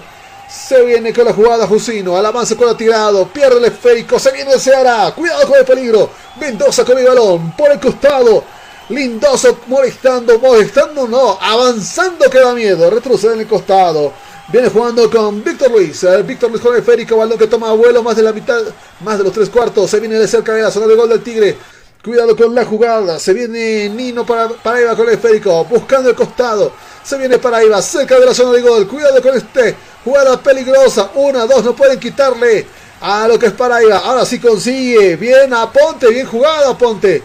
[0.52, 2.18] se viene con la jugada Jusino.
[2.18, 3.26] Al avance el tirado.
[3.28, 4.19] Pierde el esférico.
[4.19, 5.11] Se viene el Seara.
[5.15, 6.10] Cuidado con el peligro.
[6.40, 7.56] Mendoza con el balón.
[7.56, 8.44] Por el costado.
[8.91, 10.38] Lindoso molestando.
[10.39, 11.38] Molestando no.
[11.41, 12.89] Avanzando que da miedo.
[12.89, 14.13] Retrocede en el costado.
[14.51, 16.05] Viene jugando con Víctor Luis.
[16.26, 17.18] Víctor Luis con el esférico.
[17.18, 18.61] Balón que toma vuelo más de la mitad.
[18.99, 19.89] Más de los tres cuartos.
[19.89, 21.57] Se viene de cerca de la zona de gol del Tigre.
[22.03, 23.19] Cuidado con la jugada.
[23.19, 25.63] Se viene Nino para, para Iba con el esférico.
[25.65, 26.73] Buscando el costado.
[27.03, 27.81] Se viene para Iba.
[27.81, 28.88] Cerca de la zona de gol.
[28.88, 29.76] Cuidado con este.
[30.03, 31.11] Jugada peligrosa.
[31.15, 31.63] Una, dos.
[31.63, 32.68] No pueden quitarle
[32.99, 33.99] a lo que es Paraiba.
[33.99, 35.15] Ahora sí consigue.
[35.15, 36.09] Bien a Ponte.
[36.09, 37.23] Bien jugado Ponte.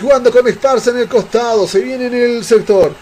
[0.00, 1.66] Jugando con Esparza en el costado.
[1.68, 2.94] Se viene en el sector.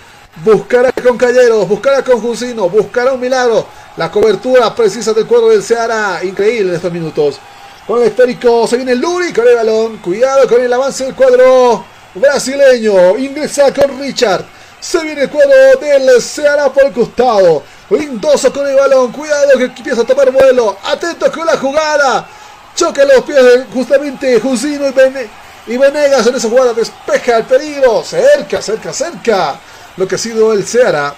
[0.44, 1.68] Buscará con Calleros.
[1.68, 2.68] Buscará con Jusino.
[2.68, 3.66] Buscará un milagro.
[3.96, 6.24] La cobertura precisa del cuadro del Seara.
[6.24, 7.38] Increíble en estos minutos.
[7.86, 9.98] Con el esférico se viene Luri con el balón.
[9.98, 11.84] Cuidado con el avance del cuadro
[12.14, 13.16] brasileño.
[13.16, 14.44] Ingresa con Richard.
[14.80, 17.62] Se viene el cuadro del Seara por el costado.
[17.90, 19.12] Lindoso con el balón.
[19.12, 20.76] Cuidado que empieza a tomar vuelo.
[20.84, 22.28] Atentos con la jugada.
[22.74, 26.72] Choque los pies justamente Jusino y, Bene y Venegas en esa jugada.
[26.72, 28.02] Despeja el peligro.
[28.02, 29.60] Cerca, cerca, cerca.
[29.96, 31.14] Lo que ha sido el Seara.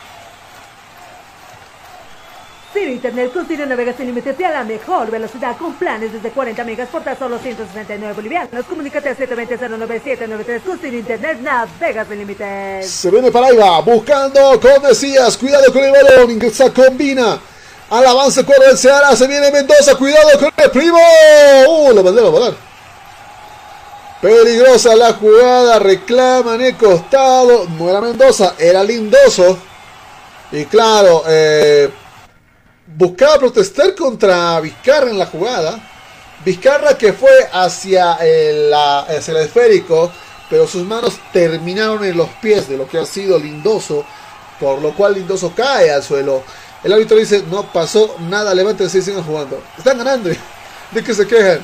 [2.73, 6.31] Ciro Internet con Ciro navegas sin límites y a la mejor velocidad con planes desde
[6.31, 8.65] 40 megas por tan solo 169 bolivianos.
[8.65, 12.89] Comunícate al 720-09793 con Ciro Internet navegas sin límites.
[12.89, 17.41] Se viene para Iba, buscando con Mesías, cuidado con el balón, ingresa combina.
[17.91, 20.99] Al avance cuadro del Seara, se viene Mendoza, cuidado con el primo.
[21.67, 22.70] Uh, lo mandé a volar.
[24.21, 27.67] Peligrosa la jugada, reclama en el costado.
[27.79, 29.59] No era Mendoza, era Lindoso.
[30.53, 31.89] Y claro, eh,
[32.87, 35.81] buscaba protestar contra Vizcarra en la jugada.
[36.45, 38.71] Vizcarra que fue hacia el,
[39.09, 40.13] el esférico,
[40.51, 44.05] pero sus manos terminaron en los pies de lo que ha sido Lindoso,
[44.59, 46.43] por lo cual Lindoso cae al suelo.
[46.85, 49.63] El árbitro dice, no pasó nada, levántense y sigan jugando.
[49.79, 50.29] Están ganando,
[50.91, 51.61] ¿de qué se quejan?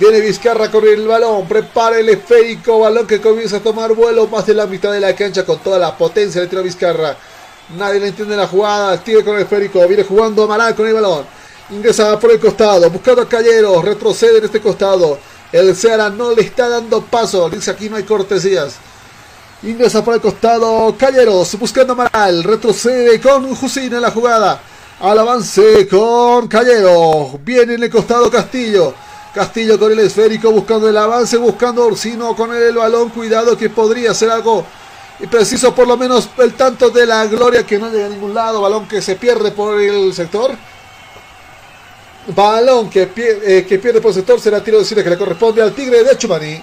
[0.00, 4.44] Viene Vizcarra con el balón, prepara el esférico, balón que comienza a tomar vuelo más
[4.44, 7.16] de la mitad de la cancha con toda la potencia de tiro Vizcarra.
[7.70, 8.96] Nadie le entiende la jugada.
[9.02, 9.86] Tira con el esférico.
[9.88, 11.24] Viene jugando Amaral con el balón.
[11.70, 12.88] Ingresa por el costado.
[12.90, 13.84] Buscando a Calleros.
[13.84, 15.18] Retrocede en este costado.
[15.50, 17.48] El Seara no le está dando paso.
[17.48, 18.76] Dice aquí no hay cortesías.
[19.62, 20.94] Ingresa por el costado.
[20.98, 21.58] Calleros.
[21.58, 22.44] Buscando a Amaral.
[22.44, 24.60] Retrocede con Jusina en la jugada.
[25.00, 27.42] Al avance con Calleros.
[27.42, 28.92] Viene en el costado Castillo.
[29.34, 30.50] Castillo con el esférico.
[30.50, 31.36] Buscando el avance.
[31.36, 33.10] Buscando Orsino con el balón.
[33.10, 34.64] Cuidado que podría ser algo
[35.20, 38.34] y preciso por lo menos el tanto de la gloria que no llega a ningún
[38.34, 40.52] lado, balón que se pierde por el sector.
[42.34, 45.18] Balón que, pierde, eh, que pierde por el sector será tiro de cine que le
[45.18, 46.62] corresponde al Tigre de Chumani.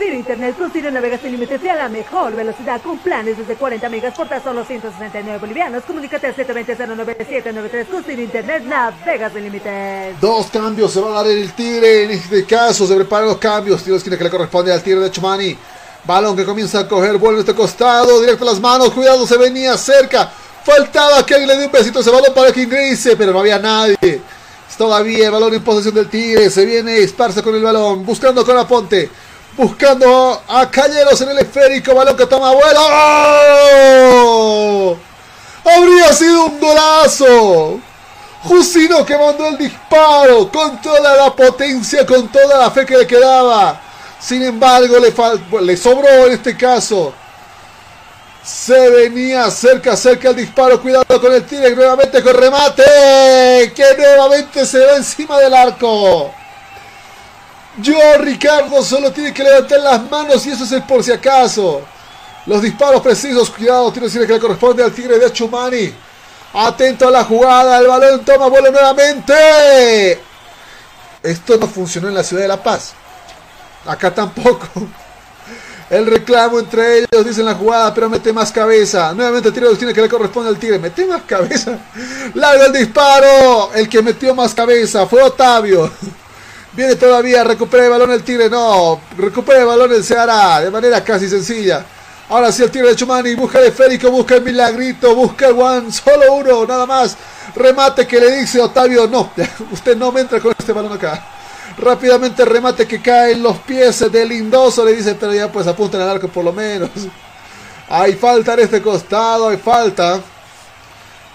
[0.00, 3.86] Ciro Internet Ciro navegas sin límites y a la mejor velocidad con planes desde 40
[3.90, 5.84] megas por tan solo 169 bolivianos.
[5.84, 10.18] Comunícate al 720-09793 con Ciro Internet navegas sin límites.
[10.18, 12.04] Dos cambios se va a dar el Tigre.
[12.04, 13.82] En este caso se preparan los cambios.
[13.84, 15.54] Tiro esquina que le corresponde al Tigre de Chumani.
[16.06, 19.36] Balón que comienza a coger vuelo en este costado, directo a las manos, cuidado, se
[19.36, 20.32] venía cerca.
[20.64, 23.40] Faltaba que alguien le dé un besito a ese balón para que ingrese, pero no
[23.40, 24.22] había nadie.
[24.78, 28.56] Todavía el balón en posesión del Tigre, se viene Esparza con el balón, buscando con
[28.56, 29.10] Aponte,
[29.60, 32.80] buscando a Calleros en el esférico, balón que toma vuelo.
[34.12, 34.96] ¡Oh!
[35.64, 37.80] Habría sido un golazo.
[38.42, 43.06] Jusino que mandó el disparo con toda la potencia, con toda la fe que le
[43.06, 43.78] quedaba.
[44.18, 45.12] Sin embargo, le,
[45.60, 47.12] le sobró en este caso.
[48.42, 50.80] Se venía cerca, cerca el disparo.
[50.80, 51.76] Cuidado con el Tigre.
[51.76, 52.82] Nuevamente con remate.
[53.74, 56.32] Que nuevamente se va encima del arco.
[57.78, 61.82] Yo, Ricardo, solo tiene que levantar las manos y eso es el por si acaso.
[62.46, 63.50] Los disparos precisos.
[63.50, 65.94] Cuidado, tiro que le corresponde al Tigre de Achumani.
[66.52, 67.78] Atento a la jugada.
[67.78, 70.20] El balón toma vuelo nuevamente.
[71.22, 72.92] Esto no funcionó en la ciudad de La Paz.
[73.86, 74.66] Acá tampoco.
[75.90, 79.12] El reclamo entre ellos, dicen la jugada, pero mete más cabeza.
[79.12, 80.78] Nuevamente tiro tiene que le corresponde al Tigre.
[80.78, 81.78] Mete más cabeza.
[82.34, 83.72] Larga el disparo.
[83.74, 85.90] El que metió más cabeza fue Otavio.
[86.72, 88.48] Viene todavía, recupera el balón el Tigre.
[88.48, 91.84] No, recupera el balón el Ceará de manera casi sencilla.
[92.28, 95.90] Ahora sí el Tigre de Chumani busca el esférico, busca el milagrito, busca el one,
[95.90, 97.16] solo uno, nada más.
[97.56, 99.32] Remate que le dice Otavio, no,
[99.72, 101.24] usted no me entra con este balón acá.
[101.76, 104.84] Rápidamente remate que cae en los pies del Lindoso.
[104.84, 106.90] Le dice, pero ya pues apunten al arco por lo menos.
[107.88, 110.20] Hay falta en este costado, hay falta.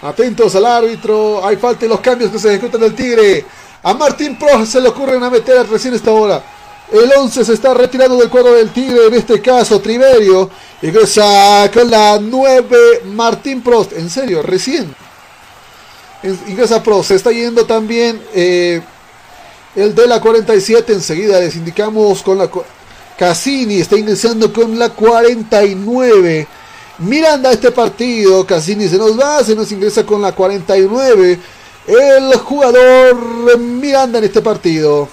[0.02, 1.45] Atentos al árbitro.
[1.45, 3.45] Hay falta en los cambios que se ejecutan del Tigre.
[3.86, 6.44] A Martín Pro se le ocurre una meter recién esta hora.
[6.91, 10.49] El 11 se está retirando del cuadro del Tigre, en este caso Triverio.
[10.82, 13.94] Ingresa con la 9 Martín Prost.
[13.94, 14.91] En serio, recién.
[16.48, 17.10] Ingresa Prost.
[17.10, 18.82] Se está yendo también eh,
[19.76, 20.91] el de la 47.
[20.91, 22.49] Enseguida les indicamos con la...
[23.20, 26.48] Cassini está ingresando con la 49.
[26.98, 28.48] Miranda este partido.
[28.48, 31.40] Cassini se nos va, se nos ingresa con la 49.
[31.88, 35.07] El jugador Miranda en este partido.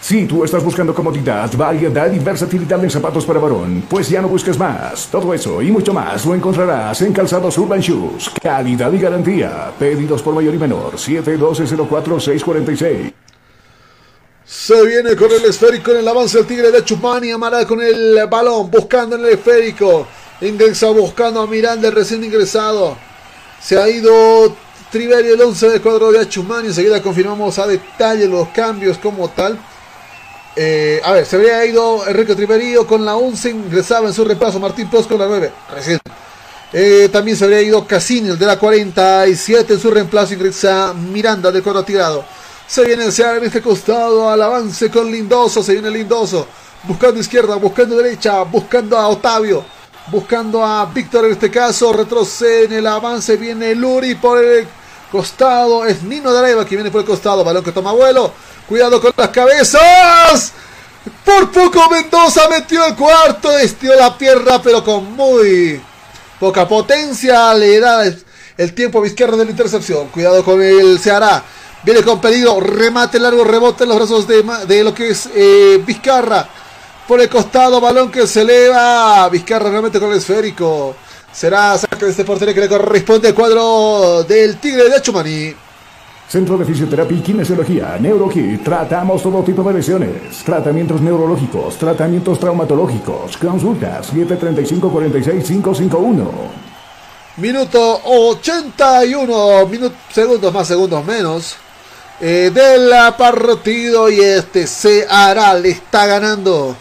[0.00, 4.28] Si tú estás buscando comodidad, variedad y versatilidad en zapatos para varón, pues ya no
[4.28, 5.08] busques más.
[5.10, 8.30] Todo eso y mucho más lo encontrarás en Calzados Urban Shoes.
[8.42, 9.72] Calidad y garantía.
[9.78, 10.96] Pedidos por mayor y menor.
[10.96, 13.14] 712-04-646.
[14.44, 17.30] Se viene con el esférico en el avance del Tigre de Chupani.
[17.30, 20.06] Amaral con el balón, buscando en el esférico.
[20.42, 22.94] Ingresa buscando a Miranda, recién ingresado.
[23.58, 24.54] Se ha ido
[24.94, 26.68] Triverio el 11 del cuadro de Achumani.
[26.68, 29.58] Enseguida confirmamos a detalle los cambios como tal.
[30.54, 33.50] Eh, a ver, se habría ido Enrique Triverio con la 11.
[33.50, 35.50] Ingresaba en su reemplazo Martín Pros con la 9.
[35.74, 35.98] Recién.
[36.72, 39.72] Eh, también se habría ido Cassini, el de la 47.
[39.72, 42.24] En su reemplazo ingresa Miranda del cuadro tirado.
[42.64, 45.60] Se viene el en este costado al avance con Lindoso.
[45.64, 46.46] Se viene Lindoso.
[46.84, 49.64] Buscando izquierda, buscando derecha, buscando a Otavio.
[50.12, 51.92] Buscando a Víctor en este caso.
[51.92, 53.36] Retrocede en el avance.
[53.36, 54.68] Viene Luri por el
[55.14, 55.86] costado.
[55.86, 57.44] Es Nino de Areva que viene por el costado.
[57.44, 58.32] Balón que toma vuelo.
[58.68, 60.52] Cuidado con las cabezas.
[61.24, 63.56] Por poco Mendoza metió el cuarto.
[63.56, 65.80] Estió la pierna, pero con muy
[66.40, 67.54] poca potencia.
[67.54, 68.02] Le da
[68.56, 70.08] el tiempo a izquierda de la intercepción.
[70.08, 71.44] Cuidado con el Ceará.
[71.84, 75.80] Viene con peligro, remate largo, rebote en los brazos de, de lo que es eh,
[75.86, 76.48] Vizcarra.
[77.06, 79.28] Por el costado, balón que se eleva.
[79.28, 80.96] Vizcarra realmente con el esférico.
[81.34, 85.52] Será saque de este portero que le corresponde al cuadro del Tigre de Achumani.
[86.28, 88.62] Centro de Fisioterapia y Kinesiología, NeuroKit.
[88.62, 90.44] Tratamos todo tipo de lesiones.
[90.44, 93.36] Tratamientos neurológicos, tratamientos traumatológicos.
[93.36, 96.28] Consultas 735-46551.
[97.36, 101.56] Minuto 81, minutos, segundos más, segundos menos
[102.20, 106.76] eh, del partido y este se hará, le está ganando.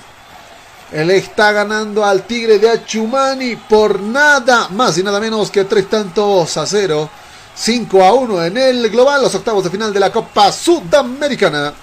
[0.93, 5.89] Él está ganando al Tigre de Achumani por nada más y nada menos que tres
[5.89, 7.09] tantos a cero.
[7.55, 11.73] 5 a 1 en el global, los octavos de final de la Copa Sudamericana.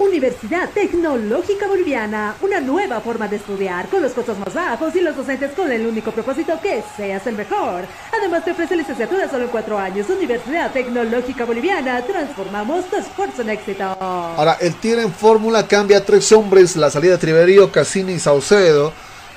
[0.00, 5.14] Universidad Tecnológica Boliviana, una nueva forma de estudiar con los costos más bajos y los
[5.14, 7.84] docentes con el único propósito que seas el mejor.
[8.18, 10.08] Además te ofrece licenciatura solo en cuatro años.
[10.08, 13.84] Universidad Tecnológica Boliviana, transformamos tu esfuerzo en éxito.
[13.84, 18.94] Ahora, el tiro en fórmula cambia tres hombres, la salida de Triverio, Cassini y Saucedo.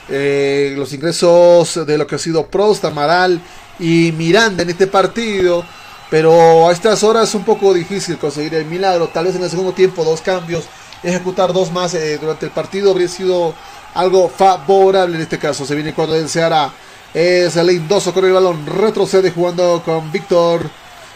[0.07, 3.41] Eh, los ingresos de lo que ha sido Prost, Amaral
[3.79, 5.65] y Miranda en este partido
[6.13, 9.07] pero a estas horas es un poco difícil conseguir el milagro.
[9.07, 10.65] Tal vez en el segundo tiempo dos cambios,
[11.01, 13.55] ejecutar dos más eh, durante el partido habría sido
[13.95, 15.65] algo favorable en este caso.
[15.65, 16.71] Se viene cuando el Ceará
[17.15, 20.69] es el Lindoso con el balón, retrocede jugando con Víctor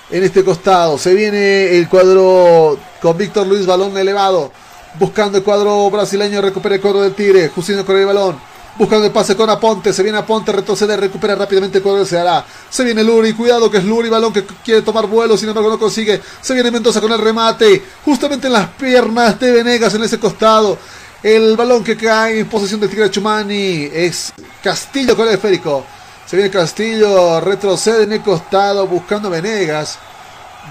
[0.10, 0.98] en este costado.
[0.98, 4.52] Se viene el cuadro con Víctor Luis, balón elevado.
[4.98, 7.50] Buscando el cuadro brasileño, recupera el cuadro del Tigre.
[7.50, 8.40] Justino con el balón.
[8.78, 9.92] Buscando el pase con Aponte.
[9.92, 12.24] Se viene Aponte, retrocede, recupera rápidamente el cuadro se.
[12.70, 15.80] Se viene Luri, cuidado que es Luri, balón que quiere tomar vuelo, sin embargo no
[15.80, 16.22] consigue.
[16.42, 17.84] Se viene Mendoza con el remate.
[18.06, 20.78] Justamente en las piernas de Venegas en ese costado.
[21.24, 24.32] El balón que cae en posesión del Tigre Chumani es
[24.62, 25.84] Castillo con el esférico.
[26.28, 29.98] Se viene Castillo, retrocede en el costado buscando Venegas.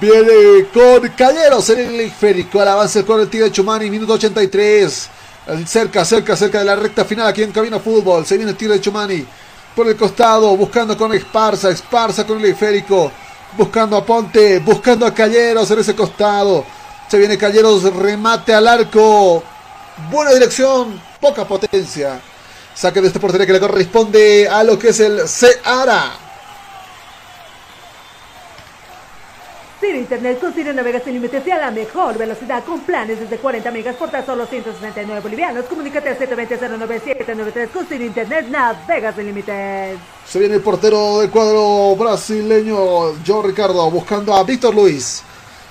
[0.00, 2.60] Viene con Calleros en el esférico.
[2.60, 5.08] Al avance con el Tigre Chumani, minuto 83.
[5.64, 8.26] Cerca, cerca, cerca de la recta final aquí en Cabina Fútbol.
[8.26, 9.24] Se viene el tiro de Chumani
[9.76, 13.12] por el costado, buscando con Esparza, Esparza con el esférico,
[13.56, 16.64] buscando a Ponte, buscando a Calleros en ese costado.
[17.08, 19.44] Se viene Calleros, remate al arco.
[20.10, 22.20] Buena dirección, poca potencia.
[22.74, 26.12] Saque de este portería que le corresponde a lo que es el Seara.
[29.80, 33.38] Ciro Internet con Ciro navegas sin límites y a la mejor velocidad con planes desde
[33.38, 35.64] 40 megas por tan solo 169 bolivianos.
[35.64, 39.98] Comunícate al 720-09793 con Ciro Internet navegas sin límites.
[40.24, 45.24] Se viene el portero del cuadro brasileño, Joe Ricardo, buscando a Víctor Luis.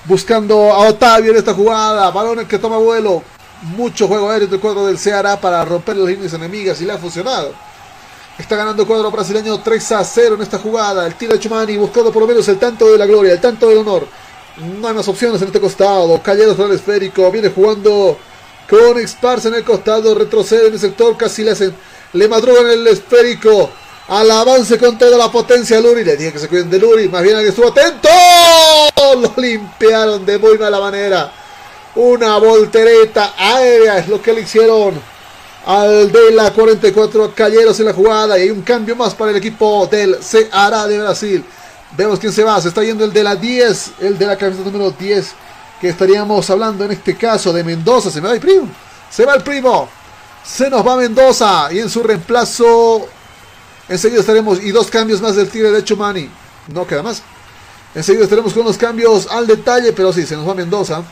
[0.03, 2.11] Buscando a Otavio en esta jugada.
[2.11, 3.23] Balones que toma vuelo.
[3.61, 6.97] Mucho juego aéreo del cuadro del Ceará para romper las líneas enemigas y le ha
[6.97, 7.53] funcionado.
[8.37, 11.07] Está ganando el cuadro brasileño 3 a 0 en esta jugada.
[11.07, 13.69] El tiro de Chumani buscando por lo menos el tanto de la gloria, el tanto
[13.69, 14.05] del honor.
[14.57, 16.21] No hay más opciones en este costado.
[16.21, 17.29] Calleros el esférico.
[17.31, 18.17] Viene jugando
[18.69, 20.15] con Esparza en el costado.
[20.15, 21.17] Retrocede en el sector.
[21.17, 21.75] Casi le hacen.
[22.13, 23.69] Le madrugan el esférico.
[24.07, 26.05] Al avance con toda la potencia Luri.
[26.05, 27.09] Le dije que se cuiden de Luri.
[27.09, 28.07] Más bien alguien estuvo atento.
[29.19, 31.31] Lo limpiaron de muy mala manera.
[31.95, 34.99] Una voltereta aérea es lo que le hicieron
[35.65, 38.37] al de la 44 Calleros en la jugada.
[38.37, 41.45] Y hay un cambio más para el equipo del Ceará de Brasil.
[41.97, 42.59] Vemos quién se va.
[42.61, 43.91] Se está yendo el de la 10.
[44.01, 45.33] El de la camiseta número 10.
[45.79, 48.11] Que estaríamos hablando en este caso de Mendoza.
[48.11, 48.67] Se me va el primo.
[49.09, 49.89] Se va el primo.
[50.43, 51.71] Se nos va Mendoza.
[51.71, 53.07] Y en su reemplazo.
[53.87, 54.63] Enseguida estaremos.
[54.63, 56.29] Y dos cambios más del tigre de Chumani.
[56.67, 57.21] No queda más.
[57.93, 59.93] Enseguida estaremos con los cambios al detalle.
[59.93, 61.03] Pero sí, se nos va Mendoza.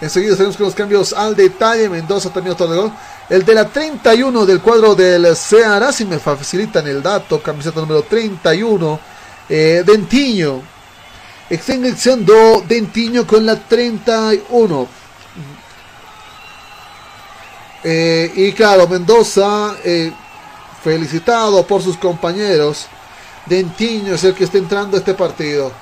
[0.00, 1.88] Enseguida estaremos con los cambios al detalle.
[1.88, 2.92] Mendoza también otro de gol.
[3.30, 8.02] El de la 31 del cuadro del Ceará, si me facilitan el dato, camiseta número
[8.02, 8.98] 31,
[9.50, 10.62] eh, Dentiño.
[11.50, 14.88] Está ingresando Dentiño con la 31.
[17.82, 20.12] Eh, y claro, Mendoza, eh,
[20.82, 22.86] felicitado por sus compañeros.
[23.46, 25.72] Dentiño es el que está entrando a este partido.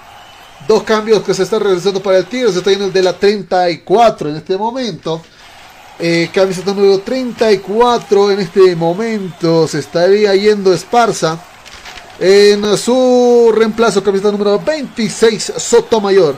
[0.66, 2.52] Dos cambios que se están realizando para el Tigre.
[2.52, 5.22] Se está yendo el de la 34 en este momento.
[5.98, 9.68] Eh, camiseta número 34 en este momento.
[9.68, 11.38] Se estaría yendo Esparza.
[12.18, 16.36] En su reemplazo, camiseta número 26, Sotomayor.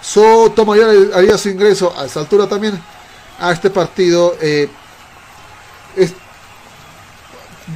[0.00, 2.80] Sotomayor haría su ingreso a esa altura también
[3.38, 4.36] a este partido.
[4.40, 4.68] Eh,
[5.96, 6.12] es,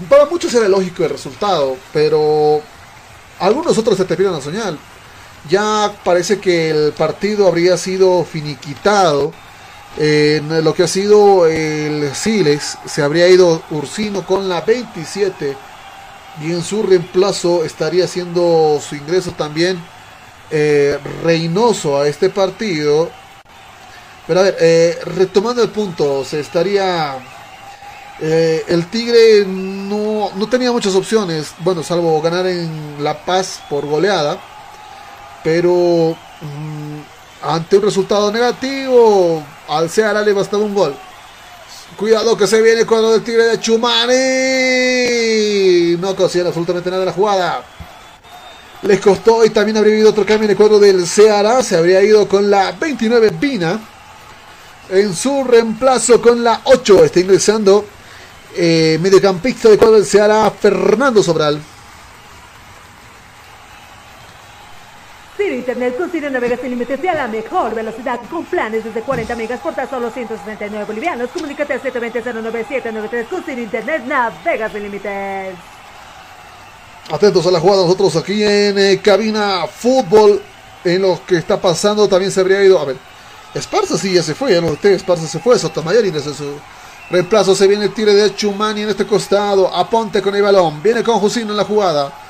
[0.09, 2.63] para muchos era lógico el resultado, pero
[3.39, 4.75] algunos otros se te a soñar
[5.49, 9.33] ya parece que el partido habría sido finiquitado.
[9.99, 15.55] En lo que ha sido el Siles, se habría ido Ursino con la 27
[16.41, 19.83] y en su reemplazo estaría haciendo su ingreso también
[20.51, 23.11] eh, Reynoso a este partido.
[24.27, 27.17] Pero a ver, eh, retomando el punto, se estaría...
[28.21, 33.85] Eh, el Tigre no, no tenía muchas opciones, bueno, salvo ganar en La Paz por
[33.85, 34.39] goleada
[35.43, 37.01] pero mm,
[37.43, 40.95] ante un resultado negativo, al Ceará le bastaba un gol.
[41.97, 44.17] Cuidado que se viene el cuadro del Tigre de Chumani.
[46.01, 47.65] No consiguen absolutamente nada de la jugada.
[48.83, 51.63] Les costó y también habría habido otro cambio en el cuadro del Ceará.
[51.63, 53.81] Se habría ido con la 29 Vina.
[54.91, 57.85] En su reemplazo con la 8 está ingresando
[58.57, 61.61] eh, mediocampista del cuadro del Ceará, Fernando Sobral.
[65.43, 69.01] Ciro Internet con Ciro navegas sin límites y a la mejor velocidad con planes desde
[69.03, 71.31] 40 megas por tan solo 169 bolivianos.
[71.31, 75.55] Comunícate al 720-09793 con Ciro Internet navegas sin límites.
[77.11, 80.41] Atentos a la jugada nosotros aquí en eh, cabina fútbol.
[80.85, 82.79] En lo que está pasando también se habría ido.
[82.79, 82.97] A ver,
[83.55, 86.55] Esparza sí ya se fue, ya no usted, Esparza se fue, Sotomayor y desde su
[87.11, 89.75] reemplazo se viene el tiro de Chumani en este costado.
[89.75, 92.22] Aponte con el balón, viene con Jusino en la jugada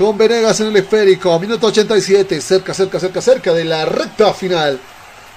[0.00, 1.38] con Venegas en el esférico.
[1.38, 2.40] Minuto 87.
[2.40, 4.80] Cerca, cerca, cerca, cerca de la recta final.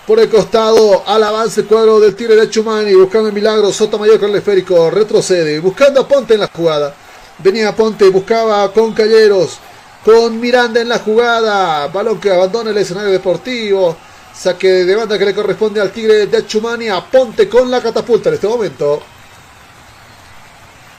[0.08, 2.94] Por el costado, al avance cuadro del tiro de Chumani.
[2.94, 3.74] Buscando el milagro.
[3.74, 4.90] Sotomayor con el esférico.
[4.90, 5.60] Retrocede.
[5.60, 6.96] Buscando a Ponte en la jugada.
[7.40, 8.08] Venía Ponte.
[8.08, 9.60] Buscaba con Calleros.
[10.06, 11.88] Con Miranda en la jugada.
[11.88, 13.98] Balón que abandona el escenario deportivo.
[14.34, 16.88] Saque de banda que le corresponde al Tigre de Chumani.
[16.88, 19.04] A Ponte con la catapulta en este momento.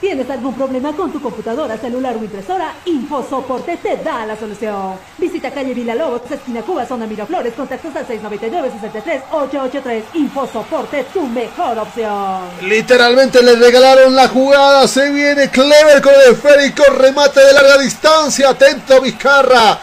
[0.05, 2.75] ¿Tienes algún problema con tu computadora, celular o impresora?
[2.85, 4.99] InfoSoporte te da la solución.
[5.17, 10.03] Visita calle Villalobos, esquina Cuba, zona Miraflores, contactos al 699-63-883.
[10.13, 12.43] InfoSoporte, tu mejor opción.
[12.69, 14.87] Literalmente le regalaron la jugada.
[14.89, 18.51] Se viene Clever con el esférico, remate de larga distancia.
[18.51, 19.81] Atento Vizcarra.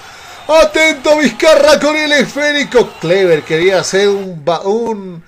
[0.48, 2.90] Atento Vizcarra con el esférico.
[3.02, 5.24] Clever quería hacer un, un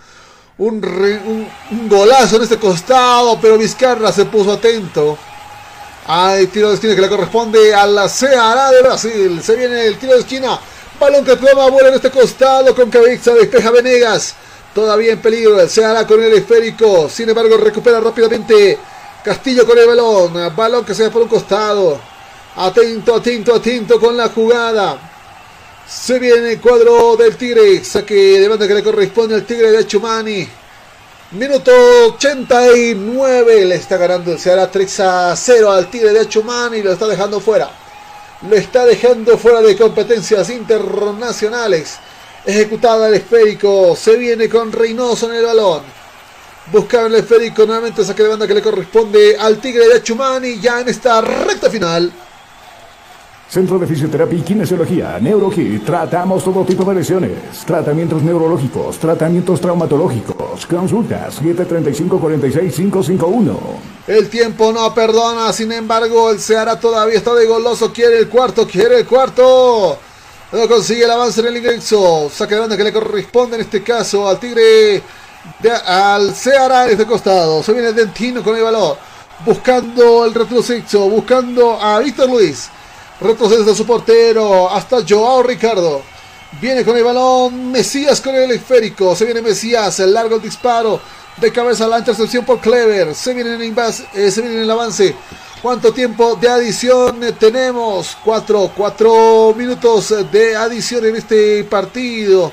[0.58, 1.50] un,
[1.90, 5.18] golazo en este costado, pero Vizcarra se puso atento.
[6.06, 9.42] Hay tiro de esquina que le corresponde a la Ceará de Brasil.
[9.42, 10.60] Se viene el tiro de esquina.
[11.00, 13.34] Balón que toma bola en este costado con cabeza.
[13.34, 14.36] Despeja Venegas.
[14.76, 15.60] Todavía en peligro.
[15.60, 17.10] El Ceará con el esférico.
[17.10, 18.78] Sin embargo, recupera rápidamente
[19.24, 20.54] Castillo con el balón.
[20.54, 22.00] Balón que se va por un costado.
[22.58, 25.13] Atento, atento, atento con la jugada.
[25.88, 27.84] Se viene el cuadro del Tigre.
[27.84, 30.48] Saque de banda que le corresponde al Tigre de Chumani.
[31.32, 31.72] Minuto
[32.16, 33.66] 89.
[33.66, 36.82] Le está ganando el Ceará 3 a 0 al Tigre de Chumani.
[36.82, 37.70] Lo está dejando fuera.
[38.50, 41.98] Lo está dejando fuera de competencias internacionales.
[42.46, 43.96] Ejecutada el esférico.
[43.96, 45.84] Se viene con Reynoso en el balón.
[46.72, 47.66] Buscaba el esférico.
[47.66, 50.60] Nuevamente saque de banda que le corresponde al Tigre de Chumani.
[50.60, 52.12] Ya en esta recta final.
[53.54, 55.86] Centro de Fisioterapia y Kinesiología, NeuroKit.
[55.86, 57.38] Tratamos todo tipo de lesiones.
[57.68, 60.66] Tratamientos neurológicos, tratamientos traumatológicos.
[60.66, 63.56] Consultas 735-46551.
[64.08, 67.94] El tiempo no perdona, sin embargo, el Ceará todavía está de goloso.
[67.94, 70.00] Quiere el cuarto, quiere el cuarto.
[70.52, 72.32] No consigue el avance en el ingreso.
[72.34, 75.04] Saque de banda que le corresponde en este caso al Tigre,
[75.60, 77.62] de- al Ceará en este costado.
[77.62, 78.96] Se viene Dentino con el balón.
[79.46, 82.70] Buscando el retroceso, buscando a Víctor Luis.
[83.24, 86.02] Retrocede de su portero hasta Joao Ricardo.
[86.60, 87.72] Viene con el balón.
[87.72, 89.16] Mesías con el esférico.
[89.16, 89.98] Se viene Mesías.
[90.02, 91.00] El largo disparo.
[91.38, 93.16] De cabeza la intercepción por Clever.
[93.16, 93.74] Se viene en el,
[94.14, 95.16] eh, se viene en el avance.
[95.62, 98.18] ¿Cuánto tiempo de adición tenemos?
[98.26, 102.52] Cuatro, cuatro minutos de adición en este partido.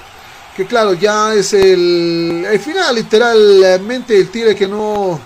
[0.56, 4.16] Que claro, ya es el, el final, literalmente.
[4.16, 5.20] El tire que no,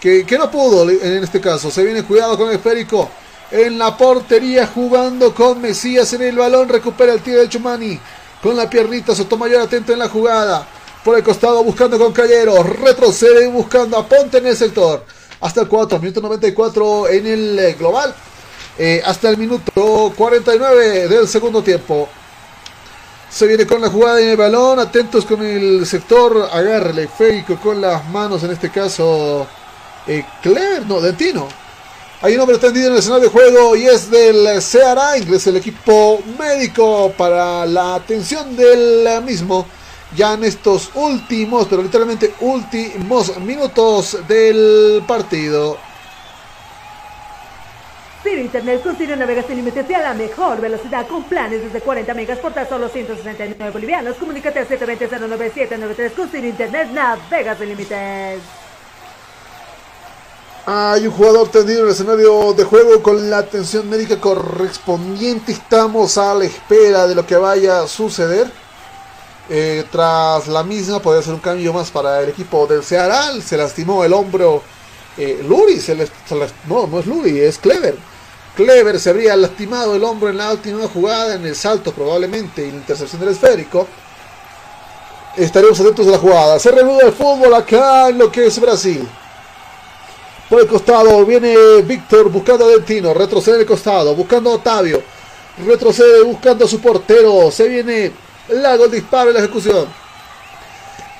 [0.00, 1.70] que, que no pudo en este caso.
[1.70, 3.08] Se viene cuidado con el esférico.
[3.50, 6.68] En la portería jugando con Mesías en el balón.
[6.68, 7.98] Recupera el tiro de Chumani.
[8.40, 9.14] Con la piernita.
[9.14, 10.66] Sotomayor atento en la jugada.
[11.04, 12.62] Por el costado buscando con Callero.
[12.62, 15.04] Retrocede buscando a Ponte en el sector.
[15.40, 15.98] Hasta el 4.
[15.98, 18.14] Minuto 94 en el eh, global.
[18.78, 22.08] Eh, hasta el minuto 49 del segundo tiempo.
[23.28, 24.78] Se viene con la jugada en el balón.
[24.78, 26.48] Atentos con el sector.
[26.52, 28.44] Agarra el esférico con las manos.
[28.44, 29.44] En este caso.
[30.06, 31.48] Eh, Clever, no, Dentino.
[32.22, 35.16] Hay un hombre tendido en el escenario de juego y es del Ceará.
[35.16, 39.66] Ingresa el equipo médico para la atención del mismo.
[40.14, 45.78] Ya en estos últimos, pero literalmente últimos minutos del partido.
[48.22, 51.80] Ciro Internet con Ciro navegas sin límites y a la mejor velocidad con planes desde
[51.80, 54.16] 40 megas por tan solo 169 bolivianos.
[54.16, 58.59] Comunícate al 720-09793 con Ciro Internet navegas sin límites.
[60.72, 65.50] Hay un jugador tendido en el escenario de juego con la atención médica correspondiente.
[65.50, 68.48] Estamos a la espera de lo que vaya a suceder.
[69.48, 73.32] Eh, tras la misma, podría ser un cambio más para el equipo del Ceará.
[73.44, 74.62] Se lastimó el hombro.
[75.18, 76.12] eh, Luri, se les-
[76.68, 77.96] no, no es Luri, es Clever.
[78.54, 82.70] Clever se habría lastimado el hombro en la última jugada, en el salto probablemente, y
[82.70, 83.88] la intercepción del esférico.
[85.36, 86.60] Estaremos atentos a la jugada.
[86.60, 89.06] Se reanuda el fútbol acá en lo que es Brasil.
[90.50, 93.14] Por el costado viene Víctor buscando a Dentino.
[93.14, 94.16] Retrocede el costado.
[94.16, 95.00] Buscando a Otavio.
[95.64, 97.52] Retrocede buscando a su portero.
[97.52, 98.10] Se viene
[98.48, 99.86] largo el disparo y la ejecución.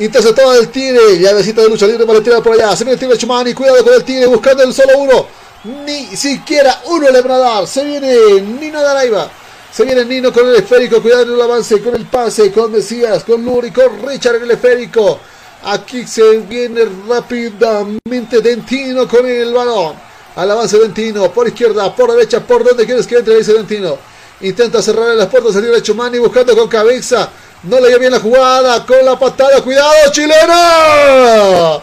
[0.00, 1.16] Interceptada del Tigre.
[1.20, 2.74] Llavecita de lucha libre para tiro por allá.
[2.74, 3.54] Se viene el Tigre Chumani.
[3.54, 4.26] Cuidado con el Tigre.
[4.26, 5.26] Buscando el solo uno.
[5.86, 7.66] Ni siquiera uno le van a dar.
[7.68, 9.30] Se viene Nino Daraiva.
[9.72, 11.00] Se viene Nino con el esférico.
[11.00, 11.80] Cuidado en el avance.
[11.80, 12.50] Con el pase.
[12.50, 13.22] Con Mesías.
[13.22, 13.70] Con Luri.
[13.70, 15.20] Con Richard en el esférico.
[15.62, 19.94] Aquí se viene rápidamente Dentino con el balón.
[20.36, 21.30] Al avance Dentino.
[21.30, 21.94] Por izquierda.
[21.94, 22.40] Por derecha.
[22.40, 23.36] Por donde quieres que entre.
[23.36, 23.98] Dice Dentino.
[24.40, 25.54] Intenta cerrar las puertas.
[25.56, 27.28] El de Chumani buscando con cabeza.
[27.64, 28.86] No le dio bien la jugada.
[28.86, 29.60] Con la patada.
[29.62, 31.78] Cuidado, chilena.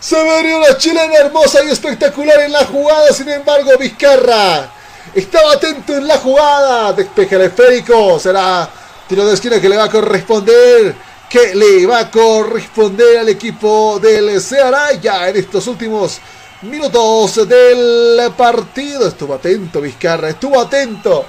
[0.00, 3.12] Se vería una chilena hermosa y espectacular en la jugada.
[3.12, 4.70] Sin embargo, Vizcarra
[5.14, 6.94] estaba atento en la jugada.
[6.94, 8.18] Despeja el esférico.
[8.18, 8.70] Será
[9.06, 11.05] tiro de esquina que le va a corresponder.
[11.28, 14.92] Que le va a corresponder al equipo del Ceará.
[14.92, 16.20] Ya en estos últimos
[16.62, 19.08] minutos del partido.
[19.08, 20.30] Estuvo atento Vizcarra.
[20.30, 21.24] Estuvo atento.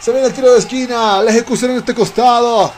[0.00, 1.22] Se viene el tiro de esquina.
[1.22, 2.72] La ejecución en este costado.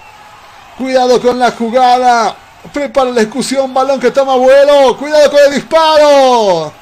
[0.79, 2.35] Cuidado con la jugada.
[2.73, 3.75] Prepara la ejecución.
[3.75, 4.97] Balón que toma vuelo.
[4.97, 6.73] Cuidado con el disparo.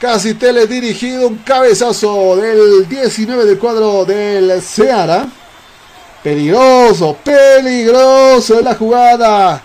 [0.00, 1.28] Casi teledirigido.
[1.28, 5.26] Un cabezazo del 19 del cuadro del Ceará.
[6.22, 7.16] Peligroso.
[7.22, 9.62] Peligroso la jugada.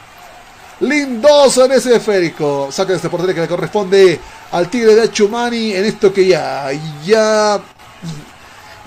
[0.80, 2.70] Lindoso en ese esférico.
[2.72, 4.20] Saca este portero que le corresponde
[4.52, 5.74] al Tigre de Chumani.
[5.74, 6.70] En esto que ya.
[7.06, 7.60] Ya.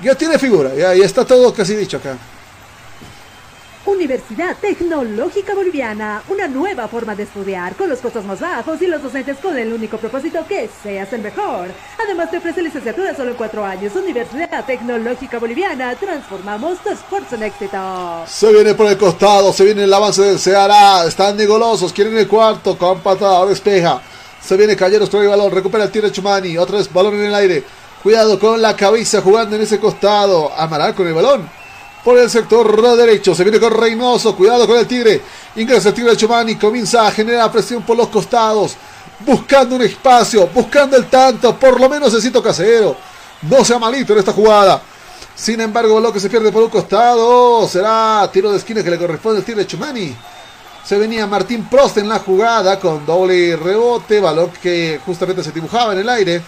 [0.02, 0.74] Ya tiene figura.
[0.74, 2.16] Ya, ya está todo casi dicho acá.
[3.86, 9.02] Universidad Tecnológica Boliviana, una nueva forma de estudiar con los costos más bajos y los
[9.02, 11.69] docentes con el único propósito que seas el mejor.
[12.05, 13.97] Además te ofrece licenciatura solo en cuatro años.
[13.97, 17.78] Universidad Tecnológica Boliviana, transformamos tu esfuerzo en éxito.
[18.27, 22.28] Se viene por el costado, se viene el avance del Ceará, están golosos, quieren el
[22.28, 24.02] cuarto, con patada, despeja.
[24.43, 27.27] Se viene Calleros con el balón, recupera el tiro de Chumani, otra vez balón en
[27.27, 27.65] el aire.
[28.02, 30.52] Cuidado con la cabeza jugando en ese costado.
[30.55, 31.60] Amaral con el balón
[32.05, 33.35] por el sector derecho.
[33.35, 34.35] Se viene con Reynoso.
[34.35, 35.20] Cuidado con el Tigre.
[35.56, 36.56] Ingresa el Tigre Chumani.
[36.56, 38.77] Comienza a generar presión por los costados.
[39.20, 40.48] Buscando un espacio.
[40.48, 41.55] Buscando el tanto.
[41.56, 42.97] Por lo menos necesito casero.
[43.43, 44.82] No sea malito en esta jugada.
[45.35, 48.98] Sin embargo, lo que se pierde por un costado será tiro de esquina que le
[48.98, 50.16] corresponde al Tigre de Chumani.
[50.85, 54.20] Se venía Martín Prost en la jugada con doble rebote.
[54.20, 56.43] Balón que justamente se dibujaba en el aire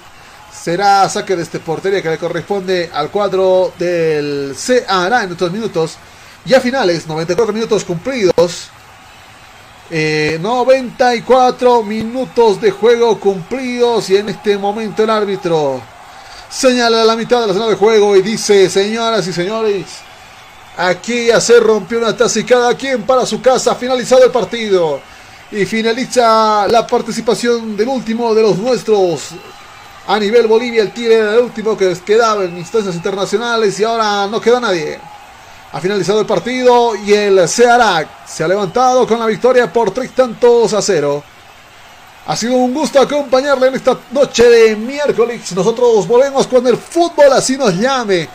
[0.52, 4.54] será saque de este portería que le corresponde al cuadro del
[4.86, 5.96] CARA en estos minutos.
[6.44, 8.68] Ya finales, 94 minutos cumplidos.
[9.90, 15.82] 94 eh, minutos de juego cumplidos y en este momento el árbitro
[16.48, 19.86] señala la mitad de la zona de juego y dice, señoras y señores,
[20.76, 25.00] aquí ya se rompió una taza y cada quien para su casa, finalizado el partido.
[25.50, 29.32] Y finaliza la participación del último de los nuestros,
[30.06, 34.26] a nivel Bolivia, el Tigre era el último que quedaba en instancias internacionales y ahora
[34.26, 34.98] no queda nadie.
[35.72, 40.10] Ha finalizado el partido y el Ceará se ha levantado con la victoria por tres
[40.12, 41.22] tantos a cero.
[42.26, 45.50] Ha sido un gusto acompañarle en esta noche de miércoles.
[45.52, 48.28] Nosotros volvemos con el fútbol, así nos llame.